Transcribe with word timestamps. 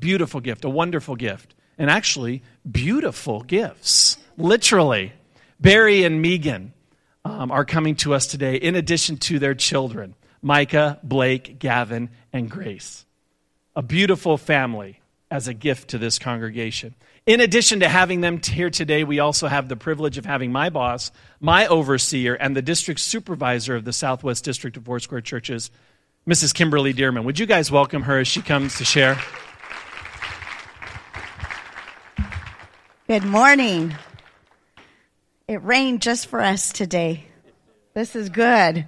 beautiful 0.00 0.40
gift, 0.40 0.64
a 0.64 0.68
wonderful 0.68 1.16
gift, 1.16 1.54
and 1.76 1.90
actually 1.90 2.42
beautiful 2.70 3.42
gifts, 3.42 4.18
literally. 4.36 5.12
Barry 5.60 6.04
and 6.04 6.22
Megan 6.22 6.72
um, 7.24 7.50
are 7.50 7.64
coming 7.64 7.96
to 7.96 8.14
us 8.14 8.26
today 8.26 8.56
in 8.56 8.74
addition 8.74 9.16
to 9.16 9.38
their 9.38 9.54
children 9.54 10.14
Micah, 10.40 11.00
Blake, 11.02 11.58
Gavin, 11.58 12.10
and 12.32 12.50
Grace. 12.50 13.04
A 13.74 13.82
beautiful 13.82 14.38
family 14.38 15.00
as 15.30 15.48
a 15.48 15.54
gift 15.54 15.90
to 15.90 15.98
this 15.98 16.18
congregation. 16.18 16.94
In 17.26 17.40
addition 17.40 17.80
to 17.80 17.88
having 17.88 18.22
them 18.22 18.40
here 18.42 18.70
today, 18.70 19.04
we 19.04 19.18
also 19.18 19.48
have 19.48 19.68
the 19.68 19.76
privilege 19.76 20.16
of 20.16 20.24
having 20.24 20.50
my 20.50 20.70
boss, 20.70 21.10
my 21.40 21.66
overseer, 21.66 22.34
and 22.34 22.56
the 22.56 22.62
district 22.62 23.00
supervisor 23.00 23.76
of 23.76 23.84
the 23.84 23.92
Southwest 23.92 24.44
District 24.44 24.76
of 24.76 24.84
Foursquare 24.84 25.20
Churches, 25.20 25.70
Mrs. 26.26 26.54
Kimberly 26.54 26.94
Dearman. 26.94 27.24
Would 27.24 27.38
you 27.38 27.46
guys 27.46 27.70
welcome 27.70 28.02
her 28.02 28.18
as 28.20 28.28
she 28.28 28.40
comes 28.40 28.78
to 28.78 28.84
share? 28.84 29.18
Good 33.08 33.24
morning. 33.24 33.94
It 35.46 35.64
rained 35.64 36.02
just 36.02 36.26
for 36.26 36.42
us 36.42 36.74
today. 36.74 37.24
This 37.94 38.14
is 38.14 38.28
good. 38.28 38.86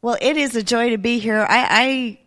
Well, 0.00 0.16
it 0.20 0.36
is 0.36 0.54
a 0.54 0.62
joy 0.62 0.90
to 0.90 0.98
be 0.98 1.18
here. 1.18 1.40
I, 1.40 1.66
I 1.68 2.18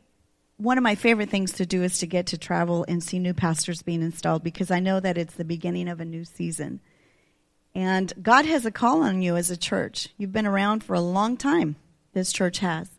one 0.57 0.77
of 0.77 0.83
my 0.83 0.95
favorite 0.95 1.29
things 1.29 1.53
to 1.53 1.65
do 1.65 1.81
is 1.81 1.99
to 1.99 2.07
get 2.07 2.25
to 2.27 2.37
travel 2.37 2.83
and 2.89 3.01
see 3.01 3.19
new 3.19 3.33
pastors 3.33 3.81
being 3.81 4.01
installed 4.01 4.43
because 4.43 4.69
I 4.69 4.81
know 4.81 4.99
that 4.99 5.17
it's 5.17 5.35
the 5.35 5.45
beginning 5.45 5.87
of 5.87 6.01
a 6.01 6.05
new 6.05 6.25
season. 6.25 6.81
And 7.73 8.11
God 8.21 8.43
has 8.43 8.65
a 8.65 8.71
call 8.71 9.01
on 9.01 9.21
you 9.21 9.37
as 9.37 9.49
a 9.49 9.55
church. 9.55 10.09
You've 10.17 10.33
been 10.33 10.45
around 10.45 10.83
for 10.83 10.93
a 10.93 10.99
long 10.99 11.37
time, 11.37 11.77
this 12.11 12.33
church 12.33 12.59
has. 12.59 12.89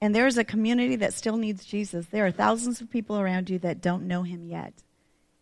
And 0.00 0.14
there 0.14 0.28
is 0.28 0.38
a 0.38 0.44
community 0.44 0.94
that 0.94 1.12
still 1.12 1.38
needs 1.38 1.64
Jesus. 1.64 2.06
There 2.06 2.24
are 2.24 2.30
thousands 2.30 2.80
of 2.80 2.88
people 2.88 3.18
around 3.18 3.50
you 3.50 3.58
that 3.58 3.82
don't 3.82 4.06
know 4.06 4.22
him 4.22 4.46
yet. 4.46 4.74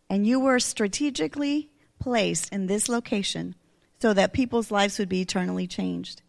And 0.09 0.27
you 0.27 0.41
were 0.41 0.61
strategically 0.61 1.72
placed 2.03 2.53
in 2.53 2.67
this 2.67 2.89
location 2.89 3.55
so 4.01 4.13
that 4.13 4.33
people's 4.33 4.73
lives 4.73 4.99
would 4.99 5.09
be 5.09 5.21
eternally 5.21 5.69
changed. 5.69 6.21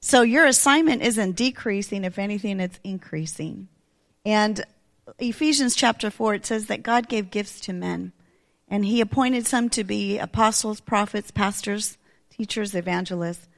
So 0.00 0.22
your 0.22 0.46
assignment 0.46 1.02
isn't 1.02 1.34
decreasing, 1.34 2.04
if 2.04 2.20
anything, 2.20 2.60
it's 2.60 2.78
increasing. 2.84 3.66
And 4.24 4.64
Ephesians 5.18 5.74
chapter 5.74 6.08
4, 6.08 6.34
it 6.34 6.46
says 6.46 6.66
that 6.66 6.84
God 6.84 7.08
gave 7.08 7.32
gifts 7.32 7.58
to 7.62 7.72
men. 7.72 8.12
And 8.68 8.84
he 8.84 9.00
appointed 9.00 9.46
some 9.46 9.68
to 9.70 9.82
be 9.82 10.18
apostles, 10.18 10.80
prophets, 10.80 11.32
pastors, 11.32 11.98
teachers, 12.30 12.76
evangelists. 12.76 13.48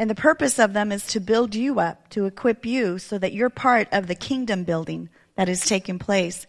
And 0.00 0.10
the 0.10 0.16
purpose 0.16 0.58
of 0.58 0.72
them 0.72 0.90
is 0.90 1.06
to 1.08 1.20
build 1.20 1.54
you 1.54 1.78
up, 1.78 2.08
to 2.10 2.26
equip 2.26 2.66
you 2.66 2.98
so 2.98 3.18
that 3.18 3.32
you're 3.32 3.50
part 3.50 3.86
of 3.92 4.08
the 4.08 4.16
kingdom 4.16 4.64
building 4.64 5.10
that 5.36 5.48
is 5.48 5.60
taking 5.60 6.00
place. 6.00 6.46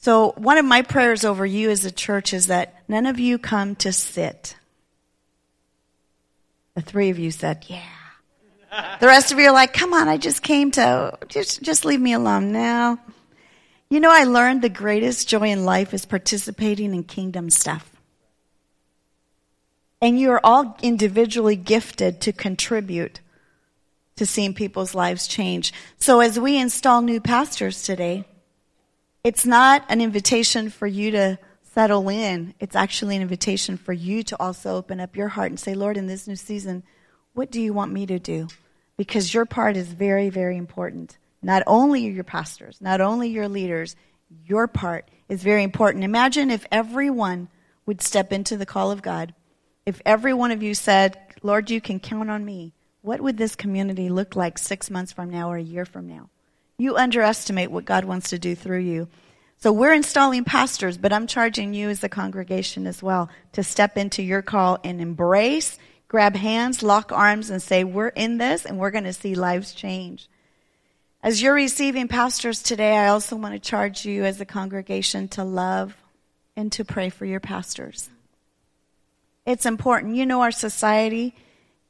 So 0.00 0.32
one 0.36 0.58
of 0.58 0.64
my 0.64 0.82
prayers 0.82 1.24
over 1.24 1.44
you 1.44 1.70
as 1.70 1.84
a 1.84 1.90
church 1.90 2.32
is 2.32 2.46
that 2.46 2.82
none 2.88 3.04
of 3.06 3.18
you 3.18 3.36
come 3.36 3.74
to 3.76 3.92
sit. 3.92 4.56
The 6.74 6.82
three 6.82 7.10
of 7.10 7.18
you 7.18 7.32
said, 7.32 7.64
yeah. 7.66 7.82
The 9.00 9.06
rest 9.06 9.32
of 9.32 9.38
you 9.38 9.48
are 9.48 9.52
like, 9.52 9.72
come 9.72 9.92
on, 9.92 10.08
I 10.08 10.16
just 10.16 10.42
came 10.42 10.70
to, 10.72 11.18
just, 11.26 11.62
just 11.62 11.84
leave 11.84 12.00
me 12.00 12.12
alone 12.12 12.52
now. 12.52 12.98
You 13.90 13.98
know, 13.98 14.12
I 14.12 14.24
learned 14.24 14.62
the 14.62 14.68
greatest 14.68 15.28
joy 15.28 15.48
in 15.48 15.64
life 15.64 15.92
is 15.92 16.06
participating 16.06 16.94
in 16.94 17.02
kingdom 17.02 17.50
stuff. 17.50 17.90
And 20.00 20.20
you 20.20 20.30
are 20.30 20.40
all 20.44 20.76
individually 20.80 21.56
gifted 21.56 22.20
to 22.20 22.32
contribute 22.32 23.20
to 24.14 24.26
seeing 24.26 24.54
people's 24.54 24.94
lives 24.94 25.26
change. 25.26 25.72
So 25.98 26.20
as 26.20 26.38
we 26.38 26.56
install 26.56 27.02
new 27.02 27.20
pastors 27.20 27.82
today, 27.82 28.24
it's 29.28 29.44
not 29.44 29.84
an 29.90 30.00
invitation 30.00 30.70
for 30.70 30.86
you 30.86 31.10
to 31.10 31.38
settle 31.74 32.08
in. 32.08 32.54
It's 32.60 32.74
actually 32.74 33.14
an 33.14 33.20
invitation 33.20 33.76
for 33.76 33.92
you 33.92 34.22
to 34.22 34.40
also 34.40 34.76
open 34.76 35.00
up 35.00 35.16
your 35.16 35.28
heart 35.28 35.50
and 35.50 35.60
say, 35.60 35.74
Lord, 35.74 35.98
in 35.98 36.06
this 36.06 36.26
new 36.26 36.34
season, 36.34 36.82
what 37.34 37.50
do 37.50 37.60
you 37.60 37.74
want 37.74 37.92
me 37.92 38.06
to 38.06 38.18
do? 38.18 38.48
Because 38.96 39.34
your 39.34 39.44
part 39.44 39.76
is 39.76 39.88
very, 39.88 40.30
very 40.30 40.56
important. 40.56 41.18
Not 41.42 41.62
only 41.66 42.06
your 42.06 42.24
pastors, 42.24 42.80
not 42.80 43.02
only 43.02 43.28
your 43.28 43.48
leaders, 43.48 43.96
your 44.46 44.66
part 44.66 45.10
is 45.28 45.42
very 45.42 45.62
important. 45.62 46.04
Imagine 46.04 46.50
if 46.50 46.64
everyone 46.72 47.48
would 47.84 48.00
step 48.00 48.32
into 48.32 48.56
the 48.56 48.64
call 48.64 48.90
of 48.90 49.02
God. 49.02 49.34
If 49.84 50.00
every 50.06 50.32
one 50.32 50.52
of 50.52 50.62
you 50.62 50.74
said, 50.74 51.18
Lord, 51.42 51.68
you 51.68 51.82
can 51.82 52.00
count 52.00 52.30
on 52.30 52.46
me, 52.46 52.72
what 53.02 53.20
would 53.20 53.36
this 53.36 53.54
community 53.54 54.08
look 54.08 54.36
like 54.36 54.56
six 54.56 54.90
months 54.90 55.12
from 55.12 55.28
now 55.28 55.50
or 55.50 55.58
a 55.58 55.62
year 55.62 55.84
from 55.84 56.08
now? 56.08 56.30
You 56.80 56.96
underestimate 56.96 57.72
what 57.72 57.84
God 57.84 58.04
wants 58.04 58.30
to 58.30 58.38
do 58.38 58.54
through 58.54 58.82
you. 58.82 59.08
So 59.60 59.72
we're 59.72 59.92
installing 59.92 60.44
pastors, 60.44 60.96
but 60.96 61.12
I'm 61.12 61.26
charging 61.26 61.74
you 61.74 61.88
as 61.88 62.04
a 62.04 62.08
congregation 62.08 62.86
as 62.86 63.02
well 63.02 63.28
to 63.52 63.64
step 63.64 63.96
into 63.96 64.22
your 64.22 64.40
call 64.40 64.78
and 64.84 65.00
embrace, 65.00 65.78
grab 66.06 66.36
hands, 66.36 66.80
lock 66.80 67.10
arms, 67.10 67.50
and 67.50 67.60
say, 67.60 67.82
We're 67.82 68.08
in 68.08 68.38
this 68.38 68.64
and 68.64 68.78
we're 68.78 68.92
going 68.92 69.04
to 69.04 69.12
see 69.12 69.34
lives 69.34 69.74
change. 69.74 70.28
As 71.24 71.42
you're 71.42 71.54
receiving 71.54 72.06
pastors 72.06 72.62
today, 72.62 72.96
I 72.96 73.08
also 73.08 73.34
want 73.34 73.54
to 73.54 73.58
charge 73.58 74.04
you 74.04 74.24
as 74.24 74.40
a 74.40 74.46
congregation 74.46 75.26
to 75.30 75.42
love 75.42 75.96
and 76.54 76.70
to 76.72 76.84
pray 76.84 77.10
for 77.10 77.24
your 77.24 77.40
pastors. 77.40 78.08
It's 79.44 79.66
important. 79.66 80.14
You 80.14 80.24
know, 80.24 80.42
our 80.42 80.52
society 80.52 81.34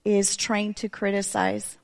is 0.06 0.36
trained 0.36 0.78
to 0.78 0.88
criticize. 0.88 1.76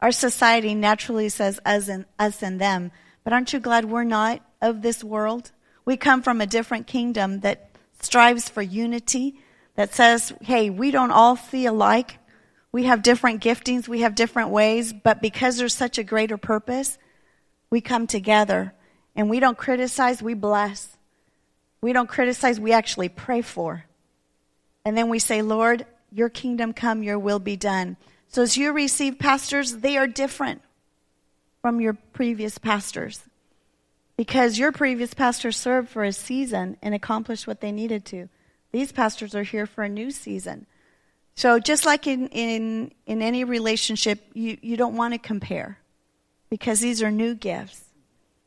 Our 0.00 0.12
society 0.12 0.74
naturally 0.74 1.28
says 1.28 1.60
us 1.66 1.88
and, 1.88 2.06
us 2.18 2.42
and 2.42 2.58
them, 2.58 2.90
but 3.22 3.34
aren't 3.34 3.52
you 3.52 3.60
glad 3.60 3.84
we're 3.84 4.04
not 4.04 4.40
of 4.60 4.82
this 4.82 5.02
world? 5.02 5.50
We 5.84 5.96
come 5.96 6.22
from 6.22 6.40
a 6.40 6.46
different 6.46 6.86
kingdom 6.86 7.40
that 7.40 7.70
strives 8.00 8.48
for 8.48 8.62
unity, 8.62 9.38
that 9.74 9.94
says, 9.94 10.32
hey, 10.42 10.70
we 10.70 10.90
don't 10.90 11.10
all 11.10 11.36
see 11.36 11.66
alike. 11.66 12.18
We 12.72 12.84
have 12.84 13.02
different 13.02 13.42
giftings, 13.42 13.88
we 13.88 14.00
have 14.00 14.14
different 14.14 14.50
ways, 14.50 14.92
but 14.92 15.20
because 15.20 15.56
there's 15.56 15.74
such 15.74 15.98
a 15.98 16.04
greater 16.04 16.36
purpose, 16.36 16.98
we 17.68 17.80
come 17.80 18.06
together 18.06 18.72
and 19.16 19.28
we 19.28 19.40
don't 19.40 19.58
criticize, 19.58 20.22
we 20.22 20.34
bless. 20.34 20.96
We 21.80 21.92
don't 21.92 22.08
criticize, 22.08 22.60
we 22.60 22.72
actually 22.72 23.08
pray 23.08 23.42
for. 23.42 23.84
And 24.84 24.96
then 24.96 25.08
we 25.08 25.18
say, 25.18 25.42
Lord, 25.42 25.86
your 26.12 26.28
kingdom 26.28 26.72
come, 26.72 27.02
your 27.02 27.18
will 27.18 27.38
be 27.38 27.56
done. 27.56 27.96
So 28.28 28.42
as 28.42 28.56
you 28.56 28.72
receive 28.72 29.18
pastors, 29.18 29.78
they 29.78 29.96
are 29.96 30.06
different 30.06 30.62
from 31.62 31.80
your 31.80 31.94
previous 32.12 32.58
pastors. 32.58 33.22
Because 34.20 34.58
your 34.58 34.70
previous 34.70 35.14
pastor 35.14 35.50
served 35.50 35.88
for 35.88 36.04
a 36.04 36.12
season 36.12 36.76
and 36.82 36.94
accomplished 36.94 37.46
what 37.46 37.62
they 37.62 37.72
needed 37.72 38.04
to. 38.04 38.28
These 38.70 38.92
pastors 38.92 39.34
are 39.34 39.44
here 39.44 39.64
for 39.64 39.82
a 39.82 39.88
new 39.88 40.10
season. 40.10 40.66
So 41.36 41.58
just 41.58 41.86
like 41.86 42.06
in, 42.06 42.28
in, 42.28 42.92
in 43.06 43.22
any 43.22 43.44
relationship, 43.44 44.22
you, 44.34 44.58
you 44.60 44.76
don't 44.76 44.94
want 44.94 45.14
to 45.14 45.18
compare 45.18 45.78
because 46.50 46.80
these 46.80 47.02
are 47.02 47.10
new 47.10 47.34
gifts. 47.34 47.82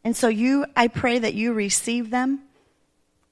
And 0.03 0.15
so 0.15 0.27
you, 0.27 0.67
I 0.75 0.89
pray 0.89 1.17
that 1.17 1.33
you 1.33 1.53
receive 1.53 2.11
them 2.11 2.41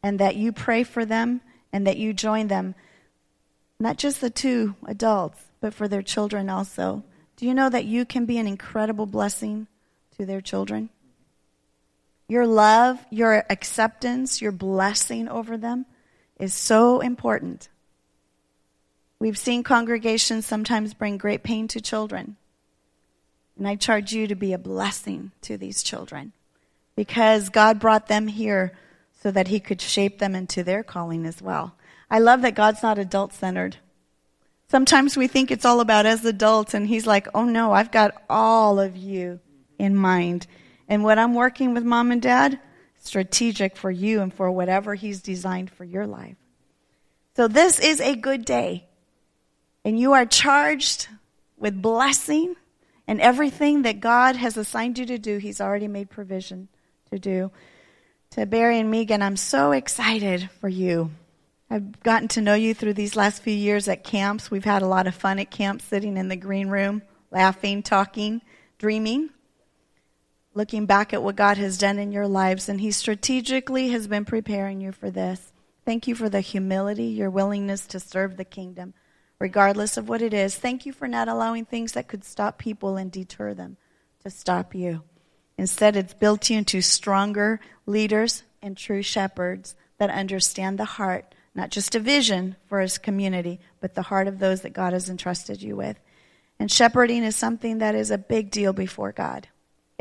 and 0.02 0.18
that 0.18 0.36
you 0.36 0.52
pray 0.52 0.82
for 0.82 1.06
them 1.06 1.42
and 1.72 1.86
that 1.86 1.98
you 1.98 2.12
join 2.12 2.48
them. 2.48 2.74
Not 3.80 3.98
just 3.98 4.20
the 4.20 4.32
two 4.32 4.74
adults, 4.88 5.46
but 5.60 5.76
for 5.76 5.88
their 5.88 6.02
children 6.02 6.50
also. 6.50 7.04
Do 7.38 7.46
you 7.46 7.54
know 7.54 7.70
that 7.70 7.86
you 7.86 8.04
can 8.04 8.26
be 8.26 8.40
an 8.40 8.48
incredible 8.48 9.06
blessing 9.06 9.68
to 10.18 10.26
their 10.26 10.42
children? 10.42 10.90
Your 12.32 12.48
love, 12.48 13.06
your 13.10 13.44
acceptance, 13.50 14.42
your 14.42 14.54
blessing 14.54 15.28
over 15.28 15.58
them 15.58 15.86
is 16.40 16.54
so 16.54 17.02
important. 17.02 17.68
We've 19.20 19.38
seen 19.38 19.64
congregations 19.64 20.46
sometimes 20.46 20.94
bring 20.94 21.18
great 21.18 21.44
pain 21.44 21.68
to 21.68 21.82
children. 21.82 22.38
And 23.58 23.68
I 23.68 23.76
charge 23.76 24.14
you 24.14 24.28
to 24.28 24.36
be 24.36 24.54
a 24.54 24.58
blessing 24.58 25.34
to 25.42 25.58
these 25.58 25.84
children 25.84 26.32
because 26.96 27.50
God 27.50 27.82
brought 27.82 28.08
them 28.08 28.30
here 28.30 28.78
so 29.22 29.30
that 29.30 29.50
He 29.50 29.60
could 29.60 29.82
shape 29.82 30.20
them 30.20 30.34
into 30.34 30.64
their 30.64 30.84
calling 30.84 31.26
as 31.26 31.42
well. 31.42 31.76
I 32.10 32.20
love 32.20 32.44
that 32.44 32.56
God's 32.56 32.82
not 32.82 32.98
adult 32.98 33.34
centered. 33.34 33.76
Sometimes 34.70 35.18
we 35.18 35.28
think 35.28 35.52
it's 35.52 35.66
all 35.66 35.82
about 35.82 36.06
us 36.06 36.24
adults, 36.24 36.74
and 36.74 36.88
He's 36.88 37.06
like, 37.06 37.28
oh 37.36 37.44
no, 37.44 37.74
I've 37.74 37.92
got 37.92 38.24
all 38.30 38.80
of 38.80 38.96
you 38.96 39.42
in 39.78 39.98
mind. 39.98 40.48
And 40.92 41.06
what 41.06 41.18
I'm 41.18 41.34
working 41.34 41.74
with 41.74 41.86
mom 41.86 42.12
and 42.12 42.22
dad, 42.22 42.60
strategic 43.00 43.78
for 43.78 43.90
you 43.90 44.20
and 44.20 44.34
for 44.34 44.52
whatever 44.52 44.94
He's 44.94 45.22
designed 45.22 45.72
for 45.72 45.86
your 45.86 46.06
life. 46.06 46.36
So 47.38 47.48
this 47.48 47.80
is 47.80 48.02
a 48.02 48.14
good 48.14 48.44
day 48.44 48.90
and 49.86 49.98
you 49.98 50.12
are 50.12 50.26
charged 50.26 51.08
with 51.58 51.82
blessing 51.82 52.58
and 53.08 53.22
everything 53.22 53.84
that 53.84 54.02
God 54.02 54.36
has 54.36 54.58
assigned 54.58 55.00
you 55.00 55.06
to 55.06 55.18
do, 55.18 55.38
He's 55.38 55.62
already 55.62 55.88
made 55.88 56.10
provision 56.10 56.68
to 57.10 57.18
do. 57.18 57.52
To 58.32 58.46
Barry 58.46 58.78
and 58.78 58.92
Megan, 58.92 59.22
I'm 59.22 59.38
so 59.38 59.72
excited 59.72 60.50
for 60.60 60.68
you. 60.68 61.12
I've 61.70 62.04
gotten 62.04 62.28
to 62.30 62.42
know 62.42 62.56
you 62.56 62.74
through 62.74 62.96
these 62.96 63.16
last 63.16 63.42
few 63.44 63.54
years 63.54 63.88
at 63.88 64.04
camps. 64.04 64.52
We've 64.52 64.66
had 64.66 64.82
a 64.82 64.88
lot 64.88 65.08
of 65.08 65.16
fun 65.16 65.40
at 65.40 65.52
camp, 65.52 65.82
sitting 65.82 66.18
in 66.18 66.28
the 66.28 66.36
green 66.36 66.68
room, 66.68 67.02
laughing, 67.32 67.82
talking, 67.82 68.42
dreaming. 68.78 69.30
Looking 70.54 70.86
back 70.86 71.14
at 71.14 71.24
what 71.24 71.36
God 71.36 71.58
has 71.58 71.78
done 71.78 72.00
in 72.00 72.12
your 72.12 72.28
lives, 72.28 72.68
and 72.68 72.82
He 72.82 72.92
strategically 72.92 73.90
has 73.90 74.08
been 74.08 74.26
preparing 74.26 74.82
you 74.82 74.92
for 74.92 75.10
this. 75.10 75.52
Thank 75.86 76.08
you 76.08 76.16
for 76.16 76.30
the 76.30 76.42
humility, 76.42 77.06
your 77.06 77.30
willingness 77.30 77.88
to 77.88 78.00
serve 78.00 78.38
the 78.38 78.46
kingdom, 78.46 78.94
regardless 79.40 79.98
of 79.98 80.10
what 80.10 80.22
it 80.22 80.34
is. 80.34 80.56
Thank 80.56 80.86
you 80.86 80.94
for 80.94 81.08
not 81.08 81.28
allowing 81.28 81.66
things 81.66 81.94
that 81.94 82.08
could 82.08 82.24
stop 82.24 82.58
people 82.58 82.98
and 82.98 83.12
deter 83.12 83.54
them 83.54 83.78
to 84.24 84.30
stop 84.30 84.76
you. 84.76 85.04
Instead, 85.58 85.96
it's 85.96 86.14
built 86.14 86.50
you 86.50 86.58
into 86.58 86.82
stronger 86.82 87.60
leaders 87.86 88.44
and 88.62 88.78
true 88.78 89.02
shepherds 89.02 89.76
that 89.98 90.10
understand 90.10 90.78
the 90.78 90.86
heart, 90.86 91.34
not 91.54 91.70
just 91.70 91.96
a 91.96 92.00
vision 92.00 92.56
for 92.68 92.80
his 92.80 92.98
community, 92.98 93.60
but 93.80 93.96
the 93.96 94.04
heart 94.04 94.28
of 94.28 94.40
those 94.40 94.62
that 94.62 94.74
God 94.74 94.94
has 94.94 95.10
entrusted 95.10 95.62
you 95.62 95.76
with. 95.76 96.00
And 96.60 96.72
shepherding 96.72 97.24
is 97.24 97.36
something 97.36 97.80
that 97.80 97.96
is 97.96 98.12
a 98.12 98.18
big 98.18 98.52
deal 98.52 98.74
before 98.74 99.12
God. 99.12 99.48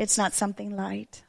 It's 0.01 0.17
not 0.17 0.33
something 0.33 0.75
light. 0.75 1.21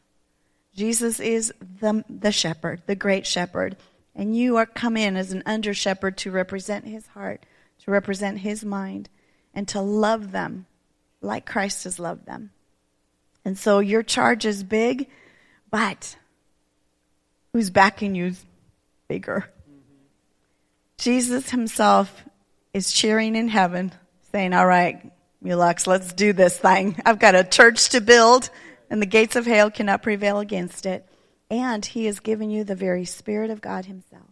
Jesus 0.75 1.21
is 1.21 1.53
the, 1.61 2.07
the 2.09 2.33
shepherd, 2.33 2.81
the 2.87 2.97
great 2.97 3.27
shepherd. 3.27 3.77
And 4.15 4.35
you 4.35 4.57
are 4.57 4.65
come 4.65 4.97
in 4.97 5.15
as 5.15 5.31
an 5.31 5.43
under 5.45 5.75
shepherd 5.75 6.17
to 6.19 6.31
represent 6.31 6.87
his 6.87 7.07
heart, 7.09 7.45
to 7.85 7.91
represent 7.91 8.39
his 8.39 8.65
mind, 8.65 9.11
and 9.53 9.69
to 9.69 9.83
love 9.83 10.33
them 10.33 10.65
like 11.21 11.45
Christ 11.45 11.85
has 11.85 11.99
loved 11.99 12.25
them. 12.25 12.51
And 13.45 13.59
so 13.59 13.81
your 13.81 14.03
charge 14.03 14.47
is 14.47 14.65
big, 14.65 15.11
but 15.71 16.17
who's 17.53 17.69
backing 17.69 18.15
you 18.15 18.29
is 18.29 18.43
bigger. 19.07 19.51
Jesus 20.97 21.51
himself 21.51 22.25
is 22.73 22.91
cheering 22.91 23.37
in 23.37 23.49
heaven, 23.49 23.93
saying, 24.31 24.55
All 24.55 24.67
right, 24.67 25.13
Mulux, 25.43 25.87
let's 25.89 26.13
do 26.13 26.33
this 26.33 26.57
thing. 26.57 26.97
I've 27.05 27.19
got 27.19 27.35
a 27.35 27.43
church 27.43 27.89
to 27.91 28.01
build, 28.01 28.49
and 28.89 29.03
the 29.03 29.07
gates 29.07 29.35
of 29.35 29.45
hell 29.45 29.71
cannot 29.71 30.03
prevail 30.03 30.39
against 30.39 30.87
it. 30.87 31.05
And 31.51 31.85
he 31.85 32.07
has 32.07 32.21
given 32.21 32.51
you 32.51 32.63
the 32.65 32.77
very 32.77 33.05
Spirit 33.05 33.51
of 33.51 33.61
God 33.61 33.87
himself. 33.87 34.31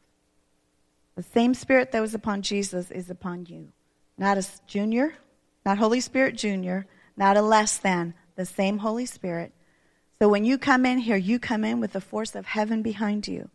The 1.17 1.23
same 1.23 1.53
Spirit 1.55 1.93
that 1.93 2.01
was 2.01 2.15
upon 2.15 2.43
Jesus 2.43 2.91
is 2.91 3.11
upon 3.11 3.47
you. 3.47 3.73
Not 4.17 4.39
a 4.39 4.47
junior, 4.67 5.15
not 5.67 5.79
Holy 5.79 6.01
Spirit 6.01 6.37
junior, 6.37 6.87
not 7.17 7.37
a 7.37 7.43
less 7.43 7.77
than, 7.77 8.15
the 8.37 8.47
same 8.47 8.79
Holy 8.79 9.05
Spirit. 9.05 9.53
So 10.21 10.29
when 10.29 10.45
you 10.45 10.59
come 10.59 10.87
in 10.87 10.99
here, 10.99 11.17
you 11.17 11.39
come 11.39 11.65
in 11.65 11.81
with 11.81 11.93
the 11.93 12.01
force 12.01 12.35
of 12.37 12.47
heaven 12.47 12.83
behind 12.83 13.27
you. 13.27 13.51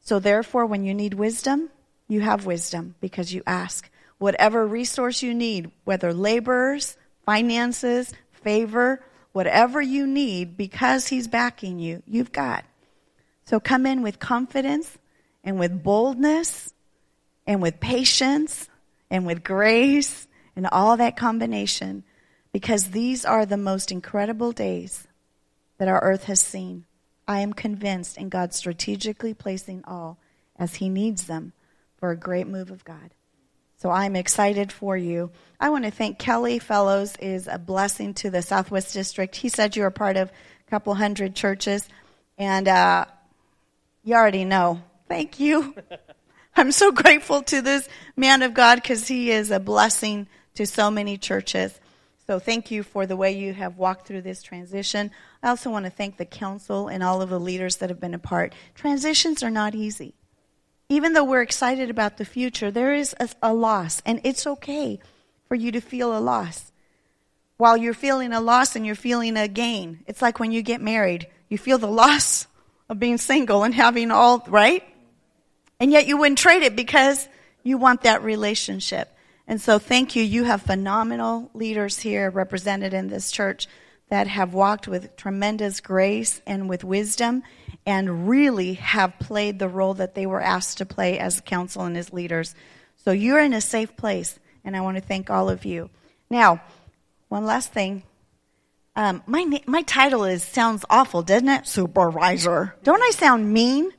So 0.00 0.18
therefore, 0.18 0.66
when 0.66 0.84
you 0.84 0.92
need 0.92 1.14
wisdom, 1.14 1.70
you 2.06 2.20
have 2.20 2.44
wisdom 2.44 2.96
because 3.00 3.32
you 3.32 3.42
ask. 3.46 3.88
Whatever 4.18 4.66
resource 4.66 5.22
you 5.22 5.32
need, 5.32 5.70
whether 5.84 6.12
laborers, 6.12 6.96
finances, 7.28 8.14
favor, 8.32 9.04
whatever 9.32 9.82
you 9.82 10.06
need, 10.06 10.56
because 10.56 11.08
He's 11.08 11.28
backing 11.28 11.78
you, 11.78 12.02
you've 12.06 12.32
got. 12.32 12.64
So 13.44 13.60
come 13.60 13.84
in 13.84 14.00
with 14.00 14.18
confidence 14.18 14.96
and 15.44 15.58
with 15.58 15.82
boldness 15.82 16.72
and 17.46 17.60
with 17.60 17.80
patience 17.80 18.70
and 19.10 19.26
with 19.26 19.44
grace 19.44 20.26
and 20.56 20.66
all 20.68 20.96
that 20.96 21.18
combination 21.18 22.02
because 22.50 22.92
these 22.92 23.26
are 23.26 23.44
the 23.44 23.58
most 23.58 23.92
incredible 23.92 24.52
days 24.52 25.06
that 25.76 25.86
our 25.86 26.02
earth 26.02 26.24
has 26.24 26.40
seen. 26.40 26.86
I 27.26 27.40
am 27.40 27.52
convinced 27.52 28.16
in 28.16 28.30
God 28.30 28.54
strategically 28.54 29.34
placing 29.34 29.84
all 29.84 30.16
as 30.56 30.76
He 30.76 30.88
needs 30.88 31.26
them 31.26 31.52
for 31.98 32.10
a 32.10 32.16
great 32.16 32.46
move 32.46 32.70
of 32.70 32.86
God. 32.86 33.10
So 33.78 33.90
I'm 33.90 34.16
excited 34.16 34.72
for 34.72 34.96
you. 34.96 35.30
I 35.60 35.70
want 35.70 35.84
to 35.84 35.92
thank 35.92 36.18
Kelly 36.18 36.58
Fellows 36.58 37.14
is 37.20 37.46
a 37.46 37.58
blessing 37.58 38.12
to 38.14 38.28
the 38.28 38.42
Southwest 38.42 38.92
District. 38.92 39.36
He 39.36 39.48
said 39.48 39.76
you 39.76 39.84
are 39.84 39.90
part 39.92 40.16
of 40.16 40.30
a 40.30 40.70
couple 40.70 40.94
hundred 40.96 41.36
churches, 41.36 41.88
and 42.36 42.66
uh, 42.66 43.04
you 44.02 44.16
already 44.16 44.44
know. 44.44 44.82
Thank 45.08 45.38
you. 45.38 45.76
I'm 46.56 46.72
so 46.72 46.90
grateful 46.90 47.42
to 47.42 47.62
this 47.62 47.88
man 48.16 48.42
of 48.42 48.52
God 48.52 48.82
because 48.82 49.06
he 49.06 49.30
is 49.30 49.52
a 49.52 49.60
blessing 49.60 50.26
to 50.54 50.66
so 50.66 50.90
many 50.90 51.16
churches. 51.16 51.78
So 52.26 52.40
thank 52.40 52.72
you 52.72 52.82
for 52.82 53.06
the 53.06 53.16
way 53.16 53.30
you 53.30 53.54
have 53.54 53.78
walked 53.78 54.08
through 54.08 54.22
this 54.22 54.42
transition. 54.42 55.12
I 55.40 55.50
also 55.50 55.70
want 55.70 55.86
to 55.86 55.90
thank 55.90 56.16
the 56.16 56.26
council 56.26 56.88
and 56.88 57.02
all 57.02 57.22
of 57.22 57.30
the 57.30 57.38
leaders 57.38 57.76
that 57.76 57.90
have 57.90 58.00
been 58.00 58.12
a 58.12 58.18
part. 58.18 58.54
Transitions 58.74 59.44
are 59.44 59.50
not 59.50 59.76
easy. 59.76 60.14
Even 60.88 61.12
though 61.12 61.24
we're 61.24 61.42
excited 61.42 61.90
about 61.90 62.16
the 62.16 62.24
future, 62.24 62.70
there 62.70 62.94
is 62.94 63.14
a, 63.20 63.28
a 63.42 63.52
loss, 63.52 64.00
and 64.06 64.20
it's 64.24 64.46
okay 64.46 64.98
for 65.46 65.54
you 65.54 65.70
to 65.72 65.80
feel 65.80 66.16
a 66.16 66.20
loss. 66.20 66.72
While 67.58 67.76
you're 67.76 67.94
feeling 67.94 68.32
a 68.32 68.40
loss 68.40 68.76
and 68.76 68.86
you're 68.86 68.94
feeling 68.94 69.36
a 69.36 69.48
gain, 69.48 70.04
it's 70.06 70.22
like 70.22 70.38
when 70.38 70.52
you 70.52 70.62
get 70.62 70.80
married. 70.80 71.26
You 71.48 71.58
feel 71.58 71.78
the 71.78 71.86
loss 71.86 72.46
of 72.88 72.98
being 72.98 73.18
single 73.18 73.64
and 73.64 73.74
having 73.74 74.10
all, 74.10 74.44
right? 74.48 74.82
And 75.80 75.92
yet 75.92 76.06
you 76.06 76.16
wouldn't 76.16 76.38
trade 76.38 76.62
it 76.62 76.76
because 76.76 77.28
you 77.62 77.76
want 77.76 78.02
that 78.02 78.22
relationship. 78.22 79.12
And 79.46 79.60
so 79.60 79.78
thank 79.78 80.16
you. 80.16 80.22
You 80.22 80.44
have 80.44 80.62
phenomenal 80.62 81.50
leaders 81.52 81.98
here 81.98 82.30
represented 82.30 82.94
in 82.94 83.08
this 83.08 83.30
church 83.30 83.66
that 84.08 84.26
have 84.26 84.54
walked 84.54 84.88
with 84.88 85.16
tremendous 85.16 85.80
grace 85.80 86.40
and 86.46 86.68
with 86.68 86.84
wisdom 86.84 87.42
and 87.88 88.28
really 88.28 88.74
have 88.74 89.18
played 89.18 89.58
the 89.58 89.66
role 89.66 89.94
that 89.94 90.14
they 90.14 90.26
were 90.26 90.42
asked 90.42 90.76
to 90.76 90.84
play 90.84 91.18
as 91.18 91.40
council 91.40 91.84
and 91.84 91.96
as 91.96 92.12
leaders. 92.12 92.54
So 93.02 93.12
you're 93.12 93.40
in 93.40 93.54
a 93.54 93.62
safe 93.62 93.96
place, 93.96 94.38
and 94.62 94.76
I 94.76 94.82
want 94.82 94.98
to 94.98 95.02
thank 95.02 95.30
all 95.30 95.48
of 95.48 95.64
you. 95.64 95.88
Now, 96.28 96.60
one 97.30 97.46
last 97.46 97.72
thing. 97.72 98.02
Um, 98.94 99.22
my 99.26 99.62
my 99.64 99.80
title 99.80 100.24
is 100.24 100.42
sounds 100.42 100.84
awful, 100.90 101.22
doesn't 101.22 101.48
it? 101.48 101.66
Supervisor. 101.66 102.74
Don't 102.82 103.02
I 103.02 103.10
sound 103.12 103.50
mean? 103.54 103.90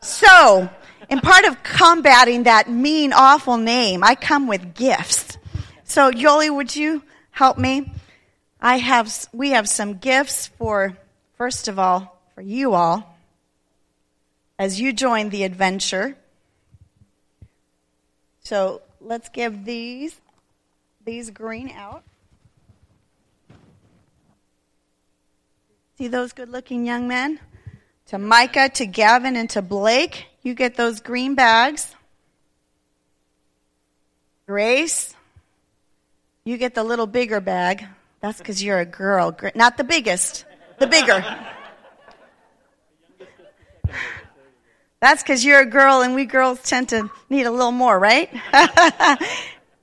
So 0.00 0.70
in 1.10 1.18
part 1.18 1.44
of 1.44 1.60
combating 1.64 2.44
that 2.44 2.70
mean, 2.70 3.12
awful 3.12 3.56
name, 3.56 4.04
I 4.04 4.14
come 4.14 4.46
with 4.46 4.74
gifts. 4.74 5.38
So, 5.82 6.12
Yoli, 6.12 6.54
would 6.54 6.76
you 6.76 7.02
help 7.32 7.58
me? 7.58 7.92
I 8.60 8.78
have, 8.78 9.12
we 9.32 9.50
have 9.50 9.68
some 9.68 9.94
gifts 9.94 10.46
for, 10.46 10.96
first 11.36 11.66
of 11.66 11.80
all, 11.80 12.17
for 12.38 12.42
you 12.42 12.72
all, 12.72 13.18
as 14.60 14.80
you 14.80 14.92
join 14.92 15.28
the 15.30 15.42
adventure. 15.42 16.16
So, 18.44 18.80
let's 19.00 19.28
give 19.28 19.64
these, 19.64 20.14
these 21.04 21.30
green 21.30 21.68
out. 21.70 22.04
See 25.96 26.06
those 26.06 26.32
good 26.32 26.48
looking 26.48 26.86
young 26.86 27.08
men? 27.08 27.40
To 28.06 28.18
Micah, 28.18 28.68
to 28.68 28.86
Gavin, 28.86 29.34
and 29.34 29.50
to 29.50 29.60
Blake. 29.60 30.26
You 30.44 30.54
get 30.54 30.76
those 30.76 31.00
green 31.00 31.34
bags. 31.34 31.92
Grace, 34.46 35.12
you 36.44 36.56
get 36.56 36.76
the 36.76 36.84
little 36.84 37.08
bigger 37.08 37.40
bag. 37.40 37.84
That's 38.20 38.38
because 38.38 38.62
you're 38.62 38.78
a 38.78 38.86
girl. 38.86 39.36
Not 39.56 39.76
the 39.76 39.82
biggest, 39.82 40.44
the 40.78 40.86
bigger. 40.86 41.24
That's 45.00 45.22
because 45.22 45.44
you're 45.44 45.60
a 45.60 45.66
girl 45.66 46.02
and 46.02 46.14
we 46.14 46.24
girls 46.24 46.62
tend 46.62 46.88
to 46.88 47.10
need 47.30 47.46
a 47.46 47.50
little 47.50 47.72
more, 47.72 47.98
right? 47.98 48.30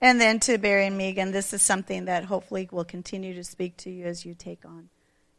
and 0.02 0.20
then 0.20 0.40
to 0.42 0.58
Barry 0.58 0.88
and 0.88 0.98
Megan, 0.98 1.32
this 1.32 1.54
is 1.54 1.62
something 1.62 2.06
that 2.06 2.26
hopefully 2.26 2.68
will 2.72 2.84
continue 2.84 3.34
to 3.36 3.44
speak 3.44 3.78
to 3.78 3.90
you 3.90 4.06
as 4.06 4.26
you 4.26 4.34
take 4.34 4.66
on. 4.66 4.90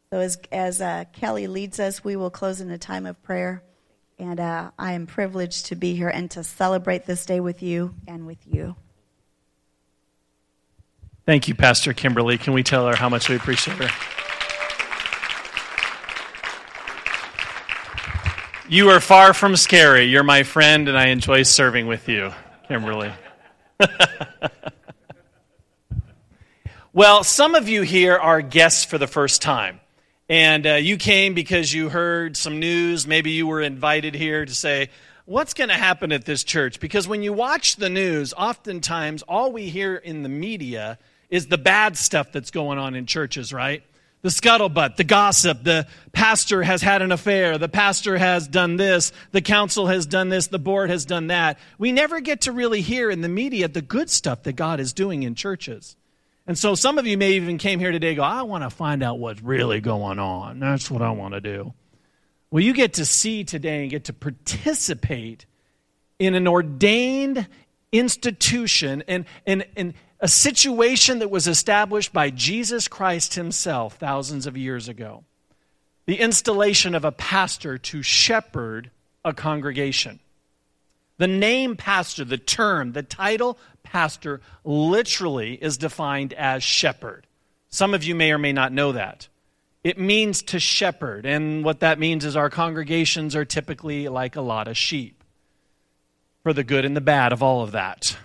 So 0.09 0.19
as, 0.19 0.37
as 0.51 0.81
uh, 0.81 1.05
Kelly 1.13 1.47
leads 1.47 1.79
us, 1.79 2.03
we 2.03 2.15
will 2.15 2.31
close 2.31 2.59
in 2.59 2.71
a 2.71 2.77
time 2.77 3.05
of 3.05 3.21
prayer. 3.21 3.61
And 4.17 4.39
uh, 4.39 4.71
I 4.79 4.93
am 4.93 5.05
privileged 5.05 5.67
to 5.67 5.75
be 5.75 5.93
here 5.95 6.09
and 6.09 6.31
to 6.31 6.43
celebrate 6.43 7.05
this 7.05 7.25
day 7.25 7.39
with 7.39 7.61
you 7.61 7.93
and 8.07 8.25
with 8.25 8.39
you. 8.47 8.75
Thank 11.27 11.47
you, 11.47 11.53
Pastor 11.53 11.93
Kimberly. 11.93 12.37
Can 12.37 12.53
we 12.53 12.63
tell 12.63 12.87
her 12.87 12.95
how 12.95 13.09
much 13.09 13.29
we 13.29 13.35
appreciate 13.35 13.77
her? 13.77 14.26
You 18.69 18.89
are 18.89 18.99
far 18.99 19.33
from 19.33 19.55
scary. 19.55 20.03
You're 20.07 20.23
my 20.23 20.43
friend, 20.43 20.89
and 20.89 20.97
I 20.97 21.07
enjoy 21.07 21.43
serving 21.43 21.87
with 21.87 22.09
you, 22.09 22.33
Kimberly. 22.67 23.13
well, 26.93 27.23
some 27.23 27.55
of 27.55 27.69
you 27.69 27.83
here 27.83 28.17
are 28.17 28.41
guests 28.41 28.83
for 28.83 28.97
the 28.97 29.07
first 29.07 29.41
time. 29.41 29.79
And 30.27 30.67
uh, 30.67 30.73
you 30.73 30.97
came 30.97 31.33
because 31.33 31.73
you 31.73 31.87
heard 31.87 32.35
some 32.35 32.59
news. 32.59 33.07
Maybe 33.07 33.31
you 33.31 33.47
were 33.47 33.61
invited 33.61 34.13
here 34.15 34.45
to 34.45 34.53
say, 34.53 34.89
What's 35.23 35.53
going 35.53 35.69
to 35.69 35.75
happen 35.75 36.11
at 36.11 36.25
this 36.25 36.43
church? 36.43 36.81
Because 36.81 37.07
when 37.07 37.23
you 37.23 37.31
watch 37.31 37.77
the 37.77 37.89
news, 37.89 38.33
oftentimes 38.33 39.23
all 39.23 39.53
we 39.53 39.69
hear 39.69 39.95
in 39.95 40.23
the 40.23 40.29
media 40.29 40.99
is 41.29 41.47
the 41.47 41.57
bad 41.57 41.95
stuff 41.95 42.33
that's 42.33 42.51
going 42.51 42.79
on 42.79 42.95
in 42.95 43.05
churches, 43.05 43.53
right? 43.53 43.81
The 44.23 44.29
scuttlebutt, 44.29 44.95
the 44.95 45.03
gossip, 45.03 45.63
the 45.63 45.87
pastor 46.11 46.63
has 46.63 46.81
had 46.81 47.01
an 47.01 47.11
affair, 47.11 47.57
the 47.57 47.69
pastor 47.69 48.17
has 48.17 48.47
done 48.47 48.75
this, 48.75 49.11
the 49.31 49.41
council 49.41 49.87
has 49.87 50.05
done 50.05 50.29
this, 50.29 50.47
the 50.47 50.59
board 50.59 50.89
has 50.89 51.05
done 51.05 51.27
that. 51.27 51.59
We 51.77 51.91
never 51.91 52.19
get 52.19 52.41
to 52.41 52.51
really 52.51 52.81
hear 52.81 53.11
in 53.11 53.21
the 53.21 53.29
media 53.29 53.67
the 53.67 53.81
good 53.81 54.09
stuff 54.09 54.43
that 54.43 54.53
God 54.53 54.79
is 54.79 54.91
doing 54.91 55.23
in 55.23 55.35
churches. 55.35 55.95
And 56.47 56.57
so 56.57 56.75
some 56.75 56.97
of 56.97 57.05
you 57.05 57.17
may 57.17 57.33
even 57.33 57.57
came 57.57 57.79
here 57.79 57.91
today 57.91 58.15
go, 58.15 58.23
I 58.23 58.41
want 58.41 58.63
to 58.63 58.69
find 58.69 59.03
out 59.03 59.19
what's 59.19 59.41
really 59.41 59.81
going 59.81 60.17
on. 60.17 60.59
That's 60.59 60.89
what 60.89 61.01
I 61.01 61.11
want 61.11 61.33
to 61.33 61.41
do. 61.41 61.73
Well, 62.49 62.63
you 62.63 62.73
get 62.73 62.93
to 62.93 63.05
see 63.05 63.43
today 63.43 63.81
and 63.81 63.91
get 63.91 64.05
to 64.05 64.13
participate 64.13 65.45
in 66.17 66.33
an 66.33 66.47
ordained 66.47 67.47
institution 67.91 69.03
and, 69.07 69.25
and, 69.45 69.65
and 69.75 69.93
a 70.19 70.27
situation 70.27 71.19
that 71.19 71.29
was 71.29 71.47
established 71.47 72.11
by 72.11 72.29
Jesus 72.29 72.87
Christ 72.87 73.35
himself 73.35 73.95
thousands 73.97 74.47
of 74.47 74.57
years 74.57 74.87
ago. 74.87 75.23
The 76.05 76.19
installation 76.19 76.95
of 76.95 77.05
a 77.05 77.11
pastor 77.11 77.77
to 77.77 78.01
shepherd 78.01 78.89
a 79.23 79.33
congregation. 79.33 80.19
The 81.17 81.27
name 81.27 81.75
pastor, 81.75 82.23
the 82.23 82.37
term, 82.37 82.93
the 82.93 83.03
title 83.03 83.57
pastor 83.83 84.41
literally 84.63 85.53
is 85.55 85.77
defined 85.77 86.33
as 86.33 86.63
shepherd. 86.63 87.27
Some 87.69 87.93
of 87.93 88.03
you 88.03 88.15
may 88.15 88.31
or 88.31 88.37
may 88.37 88.53
not 88.53 88.71
know 88.71 88.93
that. 88.93 89.27
It 89.83 89.99
means 89.99 90.41
to 90.43 90.59
shepherd, 90.59 91.25
and 91.25 91.63
what 91.63 91.79
that 91.81 91.99
means 91.99 92.25
is 92.25 92.35
our 92.35 92.49
congregations 92.49 93.35
are 93.35 93.45
typically 93.45 94.07
like 94.07 94.35
a 94.35 94.41
lot 94.41 94.67
of 94.67 94.77
sheep, 94.77 95.23
for 96.43 96.53
the 96.53 96.63
good 96.63 96.85
and 96.85 96.95
the 96.95 97.01
bad 97.01 97.31
of 97.31 97.43
all 97.43 97.61
of 97.61 97.71
that. 97.71 98.17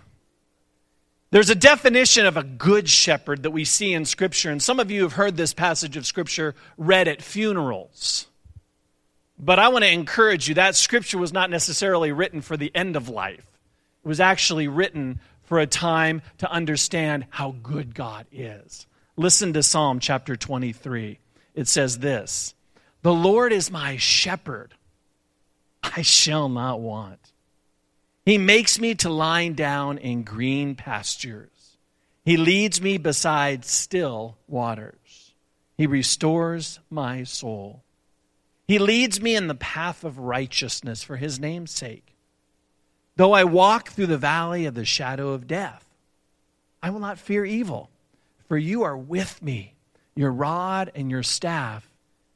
There's 1.33 1.49
a 1.49 1.55
definition 1.55 2.27
of 2.27 2.37
a 2.37 2.43
good 2.43 2.91
shepherd 2.91 3.45
that 3.45 3.53
we 3.53 3.65
see 3.65 3.95
in 3.95 4.05
Scripture, 4.05 4.51
and 4.51 4.62
some 4.62 4.79
of 4.79 4.91
you 4.91 5.01
have 5.05 5.15
heard 5.15 5.35
this 5.35 5.55
passage 5.55 5.97
of 5.97 6.05
Scripture 6.05 6.55
read 6.77 7.09
at 7.09 7.23
funerals. 7.23 8.27
But 9.39 9.59
I 9.59 9.69
want 9.69 9.83
to 9.83 9.91
encourage 9.91 10.47
you 10.47 10.57
that 10.57 10.77
Scripture 10.77 11.17
was 11.17 11.33
not 11.33 11.49
necessarily 11.49 12.12
written 12.12 12.43
for 12.43 12.59
the 12.59 12.71
end 12.75 12.97
of 12.97 13.09
life, 13.09 13.47
it 14.05 14.09
was 14.09 14.21
actually 14.21 14.69
written 14.69 15.21
for 15.45 15.59
a 15.59 15.67
time 15.67 16.21
to 16.37 16.53
understand 16.53 17.25
how 17.31 17.55
good 17.62 17.95
God 17.95 18.27
is. 18.31 18.87
Listen 19.17 19.55
to 19.55 19.62
Psalm 19.62 20.01
chapter 20.01 20.37
23. 20.37 21.19
It 21.55 21.67
says 21.67 22.01
this 22.01 22.53
The 23.01 23.15
Lord 23.15 23.55
is 23.55 23.71
my 23.71 23.97
shepherd, 23.97 24.75
I 25.83 26.03
shall 26.03 26.51
not 26.51 26.81
want. 26.81 27.32
He 28.25 28.38
makes 28.38 28.79
me 28.79 28.95
to 28.97 29.11
lie 29.11 29.49
down 29.49 29.99
in 29.99 30.23
green 30.23 30.75
pastures. 30.76 31.76
He 32.25 32.37
leads 32.37 32.81
me 32.81 32.99
beside 32.99 33.64
still 33.64 34.37
waters. 34.47 35.35
He 35.76 35.87
restores 35.87 36.79
my 36.88 37.25
soul. 37.25 37.83
He 38.69 38.79
leads 38.79 39.21
me 39.21 39.35
in 39.35 39.49
the 39.49 39.57
path 39.57 40.05
of 40.05 40.19
righteousness 40.19 41.02
for 41.02 41.17
his 41.17 41.41
name's 41.41 41.73
sake. 41.73 42.14
Though 43.17 43.33
I 43.33 43.45
walk 43.45 43.91
through 43.91 44.07
the 44.07 44.19
valley 44.19 44.67
of 44.67 44.75
the 44.75 44.85
shadow 44.85 45.31
of 45.31 45.49
death, 45.49 45.85
I 46.83 46.91
will 46.91 47.00
not 47.00 47.19
fear 47.19 47.45
evil, 47.45 47.91
for 48.49 48.57
you 48.57 48.83
are 48.83 48.97
with 48.97 49.43
me. 49.43 49.75
Your 50.14 50.31
rod 50.31 50.93
and 50.95 51.11
your 51.11 51.23
staff, 51.23 51.91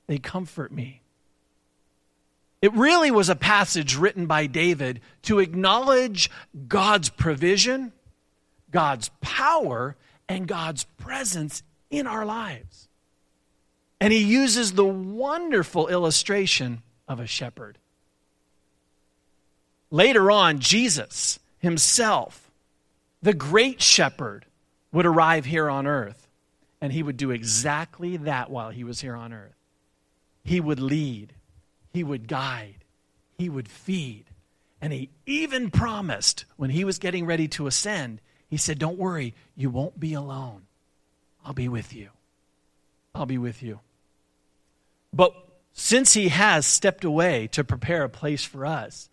they 0.07 0.19
comfort 0.19 0.73
me. 0.73 1.02
It 2.66 2.73
really 2.73 3.12
was 3.12 3.28
a 3.28 3.37
passage 3.37 3.94
written 3.94 4.26
by 4.26 4.46
David 4.46 5.00
to 5.23 5.38
acknowledge 5.38 6.28
God's 6.66 7.08
provision, 7.08 7.92
God's 8.73 9.08
power, 9.20 9.94
and 10.28 10.49
God's 10.49 10.82
presence 10.82 11.62
in 11.90 12.08
our 12.08 12.26
lives. 12.26 12.88
And 14.00 14.12
he 14.12 14.18
uses 14.18 14.73
the 14.73 14.85
wonderful 14.85 15.87
illustration 15.87 16.82
of 17.06 17.20
a 17.20 17.26
shepherd. 17.28 17.78
Later 19.92 20.28
on, 20.32 20.58
Jesus 20.58 21.38
himself, 21.61 22.50
the 23.23 23.32
great 23.32 23.80
shepherd, 23.80 24.44
would 24.90 25.06
arrive 25.06 25.44
here 25.44 25.70
on 25.70 25.87
earth, 25.87 26.26
and 26.80 26.92
he 26.92 27.04
would 27.04 27.16
do 27.16 27.30
exactly 27.30 28.16
that 28.16 28.50
while 28.50 28.70
he 28.70 28.82
was 28.82 29.02
here 29.02 29.14
on 29.14 29.32
earth. 29.32 29.54
He 30.42 30.58
would 30.58 30.80
lead, 30.80 31.32
he 31.97 32.05
would 32.05 32.29
guide, 32.29 32.85
he 33.38 33.49
would 33.49 33.69
feed. 33.69 34.26
And 34.83 34.93
he 34.93 35.09
even 35.25 35.71
promised 35.71 36.45
when 36.57 36.69
he 36.69 36.85
was 36.85 36.99
getting 36.99 37.25
ready 37.25 37.49
to 37.49 37.67
ascend, 37.67 38.21
he 38.49 38.59
said, 38.59 38.79
Don't 38.79 38.99
worry, 38.99 39.35
you 39.57 39.71
won't 39.71 39.99
be 39.99 40.12
alone. 40.12 40.67
I'll 41.43 41.55
be 41.55 41.69
with 41.69 41.95
you. 41.95 42.11
I'll 43.15 43.25
be 43.25 43.38
with 43.38 43.62
you. 43.62 43.81
But 45.11 45.33
since 45.73 46.12
he 46.12 46.29
has 46.29 46.67
stepped 46.67 47.03
away 47.03 47.47
to 47.53 47.65
prepare 47.65 48.05
a 48.05 48.11
place 48.11 48.45
for 48.45 48.67
us, 48.67 49.09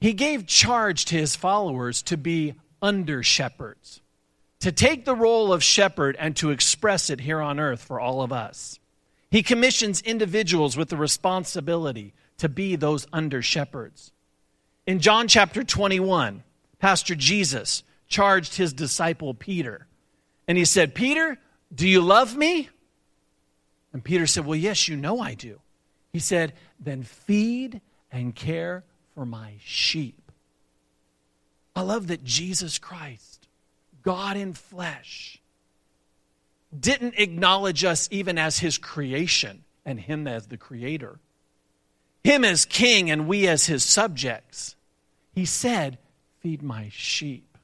he 0.00 0.12
gave 0.12 0.46
charge 0.46 1.04
to 1.06 1.14
his 1.14 1.36
followers 1.36 2.02
to 2.02 2.16
be 2.16 2.54
under 2.82 3.22
shepherds, 3.22 4.00
to 4.60 4.72
take 4.72 5.04
the 5.04 5.14
role 5.14 5.52
of 5.52 5.62
shepherd 5.62 6.16
and 6.18 6.34
to 6.36 6.50
express 6.50 7.08
it 7.08 7.20
here 7.20 7.40
on 7.40 7.60
earth 7.60 7.82
for 7.82 8.00
all 8.00 8.20
of 8.20 8.32
us. 8.32 8.80
He 9.30 9.42
commissions 9.42 10.00
individuals 10.02 10.76
with 10.76 10.88
the 10.88 10.96
responsibility 10.96 12.14
to 12.38 12.48
be 12.48 12.76
those 12.76 13.06
under 13.12 13.42
shepherds. 13.42 14.12
In 14.86 15.00
John 15.00 15.26
chapter 15.26 15.64
21, 15.64 16.44
Pastor 16.78 17.14
Jesus 17.14 17.82
charged 18.08 18.54
his 18.54 18.72
disciple 18.72 19.34
Peter, 19.34 19.86
and 20.46 20.56
he 20.56 20.64
said, 20.64 20.94
Peter, 20.94 21.38
do 21.74 21.88
you 21.88 22.00
love 22.00 22.36
me? 22.36 22.68
And 23.92 24.04
Peter 24.04 24.26
said, 24.26 24.46
Well, 24.46 24.56
yes, 24.56 24.88
you 24.88 24.96
know 24.96 25.20
I 25.20 25.34
do. 25.34 25.60
He 26.12 26.18
said, 26.18 26.52
Then 26.78 27.02
feed 27.02 27.80
and 28.12 28.34
care 28.34 28.84
for 29.14 29.26
my 29.26 29.54
sheep. 29.64 30.30
I 31.74 31.82
love 31.82 32.06
that 32.06 32.24
Jesus 32.24 32.78
Christ, 32.78 33.48
God 34.02 34.36
in 34.36 34.54
flesh, 34.54 35.40
didn't 36.80 37.14
acknowledge 37.18 37.84
us 37.84 38.08
even 38.10 38.38
as 38.38 38.58
his 38.58 38.78
creation 38.78 39.64
and 39.84 40.00
him 40.00 40.26
as 40.26 40.46
the 40.46 40.56
creator, 40.56 41.18
him 42.24 42.44
as 42.44 42.64
king 42.64 43.10
and 43.10 43.28
we 43.28 43.46
as 43.46 43.66
his 43.66 43.84
subjects. 43.84 44.76
He 45.32 45.44
said, 45.44 45.98
Feed 46.40 46.62
my 46.62 46.90
sheep. 46.92 47.58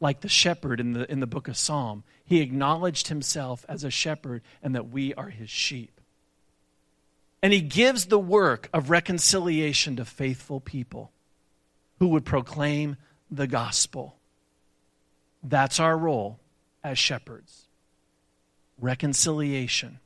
Like 0.00 0.20
the 0.20 0.28
shepherd 0.28 0.80
in 0.80 0.92
the, 0.94 1.10
in 1.10 1.20
the 1.20 1.26
book 1.26 1.48
of 1.48 1.56
Psalm, 1.56 2.02
he 2.24 2.40
acknowledged 2.40 3.08
himself 3.08 3.64
as 3.68 3.84
a 3.84 3.90
shepherd 3.90 4.42
and 4.62 4.74
that 4.74 4.88
we 4.88 5.14
are 5.14 5.28
his 5.28 5.50
sheep. 5.50 6.00
And 7.42 7.52
he 7.52 7.60
gives 7.60 8.06
the 8.06 8.18
work 8.18 8.68
of 8.72 8.90
reconciliation 8.90 9.96
to 9.96 10.04
faithful 10.04 10.60
people 10.60 11.12
who 11.98 12.08
would 12.08 12.24
proclaim 12.24 12.96
the 13.30 13.46
gospel. 13.46 14.16
That's 15.42 15.80
our 15.80 15.96
role 15.96 16.38
as 16.84 16.98
shepherds. 16.98 17.61
Reconciliation. 18.82 20.00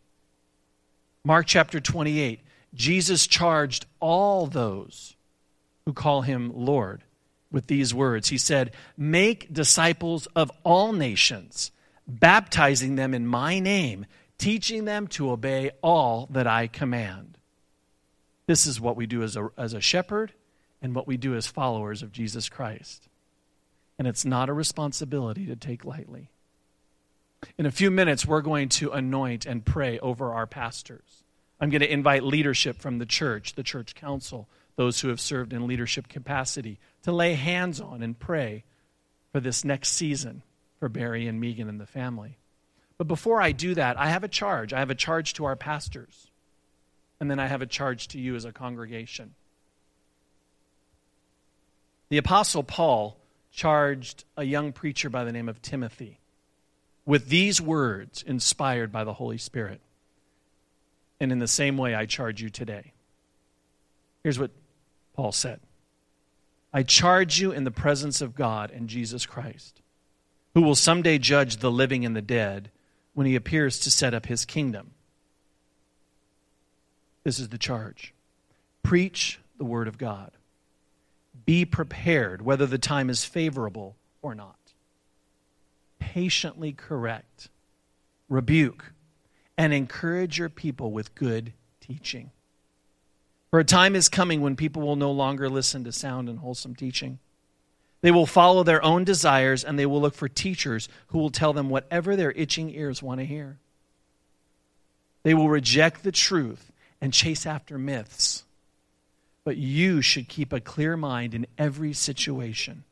Mark 1.24 1.46
chapter 1.46 1.80
28, 1.80 2.38
Jesus 2.74 3.26
charged 3.26 3.86
all 3.98 4.46
those 4.46 5.16
who 5.84 5.92
call 5.92 6.22
him 6.22 6.52
Lord 6.54 7.02
with 7.50 7.66
these 7.66 7.92
words. 7.92 8.28
He 8.28 8.38
said, 8.38 8.72
Make 8.96 9.52
disciples 9.52 10.26
of 10.36 10.52
all 10.62 10.92
nations, 10.92 11.72
baptizing 12.06 12.94
them 12.94 13.12
in 13.12 13.26
my 13.26 13.58
name 13.58 14.06
teaching 14.38 14.84
them 14.84 15.06
to 15.08 15.30
obey 15.30 15.70
all 15.82 16.28
that 16.30 16.46
I 16.46 16.66
command. 16.66 17.38
This 18.46 18.66
is 18.66 18.80
what 18.80 18.96
we 18.96 19.06
do 19.06 19.22
as 19.22 19.36
a, 19.36 19.50
as 19.56 19.72
a 19.72 19.80
shepherd 19.80 20.32
and 20.82 20.94
what 20.94 21.06
we 21.06 21.16
do 21.16 21.34
as 21.34 21.46
followers 21.46 22.02
of 22.02 22.12
Jesus 22.12 22.48
Christ. 22.48 23.08
And 23.98 24.06
it's 24.06 24.24
not 24.24 24.48
a 24.48 24.52
responsibility 24.52 25.46
to 25.46 25.56
take 25.56 25.84
lightly. 25.84 26.30
In 27.58 27.66
a 27.66 27.70
few 27.70 27.90
minutes, 27.90 28.26
we're 28.26 28.42
going 28.42 28.68
to 28.70 28.90
anoint 28.90 29.46
and 29.46 29.64
pray 29.64 29.98
over 29.98 30.32
our 30.32 30.46
pastors. 30.46 31.22
I'm 31.60 31.70
going 31.70 31.80
to 31.80 31.92
invite 31.92 32.22
leadership 32.22 32.76
from 32.76 32.98
the 32.98 33.06
church, 33.06 33.54
the 33.54 33.62
church 33.62 33.94
council, 33.94 34.48
those 34.76 35.00
who 35.00 35.08
have 35.08 35.20
served 35.20 35.52
in 35.52 35.66
leadership 35.66 36.08
capacity, 36.08 36.78
to 37.02 37.12
lay 37.12 37.34
hands 37.34 37.80
on 37.80 38.02
and 38.02 38.18
pray 38.18 38.64
for 39.32 39.40
this 39.40 39.64
next 39.64 39.90
season 39.90 40.42
for 40.78 40.88
Barry 40.88 41.26
and 41.26 41.40
Megan 41.40 41.68
and 41.68 41.80
the 41.80 41.86
family. 41.86 42.36
But 42.98 43.08
before 43.08 43.40
I 43.40 43.52
do 43.52 43.74
that, 43.74 43.98
I 43.98 44.08
have 44.08 44.24
a 44.24 44.28
charge. 44.28 44.72
I 44.72 44.80
have 44.80 44.90
a 44.90 44.94
charge 44.94 45.34
to 45.34 45.44
our 45.44 45.56
pastors. 45.56 46.30
And 47.20 47.30
then 47.30 47.38
I 47.38 47.46
have 47.46 47.62
a 47.62 47.66
charge 47.66 48.08
to 48.08 48.20
you 48.20 48.34
as 48.34 48.44
a 48.44 48.52
congregation. 48.52 49.34
The 52.08 52.18
Apostle 52.18 52.62
Paul 52.62 53.16
charged 53.50 54.24
a 54.36 54.44
young 54.44 54.72
preacher 54.72 55.08
by 55.08 55.24
the 55.24 55.32
name 55.32 55.48
of 55.48 55.62
Timothy 55.62 56.20
with 57.06 57.28
these 57.28 57.60
words 57.60 58.22
inspired 58.22 58.92
by 58.92 59.04
the 59.04 59.14
Holy 59.14 59.38
Spirit. 59.38 59.80
And 61.20 61.32
in 61.32 61.38
the 61.38 61.48
same 61.48 61.78
way, 61.78 61.94
I 61.94 62.04
charge 62.04 62.42
you 62.42 62.50
today. 62.50 62.92
Here's 64.22 64.38
what 64.38 64.50
Paul 65.14 65.32
said 65.32 65.60
I 66.74 66.82
charge 66.82 67.40
you 67.40 67.52
in 67.52 67.64
the 67.64 67.70
presence 67.70 68.20
of 68.20 68.34
God 68.34 68.70
and 68.70 68.88
Jesus 68.88 69.24
Christ, 69.24 69.80
who 70.52 70.60
will 70.60 70.74
someday 70.74 71.16
judge 71.16 71.58
the 71.58 71.70
living 71.70 72.04
and 72.04 72.14
the 72.14 72.20
dead 72.20 72.70
when 73.14 73.26
he 73.26 73.36
appears 73.36 73.78
to 73.80 73.90
set 73.90 74.12
up 74.12 74.26
his 74.26 74.44
kingdom. 74.44 74.90
This 77.24 77.38
is 77.38 77.48
the 77.48 77.58
charge 77.58 78.12
preach 78.82 79.40
the 79.58 79.64
word 79.64 79.88
of 79.88 79.98
God. 79.98 80.30
Be 81.44 81.64
prepared, 81.64 82.42
whether 82.42 82.66
the 82.66 82.78
time 82.78 83.10
is 83.10 83.24
favorable 83.24 83.96
or 84.22 84.34
not. 84.34 84.65
Patiently 85.98 86.72
correct, 86.72 87.48
rebuke, 88.28 88.92
and 89.56 89.72
encourage 89.72 90.38
your 90.38 90.48
people 90.48 90.92
with 90.92 91.14
good 91.14 91.52
teaching. 91.80 92.30
For 93.50 93.60
a 93.60 93.64
time 93.64 93.96
is 93.96 94.08
coming 94.08 94.40
when 94.40 94.56
people 94.56 94.82
will 94.82 94.96
no 94.96 95.10
longer 95.10 95.48
listen 95.48 95.84
to 95.84 95.92
sound 95.92 96.28
and 96.28 96.40
wholesome 96.40 96.74
teaching. 96.74 97.18
They 98.02 98.10
will 98.10 98.26
follow 98.26 98.62
their 98.62 98.84
own 98.84 99.04
desires 99.04 99.64
and 99.64 99.78
they 99.78 99.86
will 99.86 100.00
look 100.00 100.14
for 100.14 100.28
teachers 100.28 100.88
who 101.08 101.18
will 101.18 101.30
tell 101.30 101.52
them 101.52 101.70
whatever 101.70 102.16
their 102.16 102.32
itching 102.32 102.70
ears 102.70 103.02
want 103.02 103.20
to 103.20 103.26
hear. 103.26 103.58
They 105.22 105.34
will 105.34 105.48
reject 105.48 106.02
the 106.02 106.12
truth 106.12 106.70
and 107.00 107.12
chase 107.12 107.46
after 107.46 107.78
myths. 107.78 108.44
But 109.44 109.56
you 109.56 110.02
should 110.02 110.28
keep 110.28 110.52
a 110.52 110.60
clear 110.60 110.96
mind 110.96 111.34
in 111.34 111.46
every 111.56 111.92
situation. 111.92 112.84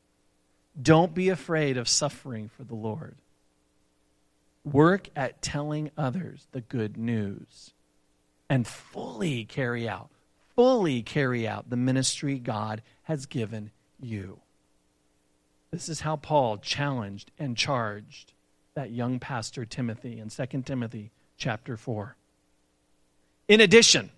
Don't 0.81 1.15
be 1.15 1.29
afraid 1.29 1.77
of 1.77 1.89
suffering 1.89 2.49
for 2.49 2.65
the 2.65 2.75
Lord. 2.75 3.17
Work 4.65 5.09
at 5.15 5.43
telling 5.43 5.91
others 5.97 6.47
the 6.53 6.63
good 6.63 6.97
news 6.97 7.73
and 8.49 8.67
fully 8.67 9.45
carry 9.45 9.89
out, 9.89 10.11
fully 10.57 11.03
carry 11.03 11.47
out 11.47 11.71
the 11.71 11.77
ministry 11.77 12.39
God 12.39 12.83
has 13.05 13.27
given 13.27 13.71
you. 14.01 14.41
This 15.71 15.89
is 15.89 16.01
how 16.01 16.17
Paul 16.17 16.59
challenged 16.59 17.31
and 17.39 17.57
charged 17.57 18.33
that 18.75 18.91
young 18.91 19.19
pastor 19.19 19.65
Timothy 19.65 20.19
in 20.19 20.29
2 20.29 20.63
Timothy 20.63 21.11
chapter 21.37 21.77
4. 21.77 22.17
In 23.49 23.61
addition, 23.61 24.11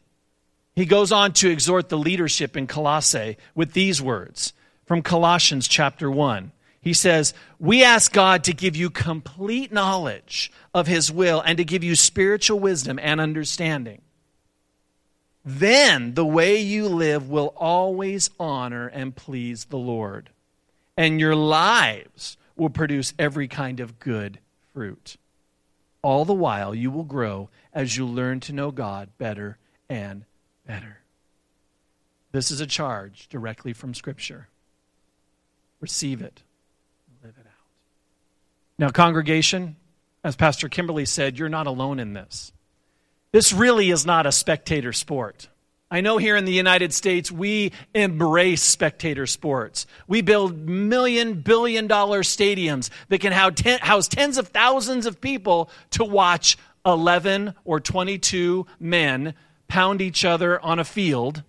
he 0.74 0.84
goes 0.84 1.12
on 1.12 1.32
to 1.34 1.50
exhort 1.50 1.88
the 1.88 1.98
leadership 1.98 2.56
in 2.56 2.66
Colossae 2.66 3.36
with 3.54 3.72
these 3.72 4.00
words 4.00 4.52
from 4.86 5.02
Colossians 5.02 5.68
chapter 5.68 6.10
1. 6.10 6.52
He 6.80 6.92
says, 6.92 7.34
We 7.58 7.82
ask 7.82 8.12
God 8.12 8.44
to 8.44 8.54
give 8.54 8.76
you 8.76 8.88
complete 8.88 9.72
knowledge 9.72 10.52
of 10.72 10.86
His 10.86 11.10
will 11.10 11.40
and 11.40 11.58
to 11.58 11.64
give 11.64 11.82
you 11.82 11.96
spiritual 11.96 12.60
wisdom 12.60 12.98
and 13.02 13.20
understanding. 13.20 14.02
Then 15.44 16.14
the 16.14 16.24
way 16.24 16.60
you 16.60 16.88
live 16.88 17.28
will 17.28 17.52
always 17.56 18.30
honor 18.38 18.86
and 18.88 19.14
please 19.14 19.66
the 19.66 19.76
Lord, 19.78 20.30
and 20.96 21.20
your 21.20 21.36
lives 21.36 22.36
will 22.56 22.70
produce 22.70 23.14
every 23.18 23.48
kind 23.48 23.80
of 23.80 23.98
good 23.98 24.38
fruit. 24.72 25.16
All 26.02 26.24
the 26.24 26.34
while, 26.34 26.74
you 26.74 26.90
will 26.90 27.04
grow 27.04 27.48
as 27.72 27.96
you 27.96 28.06
learn 28.06 28.40
to 28.40 28.52
know 28.52 28.70
God 28.70 29.08
better 29.18 29.58
and 29.88 30.24
better. 30.66 30.98
This 32.30 32.50
is 32.50 32.60
a 32.60 32.66
charge 32.66 33.28
directly 33.28 33.72
from 33.72 33.94
Scripture. 33.94 34.48
Receive 35.80 36.22
it, 36.22 36.42
live 37.22 37.34
it 37.38 37.46
out. 37.46 37.52
Now, 38.78 38.90
congregation, 38.90 39.76
as 40.24 40.36
Pastor 40.36 40.68
Kimberly 40.68 41.04
said, 41.04 41.38
you're 41.38 41.48
not 41.48 41.66
alone 41.66 42.00
in 42.00 42.12
this. 42.12 42.52
This 43.32 43.52
really 43.52 43.90
is 43.90 44.06
not 44.06 44.26
a 44.26 44.32
spectator 44.32 44.92
sport. 44.92 45.48
I 45.90 46.00
know 46.00 46.18
here 46.18 46.36
in 46.36 46.46
the 46.46 46.52
United 46.52 46.92
States, 46.92 47.30
we 47.30 47.72
embrace 47.94 48.62
spectator 48.62 49.26
sports. 49.26 49.86
We 50.08 50.20
build 50.20 50.56
million, 50.66 51.42
billion 51.42 51.86
dollar 51.86 52.22
stadiums 52.22 52.90
that 53.08 53.20
can 53.20 53.32
house 53.32 54.08
tens 54.08 54.36
of 54.36 54.48
thousands 54.48 55.06
of 55.06 55.20
people 55.20 55.70
to 55.90 56.04
watch 56.04 56.58
11 56.84 57.54
or 57.64 57.78
22 57.78 58.66
men 58.80 59.34
pound 59.68 60.00
each 60.00 60.24
other 60.24 60.60
on 60.60 60.80
a 60.80 60.84
field, 60.84 61.44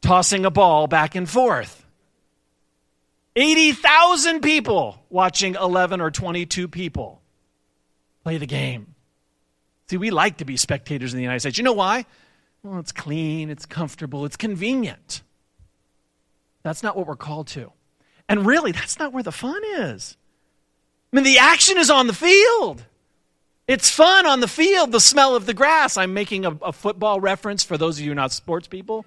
tossing 0.00 0.44
a 0.44 0.50
ball 0.50 0.86
back 0.86 1.16
and 1.16 1.28
forth. 1.28 1.81
80,000 3.34 4.40
people 4.40 5.02
watching 5.08 5.54
11 5.54 6.00
or 6.00 6.10
22 6.10 6.68
people 6.68 7.22
play 8.22 8.38
the 8.38 8.46
game. 8.46 8.94
See, 9.88 9.96
we 9.96 10.10
like 10.10 10.38
to 10.38 10.44
be 10.44 10.56
spectators 10.56 11.12
in 11.12 11.16
the 11.16 11.22
United 11.22 11.40
States. 11.40 11.58
You 11.58 11.64
know 11.64 11.72
why? 11.72 12.06
Well, 12.62 12.78
it's 12.78 12.92
clean, 12.92 13.50
it's 13.50 13.66
comfortable, 13.66 14.24
it's 14.24 14.36
convenient. 14.36 15.22
That's 16.62 16.82
not 16.82 16.96
what 16.96 17.06
we're 17.06 17.16
called 17.16 17.48
to. 17.48 17.72
And 18.28 18.46
really, 18.46 18.72
that's 18.72 18.98
not 18.98 19.12
where 19.12 19.22
the 19.22 19.32
fun 19.32 19.60
is. 19.64 20.16
I 21.12 21.16
mean, 21.16 21.24
the 21.24 21.38
action 21.38 21.76
is 21.76 21.90
on 21.90 22.06
the 22.06 22.14
field. 22.14 22.84
It's 23.68 23.90
fun 23.90 24.26
on 24.26 24.40
the 24.40 24.48
field, 24.48 24.92
the 24.92 25.00
smell 25.00 25.36
of 25.36 25.46
the 25.46 25.54
grass. 25.54 25.96
I'm 25.96 26.14
making 26.14 26.44
a, 26.44 26.50
a 26.62 26.72
football 26.72 27.20
reference 27.20 27.62
for 27.62 27.76
those 27.76 27.98
of 27.98 28.04
you 28.04 28.14
not 28.14 28.32
sports 28.32 28.68
people. 28.68 29.04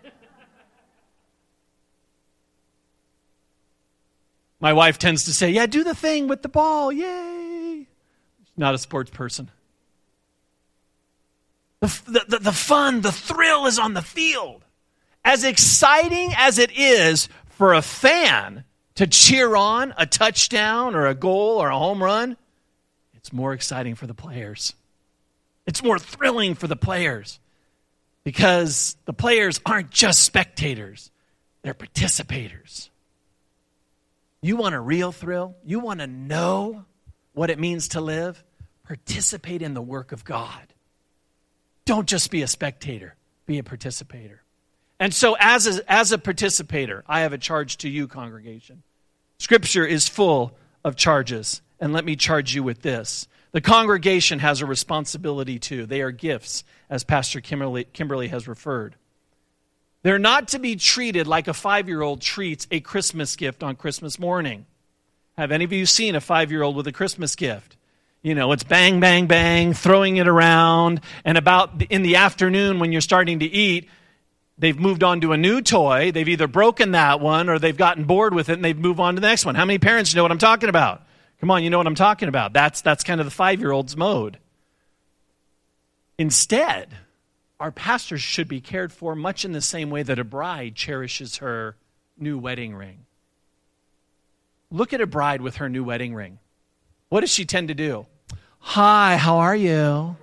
My 4.60 4.74
wife 4.74 4.98
tends 4.98 5.26
to 5.26 5.34
say, 5.34 5.52
Yeah, 5.52 5.66
do 5.66 5.84
the 5.84 5.96
thing 5.96 6.28
with 6.28 6.42
the 6.42 6.50
ball. 6.50 6.92
Yay. 6.92 7.88
Not 8.58 8.74
a 8.76 8.78
sports 8.78 9.12
person. 9.12 9.52
The, 11.82 12.26
the, 12.28 12.40
the 12.40 12.52
fun, 12.52 13.02
the 13.02 13.12
thrill 13.12 13.68
is 13.68 13.78
on 13.78 13.94
the 13.94 14.02
field. 14.02 14.64
As 15.24 15.44
exciting 15.44 16.32
as 16.36 16.58
it 16.58 16.72
is 16.76 17.30
for 17.50 17.74
a 17.74 17.82
fan 17.82 18.64
to 18.96 19.08
cheer 19.08 19.56
on 19.56 19.94
a 19.98 20.06
touchdown 20.06 20.96
or 20.96 21.08
a 21.08 21.16
goal 21.16 21.62
or 21.62 21.70
a 21.70 21.78
home 21.78 22.02
run, 22.02 22.38
it's 23.14 23.34
more 23.34 23.54
exciting 23.54 23.96
for 23.96 24.08
the 24.08 24.14
players. 24.14 24.74
It's 25.66 25.84
more 25.84 26.00
thrilling 26.00 26.56
for 26.56 26.68
the 26.68 26.76
players 26.76 27.40
because 28.24 28.96
the 29.06 29.14
players 29.14 29.60
aren't 29.66 29.92
just 29.92 30.24
spectators, 30.24 31.12
they're 31.62 31.74
participators. 31.74 32.90
You 34.46 34.58
want 34.58 34.76
a 34.76 34.80
real 34.80 35.12
thrill? 35.12 35.56
You 35.64 35.80
want 35.80 36.02
to 36.02 36.08
know 36.08 36.86
what 37.34 37.50
it 37.50 37.58
means 37.58 37.88
to 37.90 38.00
live? 38.00 38.44
Participate 38.84 39.64
in 39.64 39.74
the 39.74 39.82
work 39.82 40.12
of 40.12 40.24
God. 40.24 40.72
Don't 41.86 42.08
just 42.08 42.30
be 42.30 42.44
a 42.44 42.48
spectator, 42.48 43.16
be 43.48 43.58
a 43.58 43.64
participator. 43.64 44.44
And 45.00 45.12
so, 45.16 45.36
as 45.40 45.66
a, 45.66 45.92
as 45.92 46.12
a 46.12 46.20
participator, 46.20 47.04
I 47.08 47.22
have 47.22 47.34
a 47.34 47.40
charge 47.40 47.78
to 47.78 47.90
you, 47.90 48.08
congregation. 48.08 48.84
Scripture 49.40 49.84
is 49.84 50.08
full 50.08 50.56
of 50.84 50.96
charges. 50.96 51.64
And 51.80 51.92
let 51.92 52.06
me 52.06 52.16
charge 52.16 52.54
you 52.54 52.62
with 52.62 52.84
this. 52.84 53.28
The 53.52 53.62
congregation 53.62 54.38
has 54.38 54.62
a 54.62 54.68
responsibility 54.68 55.58
too. 55.58 55.88
They 55.88 56.02
are 56.02 56.12
gifts, 56.12 56.64
as 56.88 57.04
Pastor 57.04 57.42
Kimberly, 57.42 57.86
Kimberly 57.86 58.28
has 58.28 58.48
referred. 58.48 58.96
They're 60.06 60.20
not 60.20 60.50
to 60.50 60.60
be 60.60 60.76
treated 60.76 61.26
like 61.26 61.48
a 61.48 61.54
five 61.56 61.88
year 61.88 62.04
old 62.04 62.22
treats 62.22 62.68
a 62.70 62.80
Christmas 62.80 63.36
gift 63.36 63.64
on 63.64 63.76
Christmas 63.76 64.20
morning. 64.20 64.68
Have 65.36 65.52
any 65.52 65.64
of 65.64 65.74
you 65.74 65.88
seen 65.88 66.14
a 66.14 66.22
five 66.22 66.52
year 66.52 66.62
old 66.62 66.76
with 66.76 66.86
a 66.86 66.92
Christmas 66.92 67.36
gift? 67.36 67.76
You 68.22 68.36
know, 68.36 68.52
it's 68.52 68.64
bang, 68.64 69.00
bang, 69.00 69.26
bang, 69.26 69.74
throwing 69.74 70.18
it 70.18 70.28
around. 70.28 71.02
And 71.24 71.40
about 71.40 71.82
in 71.90 72.04
the 72.04 72.18
afternoon 72.18 72.78
when 72.78 72.92
you're 72.92 73.02
starting 73.02 73.40
to 73.40 73.48
eat, 73.48 73.90
they've 74.60 74.78
moved 74.78 75.02
on 75.02 75.22
to 75.22 75.32
a 75.32 75.38
new 75.38 75.60
toy. 75.60 76.12
They've 76.12 76.30
either 76.30 76.48
broken 76.48 76.92
that 76.92 77.20
one 77.20 77.50
or 77.50 77.58
they've 77.58 77.76
gotten 77.76 78.04
bored 78.04 78.36
with 78.36 78.50
it 78.50 78.54
and 78.54 78.64
they've 78.64 78.78
moved 78.78 79.00
on 79.00 79.16
to 79.16 79.22
the 79.22 79.28
next 79.28 79.44
one. 79.44 79.56
How 79.56 79.66
many 79.66 79.80
parents 79.80 80.14
know 80.14 80.22
what 80.22 80.32
I'm 80.32 80.38
talking 80.38 80.70
about? 80.70 81.02
Come 81.40 81.50
on, 81.50 81.64
you 81.64 81.72
know 81.72 81.80
what 81.80 81.88
I'm 81.88 81.96
talking 81.96 82.30
about. 82.30 82.54
That's, 82.54 82.82
that's 82.82 83.04
kind 83.04 83.20
of 83.20 83.26
the 83.26 83.32
five 83.32 83.60
year 83.60 83.72
old's 83.72 83.98
mode. 83.98 84.38
Instead, 86.20 86.96
our 87.60 87.72
pastors 87.72 88.22
should 88.22 88.48
be 88.48 88.62
cared 88.62 88.92
for 88.92 89.16
much 89.16 89.46
in 89.46 89.52
the 89.52 89.62
same 89.62 89.90
way 89.90 90.04
that 90.04 90.20
a 90.20 90.24
bride 90.24 90.76
cherishes 90.76 91.38
her 91.38 91.76
new 92.18 92.38
wedding 92.38 92.76
ring. 92.76 93.06
Look 94.72 94.94
at 94.94 95.02
a 95.02 95.08
bride 95.08 95.42
with 95.42 95.58
her 95.58 95.70
new 95.70 95.84
wedding 95.84 96.14
ring. 96.14 96.40
What 97.10 97.22
does 97.22 97.32
she 97.32 97.46
tend 97.46 97.70
to 97.70 97.74
do? 97.74 98.08
Hi, 98.60 99.16
how 99.16 99.38
are 99.38 99.56
you? 99.56 100.18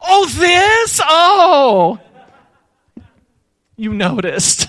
Oh, 0.00 0.26
this? 0.26 1.00
Oh. 1.04 1.98
You 3.76 3.92
noticed. 3.92 4.68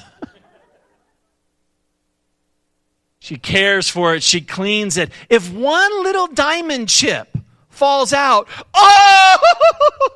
She 3.25 3.37
cares 3.37 3.89
for 3.89 4.13
it, 4.13 4.21
she 4.21 4.39
cleans 4.39 4.97
it. 4.97 5.09
If 5.31 5.51
one 5.51 6.03
little 6.03 6.27
diamond 6.27 6.89
chip 6.89 7.35
falls 7.69 8.13
out, 8.13 8.47
oh! 8.71 9.37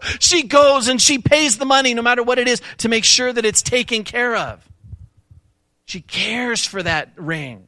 She 0.20 0.44
goes 0.44 0.88
and 0.88 1.02
she 1.02 1.18
pays 1.18 1.58
the 1.58 1.66
money, 1.66 1.96
no 1.96 2.04
matter 2.04 2.22
what 2.22 2.38
it 2.38 2.48
is, 2.48 2.62
to 2.78 2.88
make 2.88 3.04
sure 3.04 3.34
that 3.34 3.46
it's 3.46 3.64
taken 3.64 4.04
care 4.04 4.36
of. 4.36 4.64
She 5.86 6.02
cares 6.02 6.64
for 6.64 6.84
that 6.84 7.10
ring. 7.16 7.68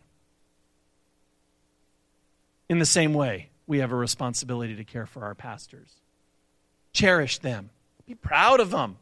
In 2.69 2.77
the 2.77 2.86
same 2.86 3.15
way, 3.15 3.49
we 3.65 3.80
have 3.80 3.91
a 3.91 3.95
responsibility 3.95 4.75
to 4.75 4.84
care 4.84 5.08
for 5.08 5.23
our 5.23 5.34
pastors. 5.34 5.89
Cherish 6.93 7.39
them, 7.39 7.71
be 8.06 8.13
proud 8.13 8.60
of 8.60 8.69
them. 8.69 8.97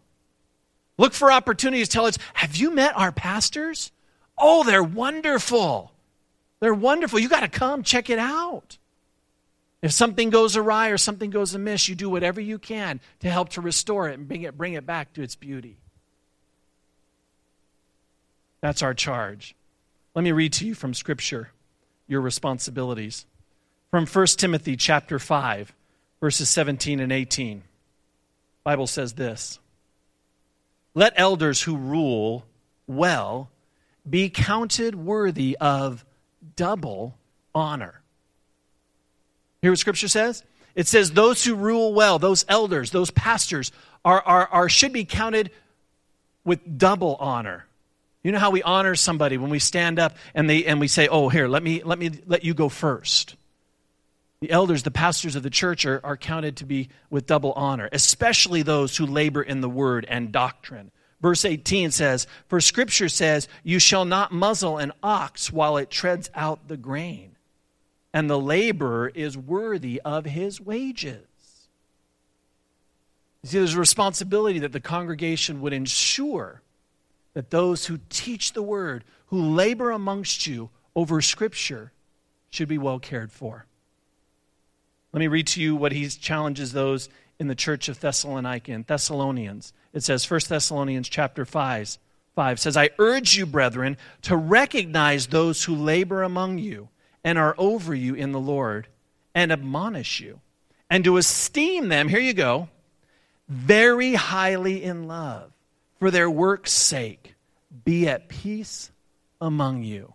Look 0.97 1.13
for 1.13 1.34
opportunities. 1.34 1.89
Tell 1.89 2.06
us, 2.06 2.17
have 2.34 2.56
you 2.56 2.71
met 2.71 2.97
our 2.97 3.12
pastors? 3.12 3.91
Oh, 4.38 4.63
they're 4.63 4.82
wonderful. 4.82 5.91
They're 6.60 6.74
wonderful. 6.74 7.19
You 7.19 7.30
got 7.30 7.41
to 7.41 7.48
come 7.48 7.84
check 7.84 8.10
it 8.10 8.19
out. 8.19 8.78
If 9.82 9.93
something 9.93 10.30
goes 10.30 10.58
awry 10.58 10.89
or 10.89 10.98
something 10.98 11.30
goes 11.30 11.56
amiss, 11.56 11.88
you 11.88 11.95
do 11.95 12.10
whatever 12.10 12.41
you 12.41 12.60
can 12.60 13.00
to 13.22 13.30
help 13.30 13.50
to 13.50 13.62
restore 13.62 14.10
it 14.10 14.19
and 14.19 14.28
bring 14.28 14.41
it, 14.43 14.58
bring 14.58 14.74
it 14.74 14.86
back 14.86 15.13
to 15.13 15.22
its 15.22 15.36
beauty. 15.36 15.78
That's 18.62 18.84
our 18.84 18.93
charge. 18.93 19.56
Let 20.15 20.24
me 20.24 20.34
read 20.34 20.52
to 20.54 20.67
you 20.67 20.76
from 20.76 20.93
Scripture 20.93 21.52
your 22.08 22.19
responsibilities. 22.19 23.26
From 23.91 24.06
1 24.06 24.26
Timothy 24.38 24.76
chapter 24.76 25.17
5, 25.17 25.74
verses 26.19 26.50
17 26.50 27.00
and 27.00 27.12
18. 27.12 27.63
Bible 28.63 28.88
says 28.88 29.13
this. 29.13 29.60
Let 30.93 31.13
elders 31.15 31.62
who 31.62 31.78
rule 31.78 32.45
well 32.88 33.50
be 34.10 34.30
counted 34.30 34.95
worthy 34.95 35.56
of 35.62 36.04
double 36.55 37.17
honor. 37.53 38.01
Hear 39.62 39.71
what 39.71 39.79
Scripture 39.79 40.07
says? 40.07 40.43
It 40.75 40.88
says 40.88 41.12
those 41.12 41.43
who 41.43 41.55
rule 41.55 41.93
well, 41.93 42.19
those 42.19 42.45
elders, 42.47 42.91
those 42.91 43.12
pastors, 43.12 43.71
are, 44.05 44.21
are, 44.21 44.47
are, 44.47 44.69
should 44.69 44.93
be 44.93 45.03
counted 45.03 45.51
with 46.45 46.77
double 46.77 47.15
honor. 47.15 47.65
You 48.23 48.31
know 48.31 48.39
how 48.39 48.51
we 48.51 48.62
honor 48.63 48.95
somebody 48.95 49.38
when 49.38 49.49
we 49.49 49.59
stand 49.59 49.99
up 49.99 50.15
and, 50.33 50.49
they, 50.49 50.65
and 50.65 50.79
we 50.79 50.88
say, 50.88 51.07
Oh, 51.07 51.29
here, 51.29 51.47
let 51.47 51.63
me, 51.63 51.83
let 51.83 51.99
me 51.99 52.12
let 52.25 52.43
you 52.43 52.53
go 52.53 52.69
first. 52.69 53.35
The 54.41 54.51
elders, 54.51 54.83
the 54.83 54.91
pastors 54.91 55.35
of 55.35 55.43
the 55.43 55.49
church, 55.49 55.85
are, 55.85 55.99
are 56.03 56.15
counted 56.15 56.57
to 56.57 56.65
be 56.65 56.89
with 57.09 57.25
double 57.25 57.51
honor, 57.53 57.89
especially 57.91 58.62
those 58.62 58.95
who 58.95 59.05
labor 59.05 59.41
in 59.41 59.59
the 59.59 59.69
word 59.69 60.05
and 60.07 60.31
doctrine. 60.31 60.91
Verse 61.21 61.43
18 61.43 61.91
says, 61.91 62.27
For 62.47 62.62
scripture 62.62 63.10
says, 63.10 63.47
You 63.63 63.79
shall 63.79 64.05
not 64.05 64.32
muzzle 64.32 64.77
an 64.77 64.93
ox 65.03 65.51
while 65.51 65.77
it 65.77 65.89
treads 65.89 66.29
out 66.34 66.67
the 66.67 66.77
grain, 66.77 67.36
and 68.13 68.29
the 68.29 68.39
laborer 68.39 69.10
is 69.13 69.38
worthy 69.38 70.01
of 70.05 70.25
his 70.25 70.62
wages. 70.62 71.25
You 73.43 73.49
see, 73.49 73.58
there's 73.58 73.75
a 73.75 73.79
responsibility 73.79 74.60
that 74.60 74.71
the 74.71 74.79
congregation 74.79 75.62
would 75.62 75.73
ensure 75.73 76.62
that 77.34 77.51
those 77.51 77.86
who 77.86 77.99
teach 78.10 78.53
the 78.53 78.63
word, 78.63 79.03
who 79.27 79.41
labor 79.41 79.91
amongst 79.91 80.47
you 80.47 80.69
over 80.95 81.21
scripture, 81.21 81.91
should 82.49 82.67
be 82.67 82.77
well 82.77 82.99
cared 82.99 83.32
for. 83.32 83.65
Let 85.13 85.19
me 85.19 85.27
read 85.27 85.47
to 85.47 85.62
you 85.62 85.75
what 85.75 85.91
he 85.91 86.08
challenges 86.08 86.71
those 86.71 87.10
in 87.39 87.47
the 87.47 87.56
church 87.56 87.88
of 87.88 87.99
Thessalonica 87.99 88.71
in 88.71 88.84
Thessalonians. 88.84 89.73
It 89.93 90.04
says 90.04 90.30
1 90.30 90.41
Thessalonians 90.49 91.08
chapter 91.08 91.45
5, 91.45 91.97
5 92.36 92.60
says, 92.60 92.78
I 92.78 92.89
urge 92.99 93.38
you, 93.38 93.45
brethren, 93.45 93.97
to 94.23 94.36
recognize 94.36 95.28
those 95.28 95.63
who 95.63 95.75
labor 95.75 96.21
among 96.21 96.60
you 96.60 96.89
and 97.23 97.38
are 97.38 97.56
over 97.58 97.95
you 97.95 98.13
in 98.13 98.32
the 98.32 98.39
Lord 98.39 98.88
and 99.34 99.52
admonish 99.52 100.19
you, 100.19 100.41
and 100.89 101.04
to 101.04 101.17
esteem 101.17 101.88
them, 101.89 102.08
here 102.08 102.19
you 102.19 102.34
go, 102.34 102.67
very 103.47 104.15
highly 104.15 104.84
in 104.84 105.08
love 105.08 105.52
for 105.99 106.12
their 106.12 106.30
work's 106.30 106.73
sake. 106.73 107.36
Be 107.86 108.08
at 108.08 108.28
peace 108.28 108.91
among 109.39 109.84
you. 109.84 110.13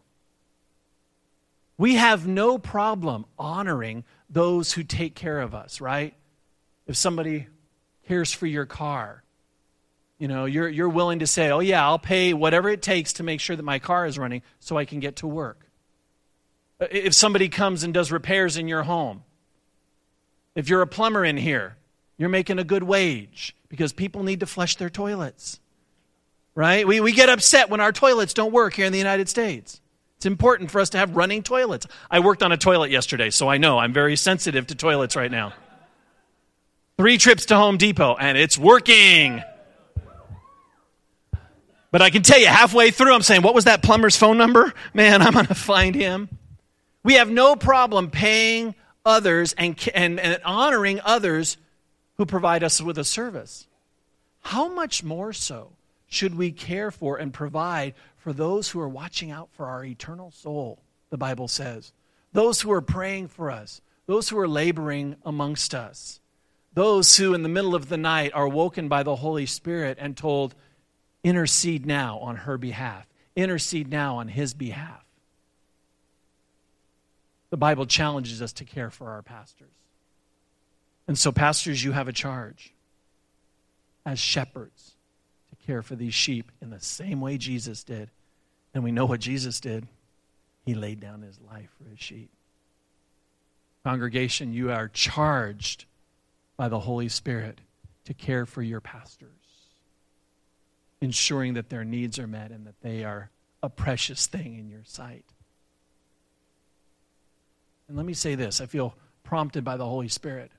We 1.78 1.94
have 1.94 2.26
no 2.26 2.58
problem 2.58 3.26
honoring 3.38 4.04
those 4.28 4.72
who 4.72 4.82
take 4.82 5.14
care 5.14 5.40
of 5.40 5.54
us, 5.54 5.80
right? 5.80 6.14
If 6.86 6.96
somebody 6.96 7.46
cares 8.06 8.32
for 8.32 8.46
your 8.46 8.66
car, 8.66 9.22
you 10.18 10.28
know, 10.28 10.44
you're, 10.44 10.68
you're 10.68 10.88
willing 10.88 11.18
to 11.20 11.26
say, 11.26 11.50
oh, 11.50 11.60
yeah, 11.60 11.84
I'll 11.84 11.98
pay 11.98 12.32
whatever 12.34 12.68
it 12.68 12.82
takes 12.82 13.14
to 13.14 13.22
make 13.22 13.40
sure 13.40 13.56
that 13.56 13.62
my 13.62 13.78
car 13.78 14.06
is 14.06 14.18
running 14.18 14.42
so 14.60 14.76
I 14.76 14.84
can 14.84 15.00
get 15.00 15.16
to 15.16 15.26
work. 15.26 15.66
Uh, 16.80 16.86
if 16.90 17.14
somebody 17.14 17.48
comes 17.48 17.82
and 17.82 17.92
does 17.92 18.12
repairs 18.12 18.56
in 18.56 18.68
your 18.68 18.84
home, 18.84 19.22
if 20.54 20.68
you're 20.68 20.82
a 20.82 20.86
plumber 20.86 21.24
in 21.24 21.36
here, 21.36 21.76
you're 22.16 22.28
making 22.28 22.58
a 22.58 22.64
good 22.64 22.84
wage 22.84 23.56
because 23.68 23.92
people 23.92 24.22
need 24.22 24.40
to 24.40 24.46
flush 24.46 24.76
their 24.76 24.90
toilets. 24.90 25.58
Right? 26.54 26.86
We, 26.86 27.00
we 27.00 27.12
get 27.12 27.28
upset 27.28 27.68
when 27.68 27.80
our 27.80 27.90
toilets 27.90 28.34
don't 28.34 28.52
work 28.52 28.74
here 28.74 28.86
in 28.86 28.92
the 28.92 28.98
United 28.98 29.28
States. 29.28 29.80
It's 30.16 30.26
important 30.26 30.70
for 30.70 30.80
us 30.80 30.90
to 30.90 30.98
have 30.98 31.16
running 31.16 31.42
toilets. 31.42 31.88
I 32.08 32.20
worked 32.20 32.44
on 32.44 32.52
a 32.52 32.56
toilet 32.56 32.92
yesterday, 32.92 33.30
so 33.30 33.48
I 33.48 33.58
know 33.58 33.78
I'm 33.78 33.92
very 33.92 34.14
sensitive 34.14 34.68
to 34.68 34.76
toilets 34.76 35.16
right 35.16 35.30
now. 35.30 35.52
Three 36.96 37.18
trips 37.18 37.46
to 37.46 37.56
Home 37.56 37.76
Depot, 37.76 38.14
and 38.14 38.38
it's 38.38 38.56
working. 38.56 39.42
But 41.90 42.02
I 42.02 42.10
can 42.10 42.22
tell 42.22 42.38
you, 42.38 42.46
halfway 42.46 42.90
through, 42.90 43.12
I'm 43.12 43.22
saying, 43.22 43.42
What 43.42 43.54
was 43.54 43.64
that 43.64 43.82
plumber's 43.82 44.16
phone 44.16 44.38
number? 44.38 44.72
Man, 44.94 45.22
I'm 45.22 45.32
going 45.32 45.46
to 45.46 45.54
find 45.54 45.94
him. 45.94 46.28
We 47.02 47.14
have 47.14 47.30
no 47.30 47.56
problem 47.56 48.10
paying 48.10 48.74
others 49.04 49.52
and, 49.54 49.76
and, 49.94 50.18
and 50.18 50.40
honoring 50.44 51.00
others 51.04 51.56
who 52.16 52.26
provide 52.26 52.62
us 52.62 52.80
with 52.80 52.96
a 52.98 53.04
service. 53.04 53.66
How 54.40 54.68
much 54.68 55.02
more 55.02 55.32
so 55.32 55.72
should 56.06 56.36
we 56.36 56.52
care 56.52 56.90
for 56.90 57.16
and 57.16 57.32
provide 57.32 57.94
for 58.16 58.32
those 58.32 58.70
who 58.70 58.80
are 58.80 58.88
watching 58.88 59.30
out 59.30 59.50
for 59.52 59.66
our 59.66 59.84
eternal 59.84 60.30
soul, 60.30 60.82
the 61.10 61.18
Bible 61.18 61.48
says. 61.48 61.92
Those 62.32 62.60
who 62.62 62.72
are 62.72 62.80
praying 62.80 63.28
for 63.28 63.50
us, 63.50 63.80
those 64.06 64.28
who 64.28 64.38
are 64.38 64.48
laboring 64.48 65.16
amongst 65.24 65.74
us, 65.74 66.20
those 66.74 67.16
who 67.16 67.34
in 67.34 67.42
the 67.42 67.48
middle 67.48 67.74
of 67.74 67.88
the 67.88 67.96
night 67.96 68.32
are 68.34 68.48
woken 68.48 68.88
by 68.88 69.02
the 69.02 69.16
Holy 69.16 69.46
Spirit 69.46 69.96
and 70.00 70.16
told, 70.16 70.54
intercede 71.22 71.86
now 71.86 72.18
on 72.18 72.36
her 72.36 72.58
behalf, 72.58 73.06
intercede 73.36 73.88
now 73.88 74.16
on 74.16 74.28
his 74.28 74.54
behalf. 74.54 75.04
The 77.50 77.56
Bible 77.56 77.86
challenges 77.86 78.42
us 78.42 78.52
to 78.54 78.64
care 78.64 78.90
for 78.90 79.10
our 79.10 79.22
pastors. 79.22 79.68
And 81.06 81.16
so, 81.16 81.30
pastors, 81.30 81.84
you 81.84 81.92
have 81.92 82.08
a 82.08 82.12
charge 82.12 82.72
as 84.04 84.18
shepherds 84.18 84.94
to 85.50 85.66
care 85.66 85.82
for 85.82 85.94
these 85.94 86.14
sheep 86.14 86.50
in 86.60 86.70
the 86.70 86.80
same 86.80 87.20
way 87.20 87.38
Jesus 87.38 87.84
did. 87.84 88.10
And 88.74 88.82
we 88.82 88.90
know 88.90 89.04
what 89.04 89.20
Jesus 89.20 89.60
did. 89.60 89.86
He 90.64 90.74
laid 90.74 90.98
down 90.98 91.22
his 91.22 91.38
life 91.40 91.70
for 91.78 91.88
his 91.88 92.00
sheep. 92.00 92.30
Congregation, 93.84 94.52
you 94.52 94.72
are 94.72 94.88
charged 94.88 95.84
by 96.56 96.68
the 96.68 96.80
Holy 96.80 97.08
Spirit 97.08 97.60
to 98.04 98.14
care 98.14 98.46
for 98.46 98.62
your 98.62 98.80
pastors, 98.80 99.30
ensuring 101.00 101.54
that 101.54 101.70
their 101.70 101.84
needs 101.84 102.18
are 102.18 102.26
met 102.26 102.50
and 102.50 102.66
that 102.66 102.80
they 102.80 103.04
are 103.04 103.30
a 103.62 103.68
precious 103.68 104.26
thing 104.26 104.58
in 104.58 104.68
your 104.68 104.84
sight. 104.84 105.24
And 107.88 107.96
let 107.96 108.06
me 108.06 108.14
say 108.14 108.34
this 108.34 108.60
I 108.60 108.66
feel 108.66 108.94
prompted 109.22 109.64
by 109.64 109.76
the 109.76 109.86
Holy 109.86 110.08
Spirit. 110.08 110.50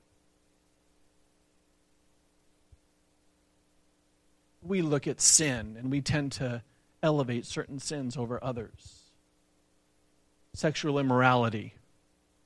we 4.68 4.82
look 4.82 5.06
at 5.06 5.20
sin 5.20 5.76
and 5.78 5.90
we 5.90 6.00
tend 6.00 6.32
to 6.32 6.62
elevate 7.02 7.46
certain 7.46 7.78
sins 7.78 8.16
over 8.16 8.42
others. 8.42 9.02
Sexual 10.54 10.98
immorality, 10.98 11.74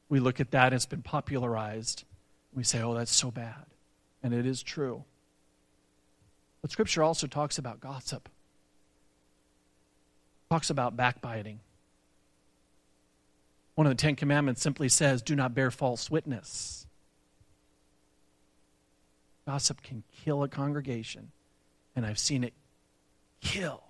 we 0.08 0.20
look 0.20 0.40
at 0.40 0.50
that, 0.50 0.72
it's 0.72 0.86
been 0.86 1.02
popularized. 1.02 2.04
We 2.54 2.64
say, 2.64 2.82
oh, 2.82 2.94
that's 2.94 3.14
so 3.14 3.30
bad. 3.30 3.66
And 4.22 4.34
it 4.34 4.46
is 4.46 4.62
true. 4.62 5.04
But 6.62 6.70
Scripture 6.70 7.02
also 7.02 7.26
talks 7.26 7.58
about 7.58 7.80
gossip, 7.80 8.28
talks 10.50 10.68
about 10.68 10.96
backbiting. 10.96 11.60
One 13.76 13.86
of 13.86 13.92
the 13.92 14.00
Ten 14.00 14.16
Commandments 14.16 14.60
simply 14.60 14.88
says, 14.88 15.22
do 15.22 15.34
not 15.34 15.54
bear 15.54 15.70
false 15.70 16.10
witness. 16.10 16.86
Gossip 19.46 19.82
can 19.82 20.02
kill 20.24 20.42
a 20.42 20.48
congregation 20.48 21.30
and 21.96 22.04
I've 22.04 22.18
seen 22.18 22.44
it 22.44 22.52
kill 23.40 23.82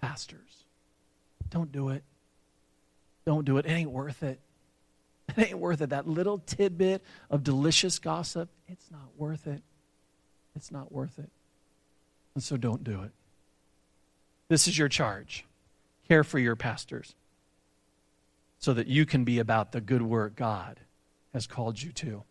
pastors. 0.00 0.64
Don't 1.50 1.72
do 1.72 1.88
it. 1.88 2.04
Don't 3.26 3.44
do 3.44 3.58
it. 3.58 3.66
It 3.66 3.70
ain't 3.70 3.90
worth 3.90 4.22
it. 4.22 4.38
It 5.36 5.48
ain't 5.48 5.58
worth 5.58 5.80
it. 5.82 5.90
That 5.90 6.08
little 6.08 6.38
tidbit 6.38 7.02
of 7.30 7.44
delicious 7.44 7.98
gossip, 7.98 8.48
it's 8.66 8.90
not 8.90 9.08
worth 9.16 9.46
it. 9.46 9.62
It's 10.56 10.72
not 10.72 10.90
worth 10.90 11.18
it. 11.18 11.30
And 12.34 12.42
so 12.42 12.56
don't 12.56 12.82
do 12.82 13.02
it. 13.02 13.10
This 14.48 14.66
is 14.66 14.78
your 14.78 14.88
charge. 14.88 15.44
Care 16.08 16.24
for 16.24 16.38
your 16.38 16.56
pastors 16.56 17.14
so 18.58 18.72
that 18.74 18.86
you 18.86 19.06
can 19.06 19.24
be 19.24 19.38
about 19.38 19.72
the 19.72 19.80
good 19.80 20.02
work 20.02 20.34
God 20.34 20.80
has 21.32 21.46
called 21.46 21.80
you 21.80 21.92
to. 21.92 22.24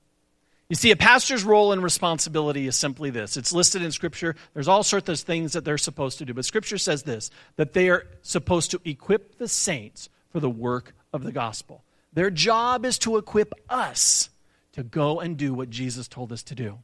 You 0.70 0.76
see, 0.76 0.92
a 0.92 0.98
pastor's 0.98 1.46
role 1.46 1.72
and 1.72 1.82
responsibility 1.82 2.68
is 2.68 2.76
simply 2.76 3.10
this. 3.10 3.38
It's 3.38 3.54
listed 3.54 3.82
in 3.82 3.92
Scripture. 3.92 4.36
There's 4.54 4.68
all 4.68 4.84
sorts 4.84 5.08
of 5.08 5.20
things 5.20 5.54
that 5.54 5.64
they're 5.64 5.78
supposed 5.78 6.18
to 6.18 6.26
do. 6.26 6.34
But 6.34 6.44
Scripture 6.44 6.78
says 6.78 7.04
this 7.04 7.30
that 7.56 7.72
they 7.72 7.90
are 7.90 8.06
supposed 8.22 8.72
to 8.72 8.82
equip 8.84 9.38
the 9.38 9.48
saints 9.48 10.10
for 10.32 10.42
the 10.42 10.50
work 10.50 10.94
of 11.14 11.24
the 11.24 11.32
gospel. 11.32 11.84
Their 12.17 12.32
job 12.32 12.84
is 12.84 12.97
to 12.99 13.17
equip 13.17 13.53
us 13.69 14.32
to 14.71 14.82
go 14.82 15.19
and 15.19 15.38
do 15.38 15.53
what 15.53 15.69
Jesus 15.69 16.08
told 16.08 16.32
us 16.32 16.41
to 16.41 16.56
do. 16.56 16.80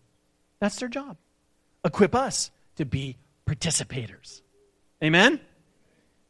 That's 0.59 0.75
their 0.75 0.87
job. 0.87 1.17
Equip 1.83 2.13
us 2.13 2.51
to 2.75 2.85
be 2.85 3.17
participators. 3.47 4.41
Amen? 5.03 5.39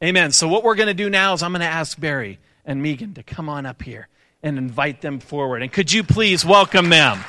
Amen. 0.02 0.32
So, 0.32 0.48
what 0.48 0.64
we're 0.64 0.76
going 0.76 0.88
to 0.88 0.94
do 0.94 1.10
now 1.10 1.34
is 1.34 1.44
I'm 1.44 1.52
going 1.52 1.60
to 1.60 1.66
ask 1.66 2.00
Barry 2.00 2.40
and 2.64 2.82
Megan 2.82 3.16
to 3.16 3.24
come 3.24 3.50
on 3.50 3.66
up 3.66 3.82
here 3.82 4.08
and 4.42 4.58
invite 4.58 5.02
them 5.02 5.20
forward. 5.20 5.64
And 5.64 5.70
could 5.70 5.92
you 5.92 6.06
please 6.06 6.46
welcome 6.46 6.88
them? 6.88 7.20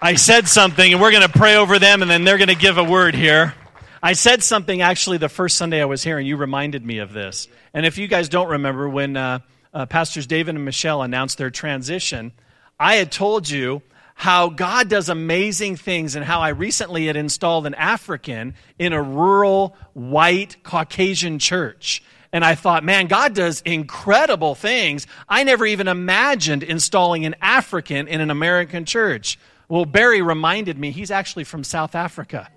I 0.00 0.14
said 0.14 0.46
something, 0.46 0.92
and 0.92 1.02
we're 1.02 1.10
going 1.10 1.26
to 1.26 1.28
pray 1.28 1.56
over 1.56 1.80
them, 1.80 2.02
and 2.02 2.10
then 2.10 2.22
they're 2.22 2.38
going 2.38 2.46
to 2.46 2.54
give 2.54 2.78
a 2.78 2.84
word 2.84 3.16
here. 3.16 3.54
I 4.00 4.12
said 4.12 4.44
something 4.44 4.80
actually 4.80 5.18
the 5.18 5.28
first 5.28 5.56
Sunday 5.56 5.82
I 5.82 5.86
was 5.86 6.04
here, 6.04 6.18
and 6.18 6.26
you 6.26 6.36
reminded 6.36 6.86
me 6.86 6.98
of 6.98 7.12
this. 7.12 7.48
And 7.74 7.84
if 7.84 7.98
you 7.98 8.06
guys 8.06 8.28
don't 8.28 8.48
remember, 8.48 8.88
when 8.88 9.16
uh, 9.16 9.40
uh, 9.74 9.86
Pastors 9.86 10.28
David 10.28 10.54
and 10.54 10.64
Michelle 10.64 11.02
announced 11.02 11.36
their 11.36 11.50
transition, 11.50 12.30
I 12.78 12.94
had 12.94 13.10
told 13.10 13.50
you 13.50 13.82
how 14.14 14.50
God 14.50 14.88
does 14.88 15.08
amazing 15.08 15.74
things 15.74 16.14
and 16.14 16.24
how 16.24 16.42
I 16.42 16.50
recently 16.50 17.06
had 17.06 17.16
installed 17.16 17.66
an 17.66 17.74
African 17.74 18.54
in 18.78 18.92
a 18.92 19.02
rural, 19.02 19.76
white, 19.94 20.62
Caucasian 20.62 21.40
church. 21.40 22.04
And 22.32 22.44
I 22.44 22.54
thought, 22.54 22.84
man, 22.84 23.08
God 23.08 23.34
does 23.34 23.62
incredible 23.62 24.54
things. 24.54 25.08
I 25.28 25.42
never 25.42 25.66
even 25.66 25.88
imagined 25.88 26.62
installing 26.62 27.26
an 27.26 27.34
African 27.42 28.06
in 28.06 28.20
an 28.20 28.30
American 28.30 28.84
church. 28.84 29.40
Well, 29.68 29.84
Barry 29.84 30.22
reminded 30.22 30.78
me 30.78 30.90
he's 30.90 31.10
actually 31.10 31.44
from 31.44 31.62
South 31.62 31.94
Africa. 31.94 32.48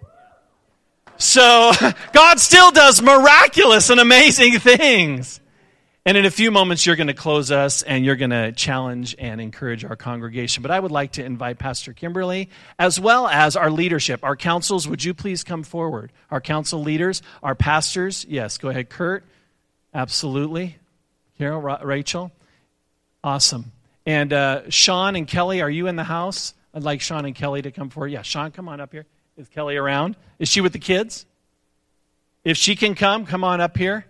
So 1.17 1.71
God 2.13 2.39
still 2.39 2.71
does 2.71 3.01
miraculous 3.01 3.89
and 3.89 3.99
amazing 3.99 4.59
things. 4.59 5.39
And 6.03 6.17
in 6.17 6.25
a 6.25 6.31
few 6.31 6.49
moments, 6.49 6.85
you're 6.85 6.95
going 6.95 7.07
to 7.07 7.13
close 7.13 7.51
us 7.51 7.83
and 7.83 8.03
you're 8.03 8.15
going 8.15 8.31
to 8.31 8.51
challenge 8.53 9.15
and 9.19 9.39
encourage 9.39 9.85
our 9.85 9.95
congregation. 9.95 10.63
But 10.63 10.71
I 10.71 10.79
would 10.79 10.89
like 10.89 11.11
to 11.13 11.23
invite 11.23 11.59
Pastor 11.59 11.93
Kimberly, 11.93 12.49
as 12.79 12.99
well 12.99 13.27
as 13.27 13.55
our 13.55 13.69
leadership, 13.69 14.23
our 14.23 14.35
councils. 14.35 14.87
Would 14.87 15.03
you 15.03 15.13
please 15.13 15.43
come 15.43 15.61
forward? 15.61 16.11
Our 16.31 16.41
council 16.41 16.81
leaders, 16.81 17.21
our 17.43 17.53
pastors. 17.53 18.25
Yes, 18.27 18.57
go 18.57 18.69
ahead, 18.69 18.89
Kurt. 18.89 19.23
Absolutely. 19.93 20.77
Carol, 21.37 21.61
Rachel. 21.61 22.31
Awesome. 23.23 23.71
And 24.03 24.33
uh, 24.33 24.69
Sean 24.71 25.15
and 25.15 25.27
Kelly, 25.27 25.61
are 25.61 25.69
you 25.69 25.85
in 25.85 25.97
the 25.97 26.03
house? 26.03 26.55
I'd 26.73 26.83
like 26.83 27.01
Sean 27.01 27.25
and 27.25 27.35
Kelly 27.35 27.61
to 27.61 27.71
come 27.71 27.89
forward. 27.89 28.11
Yeah, 28.11 28.21
Sean, 28.21 28.51
come 28.51 28.69
on 28.69 28.79
up 28.79 28.91
here. 28.91 29.05
Is 29.37 29.49
Kelly 29.49 29.75
around? 29.75 30.15
Is 30.39 30.49
she 30.49 30.61
with 30.61 30.73
the 30.73 30.79
kids? 30.79 31.25
If 32.43 32.57
she 32.57 32.75
can 32.75 32.95
come, 32.95 33.25
come 33.25 33.43
on 33.43 33.61
up 33.61 33.77
here. 33.77 34.05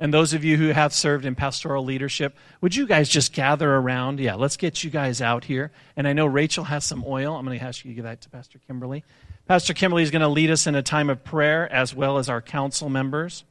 And 0.00 0.12
those 0.12 0.34
of 0.34 0.44
you 0.44 0.56
who 0.56 0.68
have 0.68 0.92
served 0.92 1.24
in 1.24 1.34
pastoral 1.34 1.84
leadership, 1.84 2.36
would 2.60 2.74
you 2.74 2.86
guys 2.86 3.08
just 3.08 3.32
gather 3.32 3.72
around? 3.72 4.18
Yeah, 4.18 4.34
let's 4.34 4.56
get 4.56 4.82
you 4.82 4.90
guys 4.90 5.22
out 5.22 5.44
here. 5.44 5.70
And 5.96 6.08
I 6.08 6.12
know 6.12 6.26
Rachel 6.26 6.64
has 6.64 6.84
some 6.84 7.04
oil. 7.06 7.36
I'm 7.36 7.44
going 7.44 7.58
to 7.58 7.64
ask 7.64 7.84
you 7.84 7.92
to 7.92 7.94
give 7.94 8.04
that 8.04 8.20
to 8.22 8.28
Pastor 8.28 8.58
Kimberly. 8.66 9.04
Pastor 9.46 9.72
Kimberly 9.72 10.02
is 10.02 10.10
going 10.10 10.22
to 10.22 10.28
lead 10.28 10.50
us 10.50 10.66
in 10.66 10.74
a 10.74 10.82
time 10.82 11.10
of 11.10 11.22
prayer 11.22 11.70
as 11.72 11.94
well 11.94 12.18
as 12.18 12.28
our 12.28 12.42
council 12.42 12.88
members. 12.88 13.44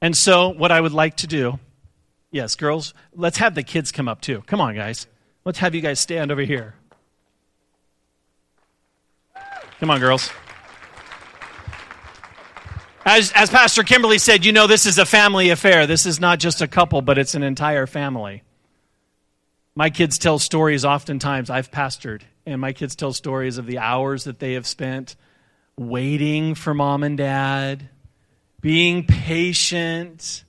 And 0.00 0.16
so, 0.16 0.48
what 0.48 0.72
I 0.72 0.80
would 0.80 0.92
like 0.92 1.18
to 1.18 1.26
do, 1.26 1.58
yes, 2.30 2.54
girls, 2.56 2.94
let's 3.14 3.38
have 3.38 3.54
the 3.54 3.62
kids 3.62 3.92
come 3.92 4.08
up 4.08 4.20
too. 4.20 4.42
Come 4.46 4.60
on, 4.60 4.74
guys. 4.74 5.06
Let's 5.44 5.58
have 5.58 5.74
you 5.74 5.80
guys 5.80 6.00
stand 6.00 6.30
over 6.30 6.42
here. 6.42 6.74
Come 9.78 9.90
on, 9.90 9.98
girls. 9.98 10.30
As, 13.04 13.32
as 13.32 13.48
Pastor 13.48 13.82
Kimberly 13.82 14.18
said, 14.18 14.44
you 14.44 14.52
know, 14.52 14.66
this 14.66 14.84
is 14.84 14.98
a 14.98 15.06
family 15.06 15.48
affair. 15.48 15.86
This 15.86 16.04
is 16.04 16.20
not 16.20 16.38
just 16.38 16.60
a 16.60 16.68
couple, 16.68 17.00
but 17.00 17.16
it's 17.16 17.34
an 17.34 17.42
entire 17.42 17.86
family. 17.86 18.42
My 19.74 19.88
kids 19.88 20.18
tell 20.18 20.38
stories 20.38 20.84
oftentimes. 20.84 21.48
I've 21.48 21.70
pastored, 21.70 22.22
and 22.44 22.60
my 22.60 22.74
kids 22.74 22.94
tell 22.94 23.14
stories 23.14 23.56
of 23.56 23.64
the 23.64 23.78
hours 23.78 24.24
that 24.24 24.38
they 24.38 24.52
have 24.52 24.66
spent 24.66 25.16
waiting 25.78 26.54
for 26.54 26.74
mom 26.74 27.02
and 27.02 27.16
dad, 27.16 27.88
being 28.60 29.06
patient. 29.06 30.44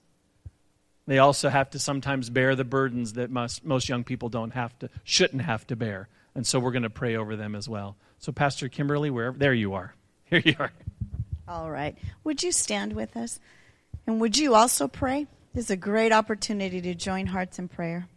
They 1.07 1.17
also 1.17 1.49
have 1.49 1.69
to 1.71 1.79
sometimes 1.79 2.29
bear 2.29 2.55
the 2.55 2.63
burdens 2.63 3.13
that 3.13 3.29
most, 3.29 3.65
most 3.65 3.89
young 3.89 4.03
people 4.03 4.29
don't 4.29 4.51
have 4.51 4.77
to, 4.79 4.89
shouldn't 5.03 5.41
have 5.41 5.65
to 5.67 5.75
bear. 5.75 6.07
And 6.35 6.45
so 6.45 6.59
we're 6.59 6.71
going 6.71 6.83
to 6.83 6.89
pray 6.89 7.15
over 7.15 7.35
them 7.35 7.55
as 7.55 7.67
well. 7.67 7.97
So, 8.19 8.31
Pastor 8.31 8.69
Kimberly, 8.69 9.09
wherever, 9.09 9.37
there 9.37 9.53
you 9.53 9.73
are. 9.73 9.95
Here 10.25 10.41
you 10.45 10.55
are. 10.59 10.71
All 11.47 11.69
right. 11.69 11.97
Would 12.23 12.43
you 12.43 12.51
stand 12.51 12.93
with 12.93 13.17
us? 13.17 13.39
And 14.07 14.21
would 14.21 14.37
you 14.37 14.55
also 14.55 14.87
pray? 14.87 15.27
This 15.53 15.65
is 15.65 15.71
a 15.71 15.75
great 15.75 16.13
opportunity 16.13 16.79
to 16.81 16.95
join 16.95 17.25
hearts 17.25 17.59
in 17.59 17.67
prayer. 17.67 18.07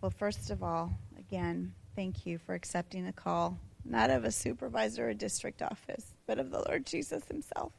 Well, 0.00 0.12
first 0.12 0.50
of 0.50 0.62
all, 0.62 0.92
again, 1.18 1.72
thank 1.96 2.24
you 2.24 2.38
for 2.38 2.54
accepting 2.54 3.04
the 3.04 3.12
call, 3.12 3.58
not 3.84 4.10
of 4.10 4.24
a 4.24 4.30
supervisor 4.30 5.08
or 5.08 5.14
district 5.14 5.60
office, 5.62 6.14
but 6.26 6.38
of 6.38 6.50
the 6.50 6.62
Lord 6.68 6.86
Jesus 6.86 7.24
Himself. 7.26 7.72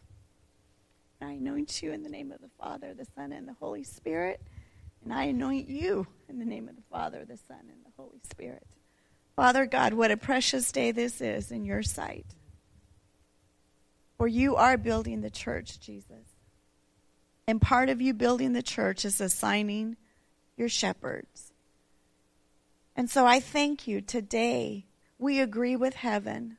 I 1.22 1.32
anoint 1.32 1.84
you 1.84 1.92
in 1.92 2.04
the 2.04 2.10
name 2.10 2.32
of 2.32 2.40
the 2.40 2.50
Father, 2.60 2.94
the 2.94 3.06
Son, 3.16 3.34
and 3.34 3.46
the 3.48 3.56
Holy 3.60 3.84
Spirit. 3.84 4.42
And 5.04 5.14
I 5.14 5.26
anoint 5.26 5.68
you 5.68 6.08
in 6.30 6.40
the 6.40 6.46
name 6.46 6.70
of 6.70 6.76
the 6.78 6.82
Father, 6.90 7.26
the 7.26 7.38
Son, 7.38 7.60
and 7.60 7.84
the 7.84 7.92
Holy 7.98 8.20
Spirit. 8.32 8.66
Father 9.36 9.66
God, 9.66 9.94
what 9.94 10.12
a 10.12 10.18
precious 10.18 10.72
day 10.72 10.92
this 10.92 11.20
is 11.20 11.52
in 11.52 11.66
your 11.66 11.84
sight. 11.84 12.26
For 14.18 14.28
you 14.28 14.56
are 14.56 14.78
building 14.78 15.22
the 15.22 15.30
church, 15.30 15.80
Jesus. 15.80 16.26
And 17.48 17.62
part 17.62 17.90
of 17.90 18.02
you 18.02 18.14
building 18.14 18.54
the 18.54 18.64
church 18.64 19.04
is 19.04 19.20
assigning 19.20 19.98
your 20.56 20.70
shepherds. 20.70 21.52
And 22.96 23.10
so 23.10 23.26
I 23.26 23.40
thank 23.40 23.88
you 23.88 24.02
today. 24.02 24.86
We 25.18 25.40
agree 25.40 25.76
with 25.76 25.96
heaven 25.96 26.58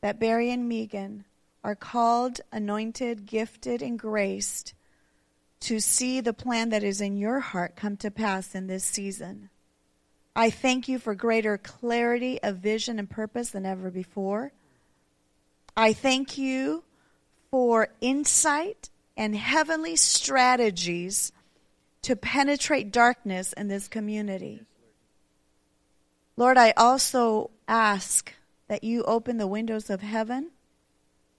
that 0.00 0.18
Barry 0.18 0.50
and 0.50 0.68
Megan 0.68 1.24
are 1.64 1.74
called, 1.74 2.42
anointed, 2.52 3.24
gifted, 3.24 3.80
and 3.80 3.98
graced 3.98 4.74
to 5.60 5.80
see 5.80 6.20
the 6.20 6.34
plan 6.34 6.68
that 6.68 6.84
is 6.84 7.00
in 7.00 7.16
your 7.16 7.40
heart 7.40 7.74
come 7.74 7.96
to 7.96 8.10
pass 8.10 8.54
in 8.54 8.66
this 8.66 8.84
season. 8.84 9.48
I 10.36 10.50
thank 10.50 10.88
you 10.88 10.98
for 10.98 11.14
greater 11.14 11.56
clarity 11.56 12.40
of 12.42 12.58
vision 12.58 12.98
and 12.98 13.08
purpose 13.08 13.50
than 13.50 13.64
ever 13.64 13.90
before. 13.90 14.52
I 15.74 15.94
thank 15.94 16.36
you 16.36 16.84
for 17.50 17.88
insight 18.02 18.90
and 19.16 19.34
heavenly 19.34 19.96
strategies 19.96 21.32
to 22.02 22.14
penetrate 22.14 22.92
darkness 22.92 23.54
in 23.54 23.68
this 23.68 23.88
community. 23.88 24.66
Lord, 26.36 26.58
I 26.58 26.72
also 26.76 27.50
ask 27.66 28.34
that 28.68 28.84
you 28.84 29.02
open 29.04 29.38
the 29.38 29.46
windows 29.46 29.88
of 29.88 30.02
heaven 30.02 30.50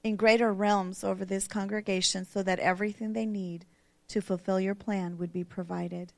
in 0.05 0.15
greater 0.15 0.53
realms 0.53 1.03
over 1.03 1.25
this 1.25 1.47
congregation 1.47 2.23
so 2.23 2.43
that 2.43 2.59
everything 2.59 3.13
they 3.13 3.25
need 3.25 3.65
to 4.07 4.21
fulfill 4.21 4.59
your 4.59 4.75
plan 4.75 5.17
would 5.17 5.33
be 5.33 5.43
provided. 5.43 6.13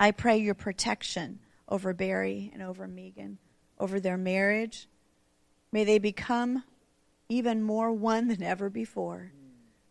I 0.00 0.10
pray 0.10 0.38
your 0.38 0.56
protection 0.56 1.38
over 1.68 1.94
Barry 1.94 2.50
and 2.52 2.60
over 2.60 2.88
Megan, 2.88 3.38
over 3.78 4.00
their 4.00 4.16
marriage. 4.16 4.88
May 5.70 5.84
they 5.84 6.00
become 6.00 6.64
even 7.28 7.62
more 7.62 7.92
one 7.92 8.26
than 8.26 8.42
ever 8.42 8.68
before. 8.68 9.30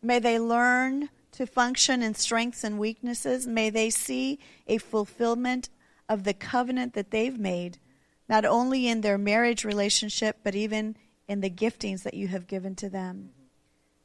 May 0.01 0.19
they 0.19 0.37
learn 0.37 1.07
to 1.31 1.47
function 1.47 2.03
in 2.03 2.15
strengths 2.15 2.65
and 2.65 2.77
weaknesses. 2.77 3.47
May 3.47 3.69
they 3.69 3.89
see 3.89 4.39
a 4.67 4.77
fulfillment 4.77 5.69
of 6.09 6.25
the 6.25 6.33
covenant 6.33 6.95
that 6.95 7.11
they've 7.11 7.39
made, 7.39 7.77
not 8.27 8.43
only 8.43 8.89
in 8.89 8.99
their 8.99 9.17
marriage 9.17 9.63
relationship, 9.63 10.39
but 10.43 10.53
even 10.53 10.97
in 11.27 11.41
the 11.41 11.49
giftings 11.49 12.03
that 12.03 12.13
you 12.13 12.27
have 12.29 12.47
given 12.47 12.75
to 12.75 12.89
them. 12.89 13.29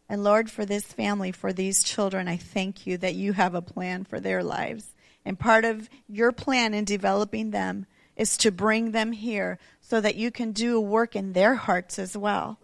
And 0.08 0.24
Lord, 0.24 0.50
for 0.50 0.66
this 0.66 0.84
family, 0.84 1.32
for 1.32 1.52
these 1.52 1.82
children, 1.82 2.28
I 2.28 2.36
thank 2.36 2.86
you 2.86 2.98
that 2.98 3.14
you 3.14 3.32
have 3.32 3.54
a 3.54 3.62
plan 3.62 4.04
for 4.04 4.20
their 4.20 4.42
lives. 4.42 4.92
And 5.24 5.38
part 5.38 5.64
of 5.64 5.88
your 6.08 6.32
plan 6.32 6.74
in 6.74 6.84
developing 6.84 7.50
them 7.50 7.86
is 8.16 8.36
to 8.38 8.50
bring 8.50 8.90
them 8.90 9.12
here 9.12 9.58
so 9.80 10.00
that 10.00 10.16
you 10.16 10.30
can 10.30 10.52
do 10.52 10.76
a 10.76 10.80
work 10.80 11.16
in 11.16 11.32
their 11.32 11.54
hearts 11.54 11.98
as 11.98 12.16
well. 12.16 12.58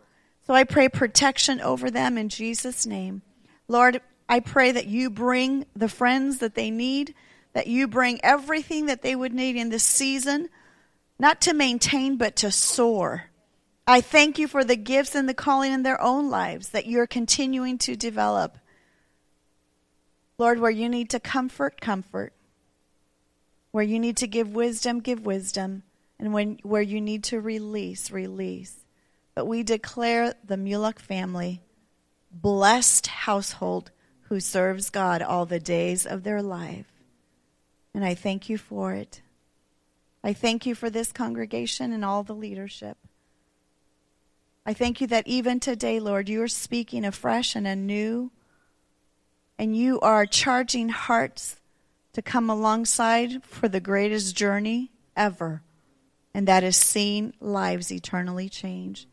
So 0.46 0.54
I 0.54 0.64
pray 0.64 0.88
protection 0.88 1.60
over 1.60 1.90
them 1.90 2.18
in 2.18 2.28
Jesus' 2.28 2.84
name. 2.84 3.22
Lord, 3.66 4.00
I 4.28 4.40
pray 4.40 4.72
that 4.72 4.86
you 4.86 5.08
bring 5.08 5.64
the 5.74 5.88
friends 5.88 6.38
that 6.38 6.54
they 6.54 6.70
need, 6.70 7.14
that 7.54 7.66
you 7.66 7.88
bring 7.88 8.20
everything 8.22 8.86
that 8.86 9.02
they 9.02 9.14
would 9.14 9.32
need 9.32 9.56
in 9.56 9.70
this 9.70 9.84
season, 9.84 10.48
not 11.18 11.40
to 11.42 11.54
maintain, 11.54 12.16
but 12.16 12.36
to 12.36 12.50
soar 12.50 13.30
I 13.90 14.02
thank 14.02 14.38
you 14.38 14.46
for 14.46 14.64
the 14.64 14.76
gifts 14.76 15.14
and 15.14 15.26
the 15.26 15.32
calling 15.32 15.72
in 15.72 15.82
their 15.82 15.98
own 15.98 16.28
lives 16.28 16.68
that 16.68 16.86
you're 16.86 17.06
continuing 17.06 17.78
to 17.78 17.96
develop. 17.96 18.58
Lord, 20.36 20.60
where 20.60 20.70
you 20.70 20.90
need 20.90 21.08
to 21.08 21.18
comfort, 21.18 21.80
comfort. 21.80 22.34
Where 23.70 23.82
you 23.82 23.98
need 23.98 24.18
to 24.18 24.26
give 24.26 24.54
wisdom, 24.54 25.00
give 25.00 25.24
wisdom. 25.24 25.84
And 26.18 26.34
when, 26.34 26.58
where 26.62 26.82
you 26.82 27.00
need 27.00 27.24
to 27.24 27.40
release, 27.40 28.10
release. 28.10 28.84
But 29.34 29.46
we 29.46 29.62
declare 29.62 30.34
the 30.44 30.56
Mulek 30.56 30.98
family 30.98 31.62
blessed 32.30 33.06
household 33.06 33.90
who 34.24 34.38
serves 34.38 34.90
God 34.90 35.22
all 35.22 35.46
the 35.46 35.58
days 35.58 36.04
of 36.04 36.24
their 36.24 36.42
life. 36.42 36.92
And 37.94 38.04
I 38.04 38.14
thank 38.14 38.50
you 38.50 38.58
for 38.58 38.92
it. 38.92 39.22
I 40.22 40.34
thank 40.34 40.66
you 40.66 40.74
for 40.74 40.90
this 40.90 41.10
congregation 41.10 41.90
and 41.90 42.04
all 42.04 42.22
the 42.22 42.34
leadership. 42.34 42.98
I 44.68 44.74
thank 44.74 45.00
you 45.00 45.06
that 45.06 45.26
even 45.26 45.60
today, 45.60 45.98
Lord, 45.98 46.28
you 46.28 46.42
are 46.42 46.46
speaking 46.46 47.02
afresh 47.02 47.56
and 47.56 47.66
anew, 47.66 48.30
and 49.58 49.74
you 49.74 49.98
are 50.00 50.26
charging 50.26 50.90
hearts 50.90 51.56
to 52.12 52.20
come 52.20 52.50
alongside 52.50 53.42
for 53.42 53.66
the 53.66 53.80
greatest 53.80 54.36
journey 54.36 54.90
ever, 55.16 55.62
and 56.34 56.46
that 56.46 56.64
is 56.64 56.76
seeing 56.76 57.32
lives 57.40 57.90
eternally 57.90 58.50
change. 58.50 59.08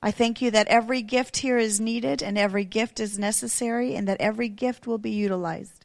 I 0.00 0.12
thank 0.12 0.40
you 0.40 0.50
that 0.52 0.68
every 0.68 1.02
gift 1.02 1.36
here 1.36 1.58
is 1.58 1.78
needed 1.78 2.22
and 2.22 2.38
every 2.38 2.64
gift 2.64 2.98
is 2.98 3.18
necessary, 3.18 3.94
and 3.94 4.08
that 4.08 4.22
every 4.22 4.48
gift 4.48 4.86
will 4.86 4.96
be 4.96 5.10
utilized. 5.10 5.84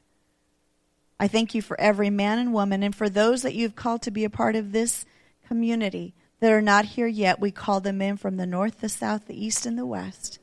I 1.19 1.27
thank 1.27 1.53
you 1.53 1.61
for 1.61 1.77
every 1.81 2.09
man 2.09 2.39
and 2.39 2.53
woman, 2.53 2.81
and 2.81 2.95
for 2.95 3.09
those 3.09 3.41
that 3.41 3.55
you've 3.55 3.75
called 3.75 4.03
to 4.03 4.09
be 4.11 4.23
a 4.23 4.29
part 4.29 4.55
of 4.55 4.71
this 4.71 5.03
community 5.45 6.13
that 6.41 6.51
are 6.51 6.61
not 6.61 6.85
here 6.85 7.07
yet. 7.07 7.39
We 7.39 7.51
call 7.51 7.79
them 7.79 8.01
in 8.01 8.17
from 8.17 8.37
the 8.37 8.45
north, 8.45 8.81
the 8.81 8.89
south, 8.89 9.27
the 9.27 9.45
east, 9.45 9.65
and 9.65 9.77
the 9.77 9.85
west. 9.85 10.39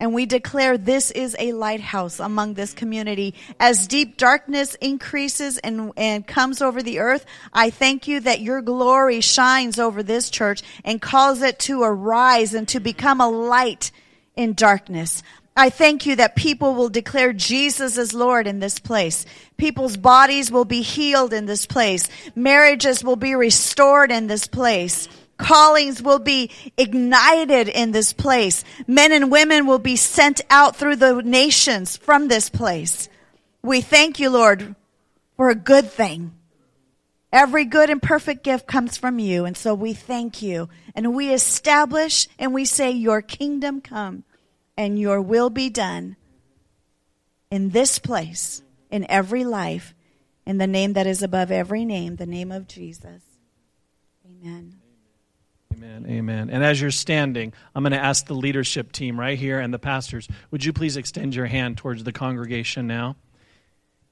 And 0.00 0.12
we 0.12 0.26
declare 0.26 0.76
this 0.76 1.12
is 1.12 1.36
a 1.38 1.52
lighthouse 1.52 2.18
among 2.18 2.54
this 2.54 2.74
community. 2.74 3.34
As 3.60 3.86
deep 3.86 4.16
darkness 4.16 4.74
increases 4.74 5.56
and, 5.58 5.92
and 5.96 6.26
comes 6.26 6.60
over 6.60 6.82
the 6.82 6.98
earth, 6.98 7.24
I 7.52 7.70
thank 7.70 8.08
you 8.08 8.18
that 8.20 8.40
your 8.40 8.60
glory 8.60 9.20
shines 9.20 9.78
over 9.78 10.02
this 10.02 10.30
church 10.30 10.62
and 10.84 11.00
calls 11.00 11.42
it 11.42 11.60
to 11.60 11.82
arise 11.82 12.52
and 12.52 12.66
to 12.68 12.80
become 12.80 13.20
a 13.20 13.30
light 13.30 13.92
in 14.34 14.54
darkness. 14.54 15.22
I 15.56 15.70
thank 15.70 16.04
you 16.04 16.16
that 16.16 16.34
people 16.34 16.74
will 16.74 16.88
declare 16.88 17.32
Jesus 17.32 17.96
as 17.96 18.12
Lord 18.12 18.48
in 18.48 18.58
this 18.58 18.80
place. 18.80 19.24
People's 19.56 19.96
bodies 19.96 20.50
will 20.50 20.64
be 20.64 20.82
healed 20.82 21.32
in 21.32 21.46
this 21.46 21.64
place. 21.64 22.08
Marriages 22.34 23.04
will 23.04 23.16
be 23.16 23.36
restored 23.36 24.10
in 24.10 24.26
this 24.26 24.48
place. 24.48 25.08
Callings 25.38 26.02
will 26.02 26.18
be 26.18 26.50
ignited 26.76 27.68
in 27.68 27.92
this 27.92 28.12
place. 28.12 28.64
Men 28.88 29.12
and 29.12 29.30
women 29.30 29.66
will 29.66 29.78
be 29.78 29.94
sent 29.94 30.40
out 30.50 30.74
through 30.74 30.96
the 30.96 31.22
nations 31.22 31.96
from 31.96 32.26
this 32.26 32.50
place. 32.50 33.08
We 33.62 33.80
thank 33.80 34.18
you, 34.18 34.30
Lord, 34.30 34.74
for 35.36 35.50
a 35.50 35.54
good 35.54 35.88
thing. 35.88 36.32
Every 37.32 37.64
good 37.64 37.90
and 37.90 38.02
perfect 38.02 38.42
gift 38.42 38.66
comes 38.66 38.96
from 38.96 39.20
you. 39.20 39.44
And 39.44 39.56
so 39.56 39.72
we 39.74 39.92
thank 39.92 40.42
you. 40.42 40.68
And 40.96 41.14
we 41.14 41.32
establish 41.32 42.28
and 42.40 42.52
we 42.52 42.64
say, 42.64 42.90
Your 42.90 43.22
kingdom 43.22 43.80
come 43.80 44.24
and 44.76 44.98
your 44.98 45.20
will 45.20 45.50
be 45.50 45.70
done 45.70 46.16
in 47.50 47.70
this 47.70 47.98
place, 47.98 48.62
in 48.90 49.08
every 49.08 49.44
life, 49.44 49.94
in 50.46 50.58
the 50.58 50.66
name 50.66 50.94
that 50.94 51.06
is 51.06 51.22
above 51.22 51.50
every 51.50 51.84
name, 51.84 52.16
the 52.16 52.26
name 52.26 52.50
of 52.50 52.66
Jesus. 52.66 53.22
Amen. 54.26 54.76
Amen. 55.72 56.06
Amen. 56.08 56.50
And 56.50 56.64
as 56.64 56.80
you're 56.80 56.90
standing, 56.90 57.52
I'm 57.74 57.82
going 57.82 57.92
to 57.92 57.98
ask 57.98 58.26
the 58.26 58.34
leadership 58.34 58.92
team 58.92 59.18
right 59.18 59.38
here 59.38 59.58
and 59.58 59.72
the 59.72 59.78
pastors, 59.78 60.28
would 60.50 60.64
you 60.64 60.72
please 60.72 60.96
extend 60.96 61.34
your 61.34 61.46
hand 61.46 61.78
towards 61.78 62.04
the 62.04 62.12
congregation 62.12 62.86
now? 62.86 63.16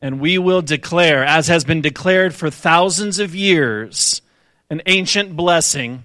And 0.00 0.20
we 0.20 0.38
will 0.38 0.62
declare, 0.62 1.24
as 1.24 1.46
has 1.46 1.64
been 1.64 1.80
declared 1.80 2.34
for 2.34 2.50
thousands 2.50 3.18
of 3.18 3.34
years, 3.34 4.22
an 4.68 4.82
ancient 4.86 5.36
blessing. 5.36 6.04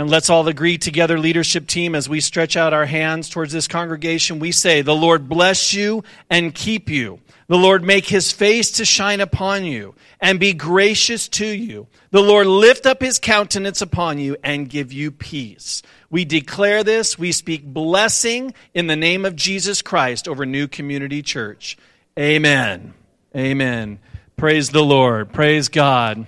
And 0.00 0.08
let's 0.08 0.30
all 0.30 0.48
agree 0.48 0.78
together, 0.78 1.18
leadership 1.18 1.66
team, 1.66 1.94
as 1.94 2.08
we 2.08 2.20
stretch 2.20 2.56
out 2.56 2.72
our 2.72 2.86
hands 2.86 3.28
towards 3.28 3.52
this 3.52 3.68
congregation. 3.68 4.38
We 4.38 4.50
say, 4.50 4.80
The 4.80 4.94
Lord 4.94 5.28
bless 5.28 5.74
you 5.74 6.04
and 6.30 6.54
keep 6.54 6.88
you. 6.88 7.20
The 7.48 7.58
Lord 7.58 7.84
make 7.84 8.06
his 8.06 8.32
face 8.32 8.70
to 8.70 8.86
shine 8.86 9.20
upon 9.20 9.66
you 9.66 9.94
and 10.18 10.40
be 10.40 10.54
gracious 10.54 11.28
to 11.28 11.44
you. 11.44 11.86
The 12.12 12.22
Lord 12.22 12.46
lift 12.46 12.86
up 12.86 13.02
his 13.02 13.18
countenance 13.18 13.82
upon 13.82 14.18
you 14.18 14.38
and 14.42 14.70
give 14.70 14.90
you 14.90 15.10
peace. 15.10 15.82
We 16.08 16.24
declare 16.24 16.82
this. 16.82 17.18
We 17.18 17.30
speak 17.30 17.66
blessing 17.66 18.54
in 18.72 18.86
the 18.86 18.96
name 18.96 19.26
of 19.26 19.36
Jesus 19.36 19.82
Christ 19.82 20.28
over 20.28 20.46
New 20.46 20.66
Community 20.66 21.20
Church. 21.20 21.76
Amen. 22.18 22.94
Amen. 23.36 23.98
Praise 24.38 24.70
the 24.70 24.82
Lord. 24.82 25.30
Praise 25.30 25.68
God. 25.68 26.24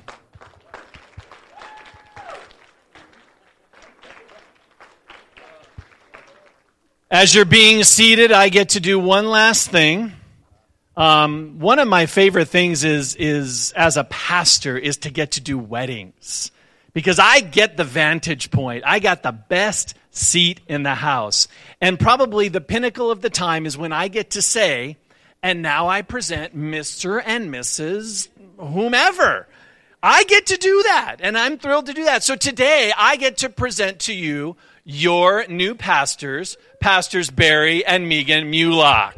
As 7.13 7.35
you're 7.35 7.45
being 7.45 7.85
seated, 7.85 8.33
I 8.33 8.49
get 8.49 8.71
to 8.71 8.81
do 8.81 8.99
one 8.99 9.29
last 9.29 9.69
thing. 9.69 10.15
Um, 10.97 11.59
one 11.59 11.79
of 11.79 11.87
my 11.87 12.07
favorite 12.07 12.49
things 12.49 12.85
is, 12.85 13.17
is 13.17 13.71
as 13.73 13.99
a 13.99 14.05
pastor 14.05 14.79
is 14.79 14.97
to 14.99 15.11
get 15.11 15.33
to 15.33 15.43
do 15.43 15.59
weddings 15.59 16.51
because 16.95 17.19
I 17.19 17.41
get 17.41 17.77
the 17.77 17.85
vantage 17.85 18.51
point. 18.51 18.85
I 18.87 18.99
got 18.99 19.23
the 19.23 19.31
best 19.31 19.95
seat 20.11 20.63
in 20.69 20.85
the 20.85 20.95
house. 20.95 21.49
And 21.83 22.01
probably 22.01 22.49
the 22.49 22.63
pinnacle 22.63 23.11
of 23.11 23.21
the 23.21 23.29
time 23.29 23.67
is 23.67 23.77
when 23.77 23.93
I 23.93 24.09
get 24.09 24.31
to 24.31 24.41
say, 24.41 24.97
and 25.43 25.61
now 25.61 25.89
I 25.89 26.01
present 26.01 26.57
Mr. 26.57 27.23
and 27.23 27.53
Mrs. 27.53 28.29
whomever. 28.57 29.49
I 30.03 30.25
get 30.25 30.47
to 30.47 30.57
do 30.57 30.83
that, 30.85 31.17
and 31.21 31.37
I'm 31.37 31.59
thrilled 31.59 31.87
to 31.87 31.93
do 31.93 32.07
that. 32.07 32.23
So 32.23 32.37
today 32.37 32.91
I 32.97 33.17
get 33.17 33.37
to 33.39 33.51
present 33.51 33.99
to 34.01 34.15
you 34.15 34.57
your 34.85 35.47
new 35.49 35.75
pastors, 35.75 36.57
Pastors 36.81 37.31
Barry 37.31 37.85
and 37.85 38.09
Megan 38.09 38.51
Mulock. 38.51 39.13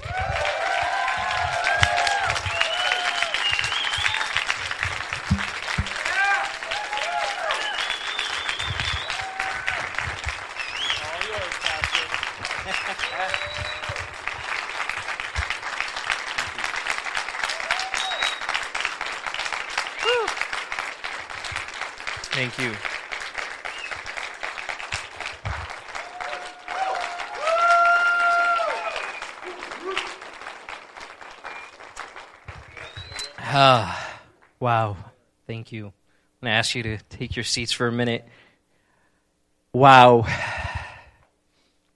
Ah, 33.76 34.20
wow. 34.60 34.96
Thank 35.48 35.72
you. 35.72 35.86
I'm 35.86 35.92
going 36.42 36.52
to 36.52 36.56
ask 36.58 36.76
you 36.76 36.84
to 36.84 36.98
take 37.08 37.34
your 37.34 37.42
seats 37.42 37.72
for 37.72 37.88
a 37.88 37.92
minute. 37.92 38.24
Wow. 39.72 40.28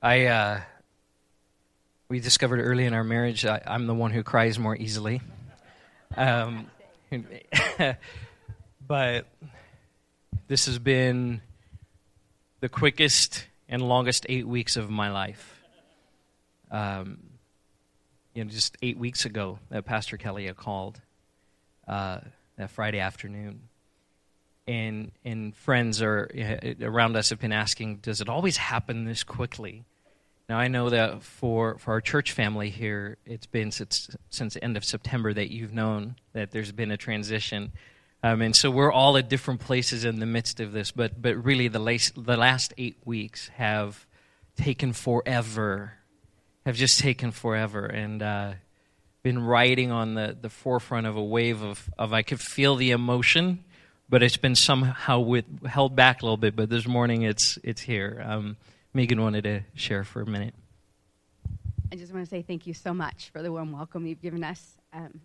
I, 0.02 0.26
uh, 0.26 0.60
we 2.08 2.18
discovered 2.18 2.58
early 2.58 2.84
in 2.84 2.94
our 2.94 3.04
marriage 3.04 3.46
I, 3.46 3.62
I'm 3.64 3.86
the 3.86 3.94
one 3.94 4.10
who 4.10 4.24
cries 4.24 4.58
more 4.58 4.74
easily. 4.74 5.20
Um, 6.16 6.66
but 8.88 9.26
this 10.48 10.66
has 10.66 10.80
been 10.80 11.42
the 12.58 12.68
quickest 12.68 13.46
and 13.68 13.82
longest 13.82 14.26
eight 14.28 14.48
weeks 14.48 14.76
of 14.76 14.90
my 14.90 15.12
life. 15.12 15.62
Um, 16.72 17.18
you 18.34 18.42
know, 18.42 18.50
just 18.50 18.76
eight 18.82 18.98
weeks 18.98 19.24
ago 19.24 19.60
that 19.70 19.84
Pastor 19.84 20.16
Kelly 20.16 20.46
had 20.46 20.56
called 20.56 21.00
uh, 21.88 22.20
that 22.56 22.70
Friday 22.70 23.00
afternoon. 23.00 23.62
And, 24.66 25.12
and 25.24 25.56
friends 25.56 26.02
are 26.02 26.28
uh, 26.36 26.84
around 26.84 27.16
us 27.16 27.30
have 27.30 27.40
been 27.40 27.52
asking, 27.52 27.96
does 27.96 28.20
it 28.20 28.28
always 28.28 28.58
happen 28.58 29.06
this 29.06 29.24
quickly? 29.24 29.84
Now, 30.48 30.58
I 30.58 30.68
know 30.68 30.90
that 30.90 31.22
for, 31.22 31.78
for 31.78 31.92
our 31.92 32.00
church 32.00 32.32
family 32.32 32.70
here, 32.70 33.18
it's 33.26 33.46
been 33.46 33.70
since, 33.70 34.10
since 34.30 34.54
the 34.54 34.64
end 34.64 34.76
of 34.76 34.84
September 34.84 35.32
that 35.32 35.50
you've 35.50 35.74
known 35.74 36.16
that 36.32 36.50
there's 36.50 36.72
been 36.72 36.90
a 36.90 36.96
transition. 36.96 37.72
Um, 38.22 38.42
and 38.42 38.56
so 38.56 38.70
we're 38.70 38.92
all 38.92 39.16
at 39.16 39.28
different 39.28 39.60
places 39.60 40.04
in 40.04 40.20
the 40.20 40.26
midst 40.26 40.58
of 40.60 40.72
this, 40.72 40.90
but, 40.90 41.20
but 41.20 41.36
really 41.42 41.68
the, 41.68 41.78
last, 41.78 42.12
the 42.22 42.36
last 42.36 42.74
eight 42.78 42.96
weeks 43.04 43.48
have 43.56 44.06
taken 44.56 44.92
forever, 44.92 45.92
have 46.66 46.76
just 46.76 46.98
taken 46.98 47.30
forever. 47.30 47.84
And 47.86 48.22
uh, 48.22 48.52
been 49.28 49.44
riding 49.44 49.90
on 49.90 50.14
the, 50.14 50.34
the 50.40 50.48
forefront 50.48 51.06
of 51.06 51.14
a 51.14 51.22
wave 51.22 51.62
of, 51.62 51.90
of 51.98 52.14
I 52.14 52.22
could 52.22 52.40
feel 52.40 52.76
the 52.76 52.92
emotion, 52.92 53.62
but 54.08 54.22
it's 54.22 54.38
been 54.38 54.54
somehow 54.54 55.20
with, 55.20 55.66
held 55.66 55.94
back 55.94 56.22
a 56.22 56.24
little 56.24 56.38
bit. 56.38 56.56
But 56.56 56.70
this 56.70 56.86
morning 56.86 57.24
it's, 57.24 57.58
it's 57.62 57.82
here. 57.82 58.24
Um, 58.26 58.56
Megan 58.94 59.20
wanted 59.20 59.44
to 59.44 59.60
share 59.74 60.02
for 60.02 60.22
a 60.22 60.26
minute. 60.26 60.54
I 61.92 61.96
just 61.96 62.10
want 62.10 62.24
to 62.24 62.30
say 62.30 62.40
thank 62.40 62.66
you 62.66 62.72
so 62.72 62.94
much 62.94 63.28
for 63.28 63.42
the 63.42 63.52
warm 63.52 63.70
welcome 63.70 64.06
you've 64.06 64.22
given 64.22 64.42
us. 64.42 64.78
Um, 64.94 65.20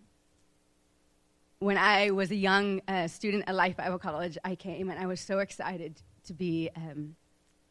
when 1.60 1.78
I 1.78 2.10
was 2.10 2.30
a 2.30 2.36
young 2.36 2.82
uh, 2.86 3.08
student 3.08 3.44
at 3.46 3.54
Life 3.54 3.78
Bible 3.78 3.98
College, 3.98 4.36
I 4.44 4.54
came 4.54 4.90
and 4.90 5.00
I 5.00 5.06
was 5.06 5.18
so 5.18 5.38
excited 5.38 5.94
to 6.26 6.34
be 6.34 6.68
um, 6.76 7.16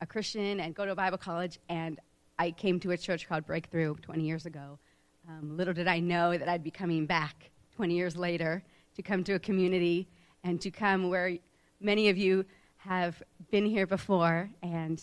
a 0.01 0.07
Christian 0.07 0.59
and 0.59 0.73
go 0.73 0.83
to 0.83 0.93
a 0.93 0.95
Bible 0.95 1.19
college. 1.19 1.59
And 1.69 1.99
I 2.39 2.49
came 2.49 2.79
to 2.79 2.89
a 2.89 2.97
church 2.97 3.29
called 3.29 3.45
Breakthrough 3.45 3.97
20 3.97 4.23
years 4.23 4.47
ago. 4.47 4.79
Um, 5.27 5.55
little 5.55 5.73
did 5.73 5.87
I 5.87 5.99
know 5.99 6.37
that 6.37 6.49
I'd 6.49 6.63
be 6.63 6.71
coming 6.71 7.05
back 7.05 7.49
20 7.75 7.95
years 7.95 8.17
later 8.17 8.63
to 8.95 9.01
come 9.01 9.23
to 9.23 9.33
a 9.33 9.39
community 9.39 10.07
and 10.43 10.59
to 10.61 10.69
come 10.69 11.09
where 11.09 11.37
many 11.79 12.09
of 12.09 12.17
you 12.17 12.45
have 12.77 13.21
been 13.49 13.65
here 13.65 13.87
before 13.87 14.49
and 14.61 15.01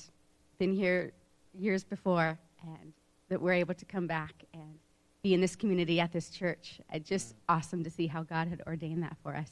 been 0.58 0.74
here 0.74 1.12
years 1.54 1.82
before, 1.82 2.38
and 2.62 2.92
that 3.30 3.40
we're 3.40 3.54
able 3.54 3.74
to 3.74 3.84
come 3.86 4.06
back 4.06 4.34
and 4.52 4.78
be 5.22 5.32
in 5.32 5.40
this 5.40 5.56
community 5.56 6.00
at 6.00 6.12
this 6.12 6.28
church. 6.28 6.80
It's 6.92 7.08
just 7.08 7.34
awesome 7.48 7.82
to 7.84 7.90
see 7.90 8.06
how 8.06 8.22
God 8.22 8.48
had 8.48 8.62
ordained 8.66 9.02
that 9.02 9.16
for 9.22 9.34
us. 9.34 9.50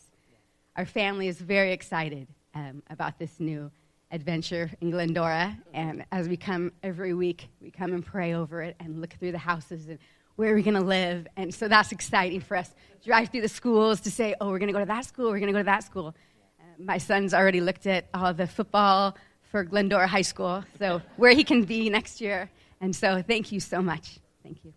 Our 0.76 0.84
family 0.84 1.28
is 1.28 1.40
very 1.40 1.72
excited 1.72 2.28
um, 2.54 2.82
about 2.90 3.18
this 3.18 3.40
new 3.40 3.70
adventure 4.10 4.70
in 4.80 4.90
Glendora. 4.90 5.56
And 5.72 6.04
as 6.12 6.28
we 6.28 6.36
come 6.36 6.72
every 6.82 7.14
week, 7.14 7.48
we 7.60 7.70
come 7.70 7.92
and 7.92 8.04
pray 8.04 8.34
over 8.34 8.62
it 8.62 8.76
and 8.80 9.00
look 9.00 9.14
through 9.14 9.32
the 9.32 9.38
houses 9.38 9.88
and 9.88 9.98
where 10.39 10.53
are 10.53 10.55
we 10.55 10.62
going 10.62 10.74
to 10.74 10.80
live. 10.80 11.26
And 11.36 11.53
so 11.53 11.66
that's 11.66 11.91
exciting 11.91 12.41
for 12.41 12.57
us. 12.57 12.70
Drive 13.05 13.30
through 13.30 13.41
the 13.41 13.49
schools 13.49 14.01
to 14.03 14.11
say, 14.11 14.36
oh, 14.41 14.51
we're 14.51 14.61
going 14.61 14.68
to 14.68 14.72
go 14.72 14.78
to 14.78 14.86
that 14.86 15.05
school, 15.05 15.32
we're 15.32 15.41
going 15.41 15.49
to 15.49 15.53
go 15.53 15.59
to 15.59 15.64
that 15.64 15.82
school. 15.82 16.14
Uh, 16.61 16.62
my 16.78 16.97
son's 16.97 17.34
already 17.34 17.61
looked 17.61 17.89
at 17.89 18.07
all 18.14 18.32
the 18.32 18.47
football 18.47 19.16
for 19.51 19.64
Glendora 19.64 20.07
High 20.07 20.22
School, 20.22 20.62
so 20.78 21.03
where 21.16 21.32
he 21.32 21.43
can 21.43 21.64
be 21.64 21.91
next 21.91 22.20
year. 22.20 22.49
And 22.80 22.95
so 22.95 23.20
thank 23.20 23.51
you 23.51 23.59
so 23.59 23.82
much. 23.82 24.20
Thank 24.45 24.64
you. 24.64 24.72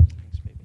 Thanks, 0.00 0.38
baby. 0.40 0.58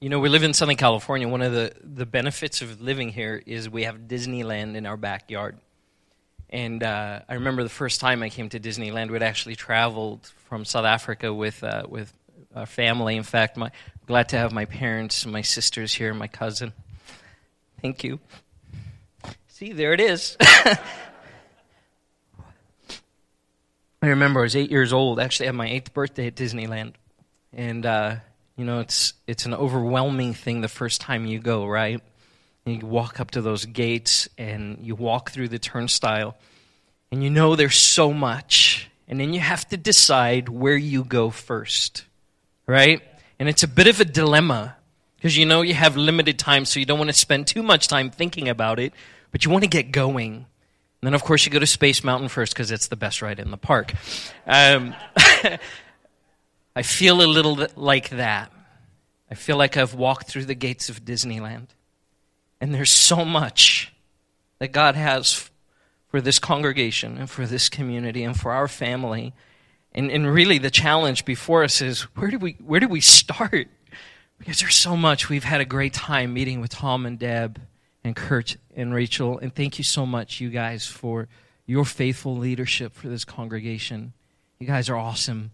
You 0.00 0.08
know, 0.08 0.18
we 0.18 0.28
live 0.28 0.42
in 0.42 0.54
Southern 0.54 0.74
California. 0.74 1.28
One 1.28 1.42
of 1.42 1.52
the, 1.52 1.72
the 1.84 2.06
benefits 2.06 2.62
of 2.62 2.80
living 2.80 3.10
here 3.10 3.40
is 3.46 3.70
we 3.70 3.84
have 3.84 4.08
Disneyland 4.08 4.74
in 4.74 4.86
our 4.86 4.96
backyard. 4.96 5.56
And 6.50 6.82
uh, 6.82 7.20
I 7.28 7.34
remember 7.34 7.62
the 7.62 7.68
first 7.68 8.00
time 8.00 8.22
I 8.22 8.30
came 8.30 8.48
to 8.50 8.60
Disneyland, 8.60 9.10
we'd 9.10 9.22
actually 9.22 9.56
traveled 9.56 10.26
from 10.48 10.64
South 10.64 10.86
Africa 10.86 11.32
with, 11.32 11.62
uh, 11.62 11.84
with 11.88 12.12
our 12.54 12.66
family. 12.66 13.16
In 13.16 13.22
fact, 13.22 13.56
my, 13.56 13.70
glad 14.06 14.30
to 14.30 14.38
have 14.38 14.52
my 14.52 14.64
parents, 14.64 15.26
my 15.26 15.42
sisters 15.42 15.92
here, 15.92 16.14
my 16.14 16.28
cousin. 16.28 16.72
Thank 17.82 18.02
you. 18.02 18.18
See, 19.48 19.72
there 19.72 19.92
it 19.92 20.00
is. 20.00 20.36
I 24.00 24.06
remember 24.08 24.40
I 24.40 24.42
was 24.44 24.56
eight 24.56 24.70
years 24.70 24.92
old. 24.92 25.18
Actually, 25.18 25.46
had 25.46 25.54
my 25.56 25.68
eighth 25.68 25.92
birthday 25.92 26.28
at 26.28 26.36
Disneyland, 26.36 26.92
and 27.52 27.84
uh, 27.84 28.16
you 28.56 28.64
know 28.64 28.78
it's 28.78 29.14
it's 29.26 29.44
an 29.46 29.54
overwhelming 29.54 30.34
thing 30.34 30.60
the 30.60 30.68
first 30.68 31.00
time 31.00 31.26
you 31.26 31.40
go, 31.40 31.66
right? 31.66 32.00
You 32.68 32.86
walk 32.86 33.20
up 33.20 33.30
to 33.32 33.40
those 33.40 33.64
gates 33.64 34.28
and 34.38 34.78
you 34.80 34.94
walk 34.94 35.30
through 35.30 35.48
the 35.48 35.58
turnstile, 35.58 36.36
and 37.10 37.22
you 37.22 37.30
know 37.30 37.56
there's 37.56 37.76
so 37.76 38.12
much, 38.12 38.90
and 39.06 39.18
then 39.18 39.32
you 39.32 39.40
have 39.40 39.68
to 39.68 39.76
decide 39.76 40.48
where 40.48 40.76
you 40.76 41.04
go 41.04 41.30
first, 41.30 42.04
right? 42.66 43.02
And 43.38 43.48
it's 43.48 43.62
a 43.62 43.68
bit 43.68 43.86
of 43.86 44.00
a 44.00 44.04
dilemma 44.04 44.76
because 45.16 45.36
you 45.36 45.46
know 45.46 45.62
you 45.62 45.74
have 45.74 45.96
limited 45.96 46.38
time, 46.38 46.64
so 46.64 46.78
you 46.78 46.86
don't 46.86 46.98
want 46.98 47.10
to 47.10 47.16
spend 47.16 47.46
too 47.46 47.62
much 47.62 47.88
time 47.88 48.10
thinking 48.10 48.48
about 48.48 48.78
it, 48.78 48.92
but 49.32 49.44
you 49.44 49.50
want 49.50 49.64
to 49.64 49.70
get 49.70 49.90
going. 49.90 50.46
And 51.00 51.06
then, 51.06 51.14
of 51.14 51.22
course, 51.22 51.46
you 51.46 51.52
go 51.52 51.58
to 51.58 51.66
Space 51.66 52.02
Mountain 52.02 52.28
first 52.28 52.52
because 52.52 52.70
it's 52.70 52.88
the 52.88 52.96
best 52.96 53.22
ride 53.22 53.38
in 53.38 53.50
the 53.50 53.56
park. 53.56 53.94
Um, 54.46 54.94
I 56.76 56.82
feel 56.82 57.22
a 57.22 57.26
little 57.26 57.66
like 57.76 58.10
that. 58.10 58.52
I 59.30 59.34
feel 59.34 59.56
like 59.56 59.76
I've 59.76 59.94
walked 59.94 60.28
through 60.28 60.46
the 60.46 60.54
gates 60.54 60.88
of 60.88 61.04
Disneyland. 61.04 61.68
And 62.60 62.74
there's 62.74 62.90
so 62.90 63.24
much 63.24 63.92
that 64.58 64.72
God 64.72 64.94
has 64.94 65.50
for 66.08 66.20
this 66.20 66.38
congregation 66.38 67.18
and 67.18 67.30
for 67.30 67.46
this 67.46 67.68
community 67.68 68.24
and 68.24 68.38
for 68.38 68.52
our 68.52 68.68
family. 68.68 69.34
And, 69.92 70.10
and 70.10 70.32
really, 70.32 70.58
the 70.58 70.70
challenge 70.70 71.24
before 71.24 71.64
us 71.64 71.80
is 71.80 72.02
where 72.16 72.30
do 72.30 72.38
we, 72.38 72.52
where 72.64 72.80
do 72.80 72.88
we 72.88 73.00
start? 73.00 73.68
Because 74.38 74.60
there's 74.60 74.74
so 74.74 74.96
much. 74.96 75.28
We've 75.28 75.44
had 75.44 75.60
a 75.60 75.64
great 75.64 75.92
time 75.92 76.32
meeting 76.32 76.60
with 76.60 76.70
Tom 76.70 77.06
and 77.06 77.18
Deb 77.18 77.60
and 78.04 78.14
Kurt 78.14 78.56
and 78.74 78.94
Rachel. 78.94 79.38
And 79.38 79.54
thank 79.54 79.78
you 79.78 79.84
so 79.84 80.06
much, 80.06 80.40
you 80.40 80.50
guys, 80.50 80.86
for 80.86 81.28
your 81.66 81.84
faithful 81.84 82.36
leadership 82.36 82.94
for 82.94 83.08
this 83.08 83.24
congregation. 83.24 84.12
You 84.58 84.66
guys 84.66 84.88
are 84.88 84.96
awesome. 84.96 85.50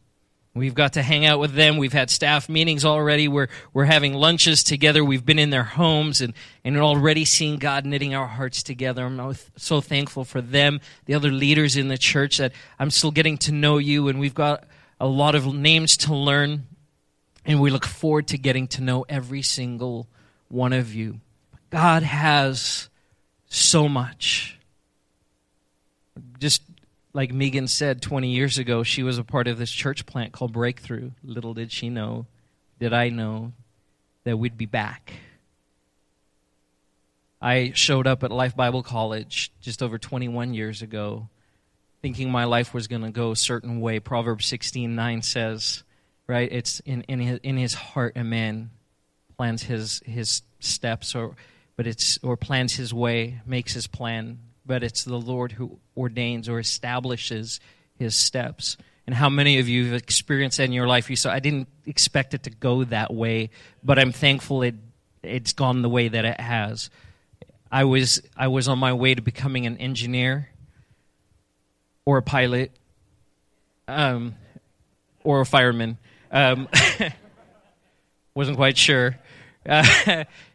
We've 0.57 0.74
got 0.74 0.92
to 0.92 1.02
hang 1.02 1.26
out 1.26 1.40
with 1.40 1.55
them. 1.55 1.78
We've 1.78 1.92
had 1.92 2.11
staff 2.11 2.48
meetings 2.48 2.84
already. 2.84 3.26
We're, 3.26 3.48
we're 3.72 3.86
having 3.86 4.14
lunches 4.14 4.62
together. 4.62 5.05
We've 5.05 5.26
been 5.26 5.40
in 5.40 5.50
their 5.50 5.64
homes 5.64 6.20
and, 6.20 6.32
and 6.62 6.78
already 6.78 7.24
seeing 7.24 7.59
God 7.59 7.84
knitting 7.84 8.14
our 8.14 8.28
hearts 8.28 8.62
together. 8.62 9.05
I'm 9.05 9.34
so 9.57 9.80
thankful 9.80 10.24
for 10.24 10.40
them, 10.40 10.80
the 11.07 11.14
other 11.14 11.32
leaders 11.32 11.76
in 11.76 11.88
the 11.88 11.98
church 11.98 12.38
that 12.38 12.52
I'm 12.78 12.90
still 12.90 13.11
getting 13.11 13.36
to 13.38 13.52
know 13.52 13.78
you, 13.78 14.07
and 14.07 14.20
we've 14.20 14.34
got 14.34 14.64
a 15.00 15.09
lot 15.09 15.34
of 15.34 15.52
names 15.52 15.96
to 15.98 16.14
learn. 16.14 16.66
And 17.44 17.61
we 17.61 17.70
look 17.70 17.84
forward 17.84 18.28
to 18.28 18.38
getting 18.38 18.68
to 18.68 18.80
know 18.80 19.05
every 19.09 19.42
single 19.42 20.09
one 20.48 20.72
of 20.72 20.94
you. 20.94 21.20
God 21.70 22.05
has 22.05 22.88
so 23.48 23.88
much. 23.88 24.53
Like 27.14 27.32
Megan 27.32 27.68
said 27.68 28.02
20 28.02 28.28
years 28.28 28.58
ago, 28.58 28.82
she 28.82 29.04
was 29.04 29.18
a 29.18 29.24
part 29.24 29.46
of 29.46 29.56
this 29.56 29.70
church 29.70 30.04
plant 30.04 30.32
called 30.32 30.52
Breakthrough. 30.52 31.12
Little 31.22 31.54
did 31.54 31.70
she 31.70 31.88
know, 31.88 32.26
did 32.80 32.92
I 32.92 33.08
know, 33.08 33.52
that 34.24 34.36
we'd 34.36 34.58
be 34.58 34.66
back. 34.66 35.12
I 37.40 37.72
showed 37.74 38.08
up 38.08 38.24
at 38.24 38.32
Life 38.32 38.56
Bible 38.56 38.82
College 38.82 39.52
just 39.60 39.80
over 39.82 39.96
21 39.96 40.54
years 40.54 40.82
ago, 40.82 41.28
thinking 42.02 42.30
my 42.30 42.44
life 42.44 42.74
was 42.74 42.88
going 42.88 43.02
to 43.02 43.10
go 43.10 43.30
a 43.30 43.36
certain 43.36 43.80
way. 43.80 44.00
Proverbs 44.00 44.50
16:9 44.50 45.22
says, 45.22 45.84
right? 46.26 46.50
It's 46.50 46.80
in 46.80 47.02
in 47.02 47.20
his, 47.20 47.38
in 47.42 47.56
his 47.56 47.74
heart 47.74 48.16
a 48.16 48.24
man 48.24 48.70
plans 49.36 49.62
his 49.62 50.00
his 50.06 50.42
steps, 50.58 51.14
or 51.14 51.36
but 51.76 51.86
it's 51.86 52.18
or 52.22 52.36
plans 52.36 52.74
his 52.74 52.94
way, 52.94 53.40
makes 53.46 53.74
his 53.74 53.86
plan 53.86 54.38
but 54.66 54.82
it's 54.82 55.04
the 55.04 55.16
Lord 55.16 55.52
who 55.52 55.78
ordains 55.96 56.48
or 56.48 56.58
establishes 56.58 57.60
his 57.98 58.14
steps. 58.14 58.76
And 59.06 59.14
how 59.14 59.28
many 59.28 59.58
of 59.58 59.68
you 59.68 59.86
have 59.86 59.94
experienced 59.94 60.58
that 60.58 60.64
in 60.64 60.72
your 60.72 60.86
life? 60.86 61.10
You 61.10 61.16
said, 61.16 61.32
I 61.32 61.40
didn't 61.40 61.68
expect 61.86 62.34
it 62.34 62.44
to 62.44 62.50
go 62.50 62.84
that 62.84 63.12
way, 63.12 63.50
but 63.82 63.98
I'm 63.98 64.12
thankful 64.12 64.62
it, 64.62 64.74
it's 65.22 65.52
gone 65.52 65.82
the 65.82 65.88
way 65.88 66.08
that 66.08 66.24
it 66.24 66.40
has. 66.40 66.90
I 67.70 67.84
was, 67.84 68.22
I 68.36 68.48
was 68.48 68.68
on 68.68 68.78
my 68.78 68.92
way 68.92 69.14
to 69.14 69.20
becoming 69.20 69.66
an 69.66 69.76
engineer 69.78 70.48
or 72.06 72.18
a 72.18 72.22
pilot 72.22 72.70
um, 73.88 74.36
or 75.22 75.40
a 75.40 75.46
fireman. 75.46 75.98
Um, 76.30 76.68
wasn't 78.34 78.56
quite 78.56 78.78
sure. 78.78 79.18
Uh, 79.68 80.24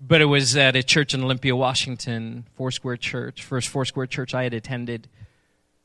but 0.00 0.22
it 0.22 0.26
was 0.26 0.56
at 0.56 0.76
a 0.76 0.82
church 0.82 1.12
in 1.12 1.22
Olympia, 1.22 1.54
Washington, 1.54 2.46
Foursquare 2.56 2.96
Church, 2.96 3.44
first 3.44 3.68
Foursquare 3.68 4.06
Church 4.06 4.34
I 4.34 4.44
had 4.44 4.54
attended. 4.54 5.08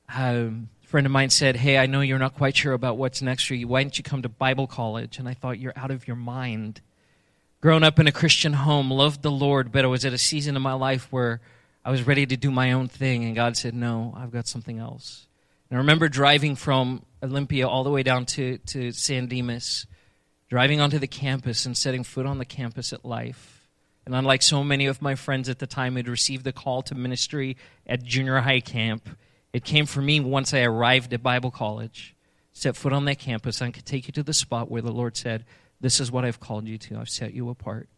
Um, 0.08 0.70
a 0.84 0.88
friend 0.88 1.06
of 1.06 1.12
mine 1.12 1.30
said, 1.30 1.58
Hey, 1.58 1.78
I 1.78 1.86
know 1.86 2.00
you're 2.00 2.20
not 2.20 2.36
quite 2.36 2.56
sure 2.56 2.74
about 2.74 2.98
what's 2.98 3.22
next 3.22 3.46
for 3.46 3.56
you. 3.56 3.68
Why 3.68 3.84
don't 3.84 3.98
you 3.98 4.04
come 4.04 4.22
to 4.22 4.30
Bible 4.30 4.68
college? 4.68 5.20
And 5.20 5.28
I 5.28 5.34
thought, 5.34 5.60
You're 5.60 5.74
out 5.76 5.92
of 5.92 6.08
your 6.08 6.16
mind. 6.16 6.82
Grown 7.60 7.84
up 7.84 8.00
in 8.00 8.08
a 8.08 8.12
Christian 8.12 8.54
home, 8.54 8.90
loved 8.90 9.22
the 9.22 9.32
Lord, 9.32 9.72
but 9.72 9.84
I 9.84 9.88
was 9.88 10.06
at 10.06 10.14
a 10.14 10.18
season 10.18 10.56
in 10.56 10.62
my 10.62 10.74
life 10.74 11.12
where 11.12 11.42
I 11.84 11.92
was 11.92 12.06
ready 12.06 12.26
to 12.26 12.38
do 12.38 12.52
my 12.52 12.72
own 12.72 12.88
thing, 12.88 13.26
and 13.26 13.36
God 13.36 13.58
said, 13.58 13.74
No, 13.74 14.14
I've 14.16 14.32
got 14.32 14.48
something 14.48 14.80
else. 14.80 15.28
And 15.70 15.78
I 15.78 15.80
remember 15.80 16.08
driving 16.08 16.56
from 16.56 17.04
Olympia 17.22 17.68
all 17.68 17.84
the 17.84 17.90
way 17.90 18.04
down 18.04 18.26
to, 18.28 18.60
to 18.60 18.92
San 18.92 19.28
Dimas, 19.28 19.88
driving 20.48 20.80
onto 20.80 21.00
the 21.00 21.08
campus 21.08 21.66
and 21.66 21.76
setting 21.76 22.04
foot 22.04 22.26
on 22.26 22.38
the 22.38 22.46
campus 22.46 22.94
at 22.94 23.04
Life 23.04 23.55
and 24.06 24.14
unlike 24.14 24.44
so 24.44 24.64
many 24.64 24.86
of 24.86 25.02
my 25.02 25.16
friends 25.16 25.50
at 25.50 25.60
the 25.60 25.68
time 25.68 25.96
who'd 25.96 26.08
received 26.08 26.44
the 26.44 26.54
call 26.54 26.84
to 26.84 26.96
ministry 26.96 27.58
at 27.88 28.04
junior 28.04 28.40
high 28.40 28.60
camp, 28.60 29.10
it 29.52 29.64
came 29.64 29.86
for 29.86 30.02
me 30.02 30.20
once 30.20 30.54
I 30.54 30.62
arrived 30.62 31.14
at 31.14 31.24
Bible 31.24 31.50
college, 31.50 32.16
set 32.54 32.76
foot 32.76 32.94
on 32.94 33.06
that 33.06 33.20
campus, 33.20 33.62
and 33.62 33.74
could 33.74 33.86
take 33.86 34.08
you 34.08 34.12
to 34.14 34.24
the 34.24 34.34
spot 34.34 34.70
where 34.70 34.82
the 34.82 34.92
Lord 34.92 35.18
said, 35.18 35.46
This 35.82 36.00
is 36.00 36.12
what 36.12 36.24
I've 36.24 36.40
called 36.40 36.68
you 36.68 36.78
to. 36.78 36.98
I've 36.98 37.10
set 37.10 37.34
you 37.34 37.50
apart 37.50 37.90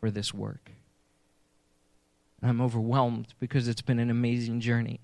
for 0.00 0.10
this 0.10 0.34
work. 0.34 0.70
And 2.42 2.50
I'm 2.50 2.60
overwhelmed 2.60 3.32
because 3.40 3.68
it's 3.68 3.80
been 3.80 3.98
an 3.98 4.10
amazing 4.10 4.60
journey. 4.60 5.00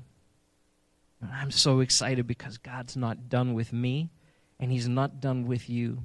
And 1.22 1.30
I'm 1.32 1.50
so 1.50 1.80
excited 1.80 2.26
because 2.26 2.58
God's 2.58 2.96
not 2.96 3.30
done 3.30 3.54
with 3.54 3.72
me, 3.72 4.10
and 4.58 4.70
He's 4.70 4.88
not 4.88 5.22
done 5.22 5.46
with 5.46 5.70
you. 5.70 6.02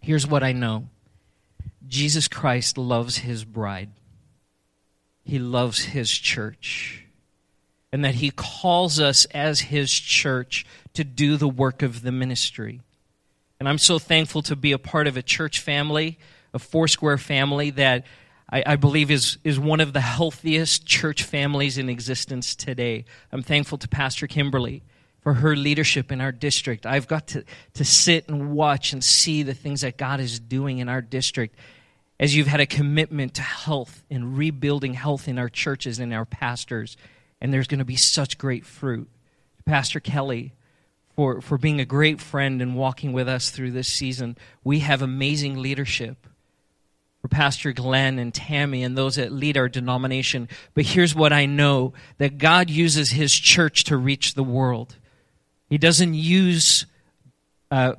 Here's 0.00 0.26
what 0.26 0.42
I 0.42 0.52
know 0.52 0.88
Jesus 1.88 2.28
Christ 2.28 2.78
loves 2.78 3.18
his 3.18 3.44
bride. 3.44 3.90
He 5.24 5.38
loves 5.38 5.84
his 5.84 6.10
church. 6.10 7.04
And 7.92 8.04
that 8.04 8.16
he 8.16 8.30
calls 8.30 8.98
us 8.98 9.24
as 9.26 9.60
his 9.60 9.92
church 9.92 10.66
to 10.94 11.04
do 11.04 11.36
the 11.36 11.48
work 11.48 11.82
of 11.82 12.02
the 12.02 12.12
ministry. 12.12 12.80
And 13.60 13.68
I'm 13.68 13.78
so 13.78 13.98
thankful 13.98 14.42
to 14.42 14.56
be 14.56 14.72
a 14.72 14.78
part 14.78 15.06
of 15.06 15.16
a 15.16 15.22
church 15.22 15.60
family, 15.60 16.18
a 16.52 16.58
Foursquare 16.58 17.18
family 17.18 17.70
that 17.70 18.04
I, 18.50 18.62
I, 18.66 18.76
believe 18.76 19.10
is, 19.10 19.38
is 19.44 19.58
one 19.58 19.80
of 19.80 19.92
the 19.92 20.00
healthiest 20.00 20.86
church 20.86 21.22
families 21.22 21.78
in 21.78 21.88
existence 21.88 22.54
today. 22.54 23.04
I'm 23.32 23.42
thankful 23.42 23.78
to 23.78 23.88
Pastor 23.88 24.26
Kimberly 24.26 24.82
for 25.24 25.34
her 25.34 25.56
leadership 25.56 26.12
in 26.12 26.20
our 26.20 26.30
district. 26.30 26.84
I've 26.84 27.08
got 27.08 27.28
to, 27.28 27.44
to 27.74 27.84
sit 27.84 28.28
and 28.28 28.52
watch 28.52 28.92
and 28.92 29.02
see 29.02 29.42
the 29.42 29.54
things 29.54 29.80
that 29.80 29.96
God 29.96 30.20
is 30.20 30.38
doing 30.38 30.78
in 30.78 30.88
our 30.88 31.00
district 31.00 31.56
as 32.20 32.36
you've 32.36 32.46
had 32.46 32.60
a 32.60 32.66
commitment 32.66 33.34
to 33.34 33.42
health 33.42 34.04
and 34.10 34.36
rebuilding 34.36 34.94
health 34.94 35.26
in 35.26 35.38
our 35.38 35.48
churches 35.48 35.98
and 35.98 36.12
our 36.12 36.26
pastors. 36.26 36.96
And 37.40 37.52
there's 37.52 37.66
going 37.66 37.78
to 37.78 37.84
be 37.84 37.96
such 37.96 38.38
great 38.38 38.64
fruit 38.64 39.08
Pastor 39.64 39.98
Kelly 39.98 40.52
for, 41.16 41.40
for 41.40 41.56
being 41.56 41.80
a 41.80 41.86
great 41.86 42.20
friend 42.20 42.60
and 42.60 42.76
walking 42.76 43.14
with 43.14 43.26
us 43.26 43.48
through 43.48 43.70
this 43.70 43.88
season. 43.88 44.36
We 44.62 44.80
have 44.80 45.00
amazing 45.00 45.56
leadership 45.56 46.26
for 47.22 47.28
Pastor 47.28 47.72
Glenn 47.72 48.18
and 48.18 48.34
Tammy 48.34 48.82
and 48.82 48.98
those 48.98 49.16
that 49.16 49.32
lead 49.32 49.56
our 49.56 49.70
denomination. 49.70 50.50
But 50.74 50.84
here's 50.84 51.14
what 51.14 51.32
I 51.32 51.46
know 51.46 51.94
that 52.18 52.36
God 52.36 52.68
uses 52.68 53.10
His 53.10 53.32
church 53.32 53.84
to 53.84 53.96
reach 53.96 54.34
the 54.34 54.44
world. 54.44 54.96
He 55.74 55.78
doesn't 55.78 56.14
use 56.14 56.86
uh, 57.68 57.94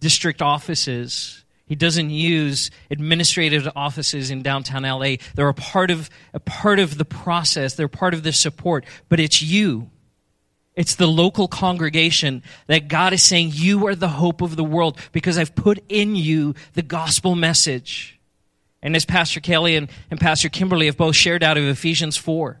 district 0.00 0.40
offices. 0.40 1.44
He 1.66 1.74
doesn't 1.74 2.08
use 2.08 2.70
administrative 2.90 3.68
offices 3.76 4.30
in 4.30 4.40
downtown 4.40 4.84
LA. 4.84 5.16
They're 5.34 5.50
a 5.50 5.52
part 5.52 5.90
of 5.90 6.08
a 6.32 6.40
part 6.40 6.78
of 6.78 6.96
the 6.96 7.04
process. 7.04 7.74
They're 7.74 7.86
part 7.86 8.14
of 8.14 8.22
the 8.22 8.32
support. 8.32 8.86
But 9.10 9.20
it's 9.20 9.42
you. 9.42 9.90
It's 10.74 10.94
the 10.94 11.06
local 11.06 11.48
congregation 11.48 12.42
that 12.66 12.88
God 12.88 13.12
is 13.12 13.22
saying, 13.22 13.50
You 13.52 13.88
are 13.88 13.94
the 13.94 14.08
hope 14.08 14.40
of 14.40 14.56
the 14.56 14.64
world 14.64 14.96
because 15.12 15.36
I've 15.36 15.54
put 15.54 15.84
in 15.90 16.16
you 16.16 16.54
the 16.72 16.82
gospel 16.82 17.34
message. 17.34 18.18
And 18.80 18.96
as 18.96 19.04
Pastor 19.04 19.40
Kelly 19.40 19.76
and, 19.76 19.90
and 20.10 20.18
Pastor 20.18 20.48
Kimberly 20.48 20.86
have 20.86 20.96
both 20.96 21.14
shared 21.14 21.42
out 21.42 21.58
of 21.58 21.64
Ephesians 21.64 22.16
4, 22.16 22.58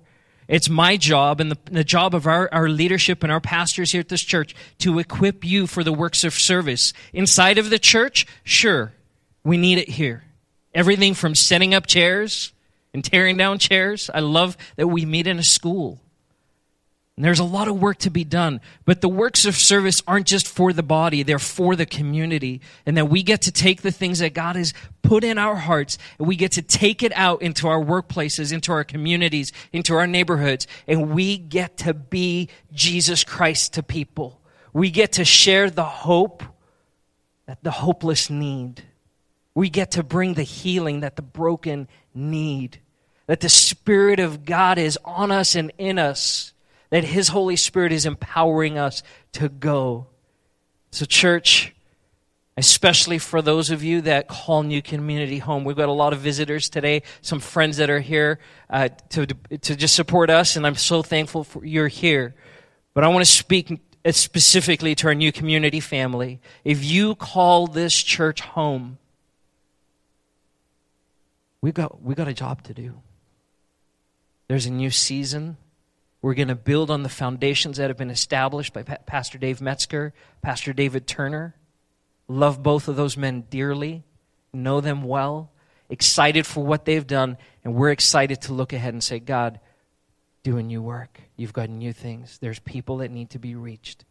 it's 0.48 0.70
my 0.70 0.96
job 0.96 1.40
and 1.40 1.50
the, 1.50 1.58
the 1.70 1.84
job 1.84 2.14
of 2.14 2.26
our, 2.26 2.48
our 2.52 2.68
leadership 2.70 3.22
and 3.22 3.30
our 3.30 3.40
pastors 3.40 3.92
here 3.92 4.00
at 4.00 4.08
this 4.08 4.22
church 4.22 4.54
to 4.78 4.98
equip 4.98 5.44
you 5.44 5.66
for 5.66 5.84
the 5.84 5.92
works 5.92 6.24
of 6.24 6.32
service. 6.32 6.94
Inside 7.12 7.58
of 7.58 7.68
the 7.68 7.78
church, 7.78 8.26
sure, 8.44 8.92
we 9.44 9.58
need 9.58 9.78
it 9.78 9.90
here. 9.90 10.24
Everything 10.74 11.12
from 11.12 11.34
setting 11.34 11.74
up 11.74 11.86
chairs 11.86 12.52
and 12.94 13.04
tearing 13.04 13.36
down 13.36 13.58
chairs. 13.58 14.10
I 14.12 14.20
love 14.20 14.56
that 14.76 14.88
we 14.88 15.04
meet 15.04 15.26
in 15.26 15.38
a 15.38 15.44
school. 15.44 16.00
And 17.18 17.24
there's 17.24 17.40
a 17.40 17.44
lot 17.44 17.66
of 17.66 17.82
work 17.82 17.98
to 17.98 18.10
be 18.10 18.22
done, 18.22 18.60
but 18.84 19.00
the 19.00 19.08
works 19.08 19.44
of 19.44 19.56
service 19.56 20.00
aren't 20.06 20.28
just 20.28 20.46
for 20.46 20.72
the 20.72 20.84
body, 20.84 21.24
they're 21.24 21.40
for 21.40 21.74
the 21.74 21.84
community. 21.84 22.60
And 22.86 22.96
that 22.96 23.06
we 23.06 23.24
get 23.24 23.42
to 23.42 23.50
take 23.50 23.82
the 23.82 23.90
things 23.90 24.20
that 24.20 24.34
God 24.34 24.54
has 24.54 24.72
put 25.02 25.24
in 25.24 25.36
our 25.36 25.56
hearts 25.56 25.98
and 26.20 26.28
we 26.28 26.36
get 26.36 26.52
to 26.52 26.62
take 26.62 27.02
it 27.02 27.10
out 27.16 27.42
into 27.42 27.66
our 27.66 27.82
workplaces, 27.82 28.52
into 28.52 28.70
our 28.70 28.84
communities, 28.84 29.50
into 29.72 29.96
our 29.96 30.06
neighborhoods, 30.06 30.68
and 30.86 31.10
we 31.12 31.38
get 31.38 31.78
to 31.78 31.92
be 31.92 32.50
Jesus 32.72 33.24
Christ 33.24 33.74
to 33.74 33.82
people. 33.82 34.40
We 34.72 34.92
get 34.92 35.14
to 35.14 35.24
share 35.24 35.70
the 35.70 35.82
hope 35.82 36.44
that 37.46 37.64
the 37.64 37.72
hopeless 37.72 38.30
need. 38.30 38.84
We 39.56 39.70
get 39.70 39.90
to 39.90 40.04
bring 40.04 40.34
the 40.34 40.44
healing 40.44 41.00
that 41.00 41.16
the 41.16 41.22
broken 41.22 41.88
need. 42.14 42.78
That 43.26 43.40
the 43.40 43.48
Spirit 43.48 44.20
of 44.20 44.44
God 44.44 44.78
is 44.78 44.96
on 45.04 45.32
us 45.32 45.56
and 45.56 45.72
in 45.78 45.98
us 45.98 46.52
that 46.90 47.04
His 47.04 47.28
Holy 47.28 47.56
Spirit 47.56 47.92
is 47.92 48.06
empowering 48.06 48.78
us 48.78 49.02
to 49.32 49.48
go. 49.48 50.06
So, 50.90 51.04
church, 51.04 51.74
especially 52.56 53.18
for 53.18 53.42
those 53.42 53.70
of 53.70 53.84
you 53.84 54.00
that 54.02 54.28
call 54.28 54.62
New 54.62 54.82
Community 54.82 55.38
home, 55.38 55.64
we've 55.64 55.76
got 55.76 55.88
a 55.88 55.92
lot 55.92 56.12
of 56.12 56.20
visitors 56.20 56.68
today, 56.68 57.02
some 57.20 57.40
friends 57.40 57.76
that 57.76 57.90
are 57.90 58.00
here 58.00 58.38
uh, 58.70 58.88
to, 59.10 59.26
to 59.26 59.76
just 59.76 59.94
support 59.94 60.30
us, 60.30 60.56
and 60.56 60.66
I'm 60.66 60.74
so 60.74 61.02
thankful 61.02 61.44
for 61.44 61.64
you're 61.64 61.88
here. 61.88 62.34
But 62.94 63.04
I 63.04 63.08
want 63.08 63.24
to 63.24 63.30
speak 63.30 63.80
specifically 64.10 64.94
to 64.96 65.08
our 65.08 65.14
New 65.14 65.30
Community 65.30 65.80
family. 65.80 66.40
If 66.64 66.84
you 66.84 67.14
call 67.14 67.66
this 67.66 67.94
church 68.02 68.40
home, 68.40 68.98
we've 71.60 71.74
got, 71.74 72.02
we've 72.02 72.16
got 72.16 72.28
a 72.28 72.34
job 72.34 72.62
to 72.64 72.74
do. 72.74 73.00
There's 74.48 74.66
a 74.66 74.70
new 74.70 74.90
season 74.90 75.58
we're 76.20 76.34
going 76.34 76.48
to 76.48 76.56
build 76.56 76.90
on 76.90 77.02
the 77.02 77.08
foundations 77.08 77.76
that 77.76 77.88
have 77.88 77.96
been 77.96 78.10
established 78.10 78.72
by 78.72 78.82
Pastor 78.82 79.38
Dave 79.38 79.60
Metzger, 79.60 80.12
Pastor 80.42 80.72
David 80.72 81.06
Turner. 81.06 81.54
Love 82.26 82.62
both 82.62 82.88
of 82.88 82.96
those 82.96 83.16
men 83.16 83.44
dearly, 83.48 84.04
know 84.52 84.80
them 84.80 85.02
well, 85.02 85.50
excited 85.88 86.44
for 86.44 86.64
what 86.64 86.84
they've 86.84 87.06
done, 87.06 87.38
and 87.64 87.74
we're 87.74 87.90
excited 87.90 88.42
to 88.42 88.52
look 88.52 88.72
ahead 88.72 88.92
and 88.92 89.02
say, 89.02 89.18
God, 89.18 89.60
do 90.42 90.58
a 90.58 90.62
new 90.62 90.82
work. 90.82 91.20
You've 91.36 91.52
got 91.52 91.70
new 91.70 91.92
things. 91.92 92.38
There's 92.38 92.58
people 92.58 92.98
that 92.98 93.10
need 93.10 93.30
to 93.30 93.38
be 93.38 93.54
reached. 93.54 94.04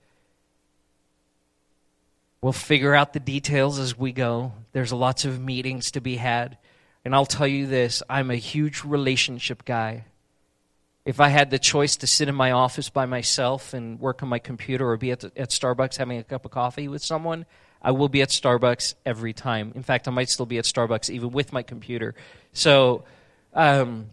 We'll 2.42 2.54
figure 2.54 2.96
out 2.96 3.14
the 3.14 3.20
details 3.20 3.80
as 3.80 3.98
we 3.98 4.12
go. 4.14 4.54
There's 4.72 4.94
lots 4.94 5.26
of 5.26 5.42
meetings 5.42 5.92
to 5.92 6.02
be 6.02 6.16
had. 6.16 6.58
And 7.04 7.14
I'll 7.14 7.26
tell 7.26 7.48
you 7.48 7.68
this 7.68 8.02
I'm 8.10 8.32
a 8.32 8.36
huge 8.36 8.84
relationship 8.84 9.66
guy 9.66 10.06
if 11.08 11.22
I 11.22 11.30
had 11.30 11.52
the 11.52 11.58
choice 11.58 11.96
to 11.98 12.06
sit 12.06 12.28
in 12.28 12.36
my 12.36 12.52
office 12.52 12.90
by 12.90 13.06
myself 13.06 13.74
and 13.74 13.98
work 13.98 14.24
on 14.24 14.28
my 14.28 14.40
computer 14.40 14.90
or 14.90 14.98
be 14.98 15.12
at, 15.12 15.24
at 15.24 15.52
Starbucks 15.52 15.96
having 15.96 16.18
a 16.18 16.24
cup 16.24 16.44
of 16.44 16.52
coffee 16.52 16.90
with 16.90 17.02
someone, 17.02 17.46
I 17.82 17.92
will 17.92 18.10
be 18.10 18.22
at 18.22 18.28
Starbucks 18.28 18.94
every 19.06 19.32
time. 19.32 19.72
In 19.74 19.84
fact, 19.84 20.10
I 20.10 20.12
might 20.12 20.28
still 20.28 20.46
be 20.46 20.58
at 20.58 20.66
Starbucks 20.66 21.10
even 21.10 21.32
with 21.32 21.54
my 21.54 21.64
computer. 21.64 22.14
So, 22.52 23.06
um, 23.54 24.08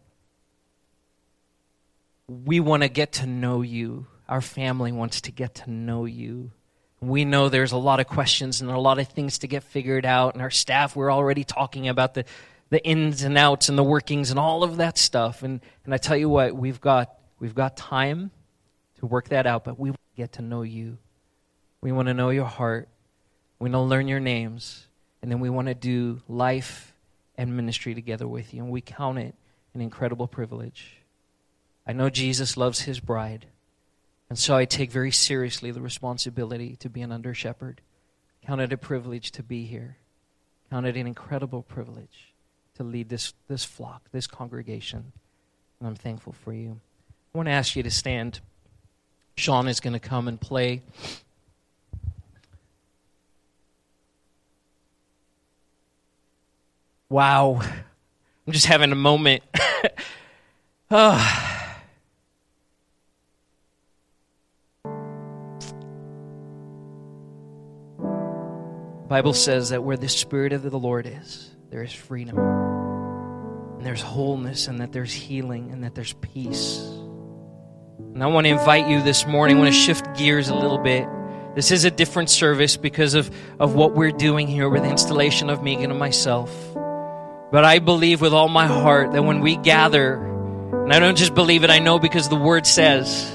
we 2.28 2.60
want 2.60 2.84
to 2.84 2.88
get 2.88 3.14
to 3.14 3.26
know 3.26 3.62
you. 3.62 4.06
Our 4.28 4.40
family 4.40 4.92
wants 4.92 5.22
to 5.22 5.32
get 5.32 5.56
to 5.56 5.70
know 5.72 6.04
you. 6.04 6.52
We 7.00 7.24
know 7.24 7.48
there's 7.48 7.72
a 7.72 7.76
lot 7.76 7.98
of 7.98 8.06
questions 8.06 8.60
and 8.60 8.70
a 8.70 8.78
lot 8.78 9.00
of 9.00 9.08
things 9.08 9.38
to 9.38 9.48
get 9.48 9.64
figured 9.64 10.06
out, 10.06 10.34
and 10.34 10.42
our 10.42 10.50
staff, 10.50 10.94
we're 10.94 11.12
already 11.12 11.42
talking 11.42 11.88
about 11.88 12.14
the 12.14 12.24
the 12.70 12.84
ins 12.84 13.22
and 13.22 13.36
outs 13.38 13.68
and 13.68 13.78
the 13.78 13.84
workings 13.84 14.30
and 14.30 14.38
all 14.38 14.62
of 14.62 14.78
that 14.78 14.98
stuff. 14.98 15.42
And, 15.42 15.60
and 15.84 15.94
I 15.94 15.96
tell 15.96 16.16
you 16.16 16.28
what, 16.28 16.54
we've 16.54 16.80
got, 16.80 17.14
we've 17.38 17.54
got 17.54 17.76
time 17.76 18.30
to 18.98 19.06
work 19.06 19.28
that 19.28 19.46
out, 19.46 19.64
but 19.64 19.78
we 19.78 19.90
want 19.90 20.00
to 20.16 20.22
get 20.22 20.32
to 20.32 20.42
know 20.42 20.62
you. 20.62 20.98
We 21.80 21.92
want 21.92 22.08
to 22.08 22.14
know 22.14 22.30
your 22.30 22.46
heart. 22.46 22.88
We 23.58 23.70
want 23.70 23.74
to 23.74 23.80
learn 23.80 24.08
your 24.08 24.20
names. 24.20 24.86
And 25.22 25.30
then 25.30 25.40
we 25.40 25.50
want 25.50 25.68
to 25.68 25.74
do 25.74 26.20
life 26.28 26.94
and 27.36 27.56
ministry 27.56 27.94
together 27.94 28.26
with 28.26 28.52
you. 28.54 28.62
And 28.62 28.72
we 28.72 28.80
count 28.80 29.18
it 29.18 29.34
an 29.74 29.80
incredible 29.80 30.26
privilege. 30.26 30.98
I 31.86 31.92
know 31.92 32.10
Jesus 32.10 32.56
loves 32.56 32.80
his 32.82 33.00
bride. 33.00 33.46
And 34.30 34.38
so 34.38 34.56
I 34.56 34.64
take 34.64 34.90
very 34.90 35.10
seriously 35.10 35.70
the 35.70 35.82
responsibility 35.82 36.76
to 36.76 36.88
be 36.88 37.02
an 37.02 37.12
under 37.12 37.34
shepherd. 37.34 37.82
Count 38.46 38.60
it 38.60 38.72
a 38.72 38.78
privilege 38.78 39.30
to 39.32 39.42
be 39.42 39.64
here. 39.64 39.98
Count 40.70 40.86
it 40.86 40.96
an 40.96 41.06
incredible 41.06 41.62
privilege 41.62 42.33
to 42.74 42.82
lead 42.82 43.08
this, 43.08 43.34
this 43.48 43.64
flock, 43.64 44.02
this 44.12 44.26
congregation. 44.26 45.12
And 45.80 45.88
I'm 45.88 45.94
thankful 45.94 46.32
for 46.32 46.52
you. 46.52 46.80
I 47.34 47.38
want 47.38 47.46
to 47.46 47.52
ask 47.52 47.76
you 47.76 47.82
to 47.82 47.90
stand. 47.90 48.40
Sean 49.36 49.68
is 49.68 49.80
going 49.80 49.92
to 49.92 50.00
come 50.00 50.28
and 50.28 50.40
play. 50.40 50.82
Wow. 57.08 57.60
I'm 58.46 58.52
just 58.52 58.66
having 58.66 58.92
a 58.92 58.96
moment. 58.96 59.42
oh. 60.90 61.50
Bible 69.08 69.32
says 69.32 69.68
that 69.68 69.84
where 69.84 69.96
the 69.96 70.08
spirit 70.08 70.52
of 70.52 70.62
the 70.62 70.78
Lord 70.78 71.06
is, 71.06 71.50
there 71.74 71.82
is 71.82 71.92
freedom, 71.92 72.38
and 72.38 73.84
there's 73.84 74.00
wholeness, 74.00 74.68
and 74.68 74.78
that 74.78 74.92
there's 74.92 75.12
healing, 75.12 75.72
and 75.72 75.82
that 75.82 75.92
there's 75.92 76.12
peace. 76.12 76.78
And 77.98 78.22
I 78.22 78.28
want 78.28 78.46
to 78.46 78.50
invite 78.50 78.86
you 78.86 79.02
this 79.02 79.26
morning, 79.26 79.56
I 79.56 79.58
want 79.58 79.74
to 79.74 79.80
shift 79.80 80.16
gears 80.16 80.50
a 80.50 80.54
little 80.54 80.78
bit. 80.78 81.08
This 81.56 81.72
is 81.72 81.84
a 81.84 81.90
different 81.90 82.30
service 82.30 82.76
because 82.76 83.14
of, 83.14 83.28
of 83.58 83.74
what 83.74 83.92
we're 83.92 84.12
doing 84.12 84.46
here 84.46 84.68
with 84.68 84.84
the 84.84 84.88
installation 84.88 85.50
of 85.50 85.64
Megan 85.64 85.90
and 85.90 85.98
myself. 85.98 86.48
But 87.50 87.64
I 87.64 87.80
believe 87.80 88.20
with 88.20 88.32
all 88.32 88.48
my 88.48 88.68
heart 88.68 89.10
that 89.10 89.24
when 89.24 89.40
we 89.40 89.56
gather, 89.56 90.14
and 90.84 90.92
I 90.92 91.00
don't 91.00 91.18
just 91.18 91.34
believe 91.34 91.64
it, 91.64 91.70
I 91.70 91.80
know 91.80 91.98
because 91.98 92.28
the 92.28 92.36
word 92.36 92.68
says 92.68 93.28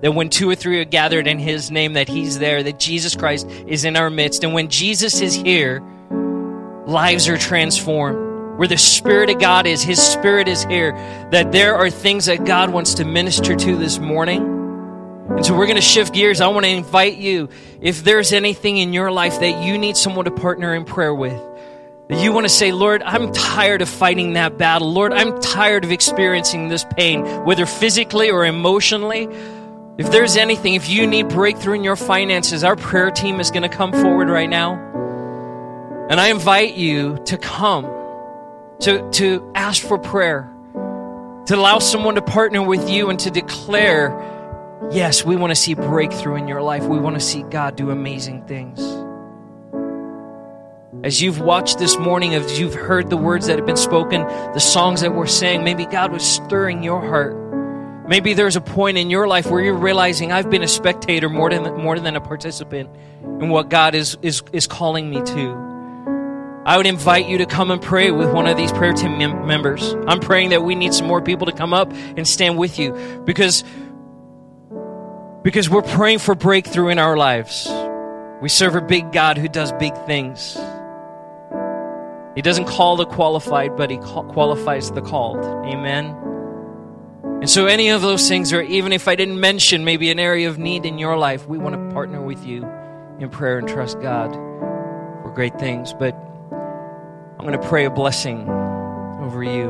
that 0.00 0.16
when 0.16 0.30
two 0.30 0.50
or 0.50 0.56
three 0.56 0.80
are 0.80 0.84
gathered 0.84 1.28
in 1.28 1.38
his 1.38 1.70
name, 1.70 1.92
that 1.92 2.08
he's 2.08 2.40
there, 2.40 2.60
that 2.60 2.80
Jesus 2.80 3.14
Christ 3.14 3.48
is 3.68 3.84
in 3.84 3.96
our 3.96 4.10
midst. 4.10 4.42
And 4.42 4.52
when 4.52 4.68
Jesus 4.68 5.20
is 5.20 5.36
here, 5.36 5.80
lives 6.86 7.28
are 7.28 7.38
transformed. 7.38 8.58
Where 8.58 8.68
the 8.68 8.78
Spirit 8.78 9.30
of 9.30 9.40
God 9.40 9.66
is, 9.66 9.82
His 9.82 10.00
Spirit 10.00 10.46
is 10.46 10.62
here. 10.64 10.92
That 11.32 11.50
there 11.50 11.74
are 11.74 11.90
things 11.90 12.26
that 12.26 12.44
God 12.44 12.70
wants 12.70 12.94
to 12.94 13.04
minister 13.04 13.56
to 13.56 13.76
this 13.76 13.98
morning. 13.98 14.42
And 15.28 15.44
so 15.44 15.56
we're 15.56 15.66
going 15.66 15.76
to 15.76 15.82
shift 15.82 16.14
gears. 16.14 16.40
I 16.40 16.46
want 16.48 16.64
to 16.64 16.70
invite 16.70 17.16
you, 17.16 17.48
if 17.80 18.04
there's 18.04 18.32
anything 18.32 18.76
in 18.76 18.92
your 18.92 19.10
life 19.10 19.40
that 19.40 19.64
you 19.64 19.76
need 19.78 19.96
someone 19.96 20.26
to 20.26 20.30
partner 20.30 20.74
in 20.74 20.84
prayer 20.84 21.14
with, 21.14 21.40
that 22.08 22.22
you 22.22 22.32
want 22.32 22.44
to 22.44 22.50
say, 22.50 22.72
Lord, 22.72 23.02
I'm 23.02 23.32
tired 23.32 23.80
of 23.80 23.88
fighting 23.88 24.34
that 24.34 24.58
battle. 24.58 24.92
Lord, 24.92 25.12
I'm 25.12 25.40
tired 25.40 25.82
of 25.82 25.90
experiencing 25.90 26.68
this 26.68 26.84
pain, 26.96 27.24
whether 27.44 27.66
physically 27.66 28.30
or 28.30 28.44
emotionally. 28.44 29.26
If 29.96 30.10
there's 30.10 30.36
anything, 30.36 30.74
if 30.74 30.88
you 30.88 31.06
need 31.06 31.28
breakthrough 31.28 31.74
in 31.74 31.84
your 31.84 31.96
finances, 31.96 32.62
our 32.62 32.76
prayer 32.76 33.10
team 33.10 33.40
is 33.40 33.50
going 33.50 33.62
to 33.62 33.68
come 33.68 33.92
forward 33.92 34.28
right 34.28 34.50
now. 34.50 35.03
And 36.10 36.20
I 36.20 36.28
invite 36.28 36.74
you 36.74 37.18
to 37.26 37.38
come, 37.38 37.84
to, 38.80 39.08
to 39.12 39.50
ask 39.54 39.82
for 39.82 39.98
prayer, 39.98 40.50
to 41.46 41.56
allow 41.56 41.78
someone 41.78 42.14
to 42.14 42.22
partner 42.22 42.62
with 42.62 42.88
you 42.88 43.10
and 43.10 43.18
to 43.20 43.30
declare 43.30 44.10
Yes, 44.90 45.24
we 45.24 45.34
want 45.34 45.50
to 45.50 45.54
see 45.54 45.74
breakthrough 45.74 46.36
in 46.36 46.46
your 46.46 46.60
life. 46.60 46.84
We 46.84 46.98
want 46.98 47.16
to 47.16 47.20
see 47.20 47.42
God 47.42 47.76
do 47.76 47.90
amazing 47.90 48.44
things. 48.46 48.80
As 51.04 51.20
you've 51.22 51.40
watched 51.40 51.78
this 51.78 51.98
morning, 51.98 52.34
as 52.34 52.58
you've 52.58 52.74
heard 52.74 53.10
the 53.10 53.16
words 53.16 53.46
that 53.46 53.56
have 53.58 53.66
been 53.66 53.76
spoken, 53.76 54.22
the 54.22 54.60
songs 54.60 55.00
that 55.00 55.14
we're 55.14 55.26
saying, 55.26 55.64
maybe 55.64 55.86
God 55.86 56.12
was 56.12 56.22
stirring 56.22 56.82
your 56.82 57.00
heart. 57.00 57.34
Maybe 58.08 58.34
there's 58.34 58.56
a 58.56 58.60
point 58.60 58.98
in 58.98 59.10
your 59.10 59.26
life 59.26 59.46
where 59.46 59.62
you're 59.62 59.74
realizing 59.74 60.32
I've 60.32 60.50
been 60.50 60.62
a 60.62 60.68
spectator 60.68 61.28
more 61.28 61.50
than, 61.50 61.62
more 61.82 61.98
than 61.98 62.14
a 62.14 62.20
participant 62.20 62.90
in 63.22 63.48
what 63.48 63.70
God 63.70 63.94
is, 63.94 64.18
is, 64.22 64.42
is 64.52 64.66
calling 64.66 65.08
me 65.08 65.22
to. 65.22 65.73
I 66.66 66.78
would 66.78 66.86
invite 66.86 67.26
you 67.26 67.38
to 67.38 67.46
come 67.46 67.70
and 67.70 67.80
pray 67.80 68.10
with 68.10 68.32
one 68.32 68.46
of 68.46 68.56
these 68.56 68.72
prayer 68.72 68.94
team 68.94 69.18
mem- 69.18 69.46
members. 69.46 69.94
I'm 70.06 70.18
praying 70.18 70.48
that 70.50 70.62
we 70.62 70.74
need 70.74 70.94
some 70.94 71.06
more 71.06 71.20
people 71.20 71.46
to 71.46 71.52
come 71.52 71.74
up 71.74 71.92
and 71.92 72.26
stand 72.26 72.56
with 72.56 72.78
you 72.78 72.92
because, 73.26 73.64
because 75.42 75.68
we're 75.68 75.82
praying 75.82 76.20
for 76.20 76.34
breakthrough 76.34 76.88
in 76.88 76.98
our 76.98 77.18
lives. 77.18 77.68
We 78.40 78.48
serve 78.48 78.76
a 78.76 78.80
big 78.80 79.12
God 79.12 79.36
who 79.36 79.46
does 79.46 79.72
big 79.72 79.94
things. 80.06 80.56
He 82.34 82.40
doesn't 82.40 82.64
call 82.64 82.96
the 82.96 83.06
qualified, 83.06 83.76
but 83.76 83.90
he 83.90 83.98
qualifies 83.98 84.90
the 84.90 85.02
called. 85.02 85.44
Amen. 85.66 86.16
And 87.40 87.50
so, 87.50 87.66
any 87.66 87.90
of 87.90 88.00
those 88.00 88.26
things, 88.26 88.52
or 88.52 88.62
even 88.62 88.92
if 88.92 89.06
I 89.06 89.16
didn't 89.16 89.38
mention 89.38 89.84
maybe 89.84 90.10
an 90.10 90.18
area 90.18 90.48
of 90.48 90.58
need 90.58 90.86
in 90.86 90.98
your 90.98 91.16
life, 91.16 91.46
we 91.46 91.58
want 91.58 91.74
to 91.74 91.94
partner 91.94 92.22
with 92.22 92.44
you 92.44 92.66
in 93.18 93.28
prayer 93.28 93.58
and 93.58 93.68
trust 93.68 94.00
God 94.00 94.32
for 94.32 95.30
great 95.34 95.58
things. 95.58 95.92
But 95.92 96.16
I'm 97.38 97.46
going 97.46 97.60
to 97.60 97.68
pray 97.68 97.84
a 97.84 97.90
blessing 97.90 98.48
over 98.48 99.42
you. 99.42 99.68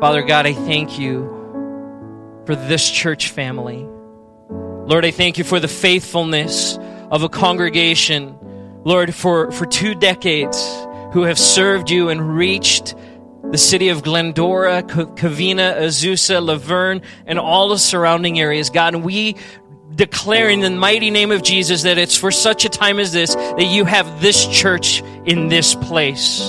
Father 0.00 0.22
God, 0.22 0.46
I 0.46 0.52
thank 0.52 0.98
you 0.98 1.24
for 2.44 2.54
this 2.54 2.88
church 2.90 3.30
family. 3.30 3.88
Lord, 4.50 5.06
I 5.06 5.10
thank 5.10 5.38
you 5.38 5.44
for 5.44 5.60
the 5.60 5.68
faithfulness 5.68 6.78
of 7.10 7.22
a 7.22 7.28
congregation, 7.30 8.36
Lord, 8.84 9.14
for, 9.14 9.50
for 9.50 9.64
two 9.64 9.94
decades 9.94 10.62
who 11.12 11.22
have 11.22 11.38
served 11.38 11.90
you 11.90 12.10
and 12.10 12.36
reached 12.36 12.94
the 13.50 13.58
city 13.58 13.88
of 13.88 14.02
Glendora, 14.02 14.82
Covina, 14.82 15.78
Azusa, 15.78 16.44
La 16.44 16.56
Verne, 16.56 17.00
and 17.24 17.38
all 17.38 17.70
the 17.70 17.78
surrounding 17.78 18.38
areas. 18.38 18.68
God, 18.68 18.94
and 18.94 19.04
we 19.04 19.36
declare 19.94 20.48
in 20.48 20.60
the 20.60 20.70
mighty 20.70 21.10
name 21.10 21.30
of 21.30 21.42
Jesus 21.42 21.82
that 21.82 21.98
it's 21.98 22.16
for 22.16 22.30
such 22.30 22.64
a 22.64 22.68
time 22.68 22.98
as 22.98 23.12
this 23.12 23.34
that 23.34 23.66
you 23.66 23.84
have 23.84 24.20
this 24.20 24.46
church 24.46 25.02
in 25.24 25.48
this 25.48 25.74
place. 25.74 26.40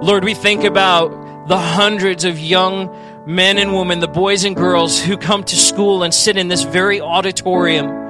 Lord, 0.00 0.24
we 0.24 0.34
think 0.34 0.64
about 0.64 1.48
the 1.48 1.58
hundreds 1.58 2.24
of 2.24 2.38
young 2.38 2.94
men 3.26 3.58
and 3.58 3.74
women, 3.74 4.00
the 4.00 4.08
boys 4.08 4.44
and 4.44 4.56
girls 4.56 5.00
who 5.00 5.16
come 5.16 5.44
to 5.44 5.56
school 5.56 6.02
and 6.02 6.14
sit 6.14 6.36
in 6.36 6.48
this 6.48 6.62
very 6.62 7.00
auditorium 7.00 8.07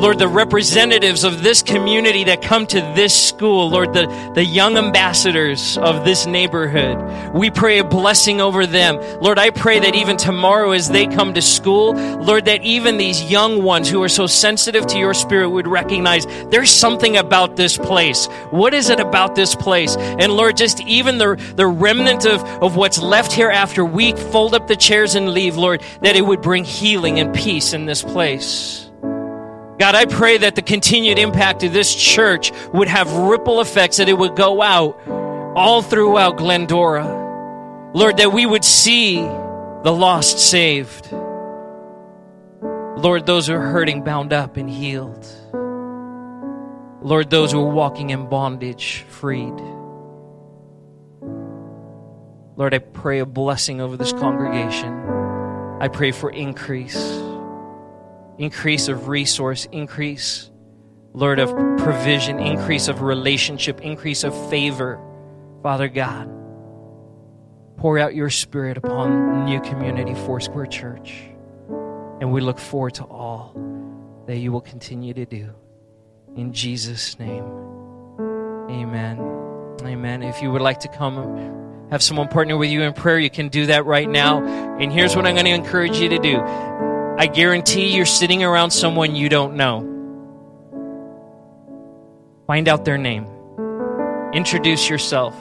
Lord, 0.00 0.18
the 0.18 0.28
representatives 0.28 1.24
of 1.24 1.42
this 1.42 1.62
community 1.62 2.24
that 2.24 2.40
come 2.40 2.66
to 2.68 2.80
this 2.96 3.28
school, 3.28 3.68
Lord, 3.68 3.92
the, 3.92 4.06
the 4.34 4.42
young 4.42 4.78
ambassadors 4.78 5.76
of 5.76 6.06
this 6.06 6.24
neighborhood, 6.24 7.34
we 7.34 7.50
pray 7.50 7.80
a 7.80 7.84
blessing 7.84 8.40
over 8.40 8.64
them. 8.64 8.96
Lord, 9.20 9.38
I 9.38 9.50
pray 9.50 9.78
that 9.80 9.94
even 9.94 10.16
tomorrow 10.16 10.70
as 10.70 10.88
they 10.88 11.06
come 11.06 11.34
to 11.34 11.42
school, 11.42 11.92
Lord, 11.92 12.46
that 12.46 12.62
even 12.62 12.96
these 12.96 13.30
young 13.30 13.62
ones 13.62 13.90
who 13.90 14.02
are 14.02 14.08
so 14.08 14.26
sensitive 14.26 14.86
to 14.86 14.98
your 14.98 15.12
spirit 15.12 15.50
would 15.50 15.68
recognize 15.68 16.24
there's 16.48 16.70
something 16.70 17.18
about 17.18 17.56
this 17.56 17.76
place. 17.76 18.26
What 18.52 18.72
is 18.72 18.88
it 18.88 19.00
about 19.00 19.34
this 19.34 19.54
place? 19.54 19.96
And 19.98 20.32
Lord, 20.32 20.56
just 20.56 20.80
even 20.80 21.18
the, 21.18 21.36
the 21.56 21.66
remnant 21.66 22.24
of, 22.24 22.42
of 22.62 22.74
what's 22.74 22.98
left 22.98 23.32
here 23.32 23.50
after 23.50 23.84
we 23.84 24.12
fold 24.12 24.54
up 24.54 24.66
the 24.66 24.76
chairs 24.76 25.14
and 25.14 25.28
leave, 25.34 25.58
Lord, 25.58 25.82
that 26.00 26.16
it 26.16 26.22
would 26.22 26.40
bring 26.40 26.64
healing 26.64 27.18
and 27.20 27.34
peace 27.34 27.74
in 27.74 27.84
this 27.84 28.02
place. 28.02 28.89
God, 29.80 29.94
I 29.94 30.04
pray 30.04 30.36
that 30.36 30.56
the 30.56 30.62
continued 30.62 31.18
impact 31.18 31.62
of 31.62 31.72
this 31.72 31.94
church 31.94 32.52
would 32.74 32.86
have 32.86 33.10
ripple 33.10 33.62
effects, 33.62 33.96
that 33.96 34.10
it 34.10 34.12
would 34.12 34.36
go 34.36 34.60
out 34.60 35.00
all 35.56 35.80
throughout 35.80 36.36
Glendora. 36.36 37.90
Lord, 37.94 38.18
that 38.18 38.30
we 38.30 38.44
would 38.44 38.62
see 38.62 39.16
the 39.16 39.90
lost 39.90 40.38
saved. 40.38 41.10
Lord, 42.60 43.24
those 43.24 43.46
who 43.46 43.54
are 43.54 43.68
hurting 43.68 44.04
bound 44.04 44.34
up 44.34 44.58
and 44.58 44.68
healed. 44.68 45.26
Lord, 47.00 47.30
those 47.30 47.50
who 47.50 47.62
are 47.62 47.72
walking 47.72 48.10
in 48.10 48.28
bondage 48.28 49.06
freed. 49.08 49.58
Lord, 52.54 52.74
I 52.74 52.80
pray 52.80 53.20
a 53.20 53.26
blessing 53.26 53.80
over 53.80 53.96
this 53.96 54.12
congregation. 54.12 54.92
I 55.80 55.88
pray 55.88 56.12
for 56.12 56.28
increase 56.28 57.29
increase 58.40 58.88
of 58.88 59.08
resource, 59.08 59.68
increase, 59.70 60.50
Lord, 61.12 61.38
of 61.38 61.50
provision, 61.76 62.38
increase 62.40 62.88
of 62.88 63.02
relationship, 63.02 63.82
increase 63.82 64.24
of 64.24 64.34
favor. 64.48 64.98
Father 65.62 65.88
God, 65.88 66.26
pour 67.76 67.98
out 67.98 68.14
your 68.14 68.30
spirit 68.30 68.78
upon 68.78 69.44
New 69.44 69.60
Community 69.60 70.14
Foursquare 70.14 70.64
Church. 70.64 71.22
And 72.20 72.32
we 72.32 72.40
look 72.40 72.58
forward 72.58 72.94
to 72.94 73.04
all 73.04 73.54
that 74.26 74.38
you 74.38 74.52
will 74.52 74.62
continue 74.62 75.12
to 75.12 75.26
do. 75.26 75.50
In 76.34 76.54
Jesus' 76.54 77.18
name, 77.18 77.44
amen. 78.70 79.18
Amen. 79.82 80.22
If 80.22 80.40
you 80.40 80.50
would 80.50 80.62
like 80.62 80.80
to 80.80 80.88
come 80.88 81.58
have 81.90 82.02
someone 82.02 82.28
partner 82.28 82.56
with 82.56 82.70
you 82.70 82.82
in 82.82 82.94
prayer, 82.94 83.18
you 83.18 83.30
can 83.30 83.48
do 83.48 83.66
that 83.66 83.84
right 83.84 84.08
now. 84.08 84.42
And 84.78 84.90
here's 84.90 85.14
what 85.14 85.26
I'm 85.26 85.34
going 85.34 85.46
to 85.46 85.52
encourage 85.52 85.98
you 85.98 86.08
to 86.08 86.18
do 86.18 86.89
I 87.20 87.26
guarantee 87.26 87.94
you're 87.94 88.06
sitting 88.06 88.42
around 88.42 88.70
someone 88.70 89.14
you 89.14 89.28
don't 89.28 89.54
know. 89.54 89.80
Find 92.46 92.66
out 92.66 92.86
their 92.86 92.96
name. 92.96 93.26
Introduce 94.32 94.88
yourself. 94.88 95.34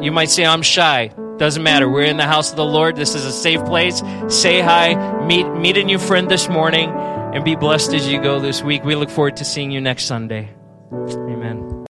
You 0.00 0.12
might 0.12 0.30
say, 0.30 0.46
I'm 0.46 0.62
shy. 0.62 1.08
Doesn't 1.36 1.62
matter. 1.62 1.90
We're 1.90 2.04
in 2.04 2.16
the 2.16 2.24
house 2.24 2.52
of 2.52 2.56
the 2.56 2.64
Lord. 2.64 2.96
This 2.96 3.14
is 3.14 3.26
a 3.26 3.32
safe 3.32 3.62
place. 3.66 4.02
Say 4.28 4.62
hi. 4.62 5.26
Meet, 5.26 5.44
meet 5.58 5.76
a 5.76 5.84
new 5.84 5.98
friend 5.98 6.30
this 6.30 6.48
morning 6.48 6.88
and 6.88 7.44
be 7.44 7.54
blessed 7.54 7.92
as 7.92 8.08
you 8.08 8.22
go 8.22 8.40
this 8.40 8.62
week. 8.62 8.82
We 8.82 8.94
look 8.94 9.10
forward 9.10 9.36
to 9.36 9.44
seeing 9.44 9.72
you 9.72 9.82
next 9.82 10.06
Sunday. 10.06 10.48
Amen. 10.90 11.71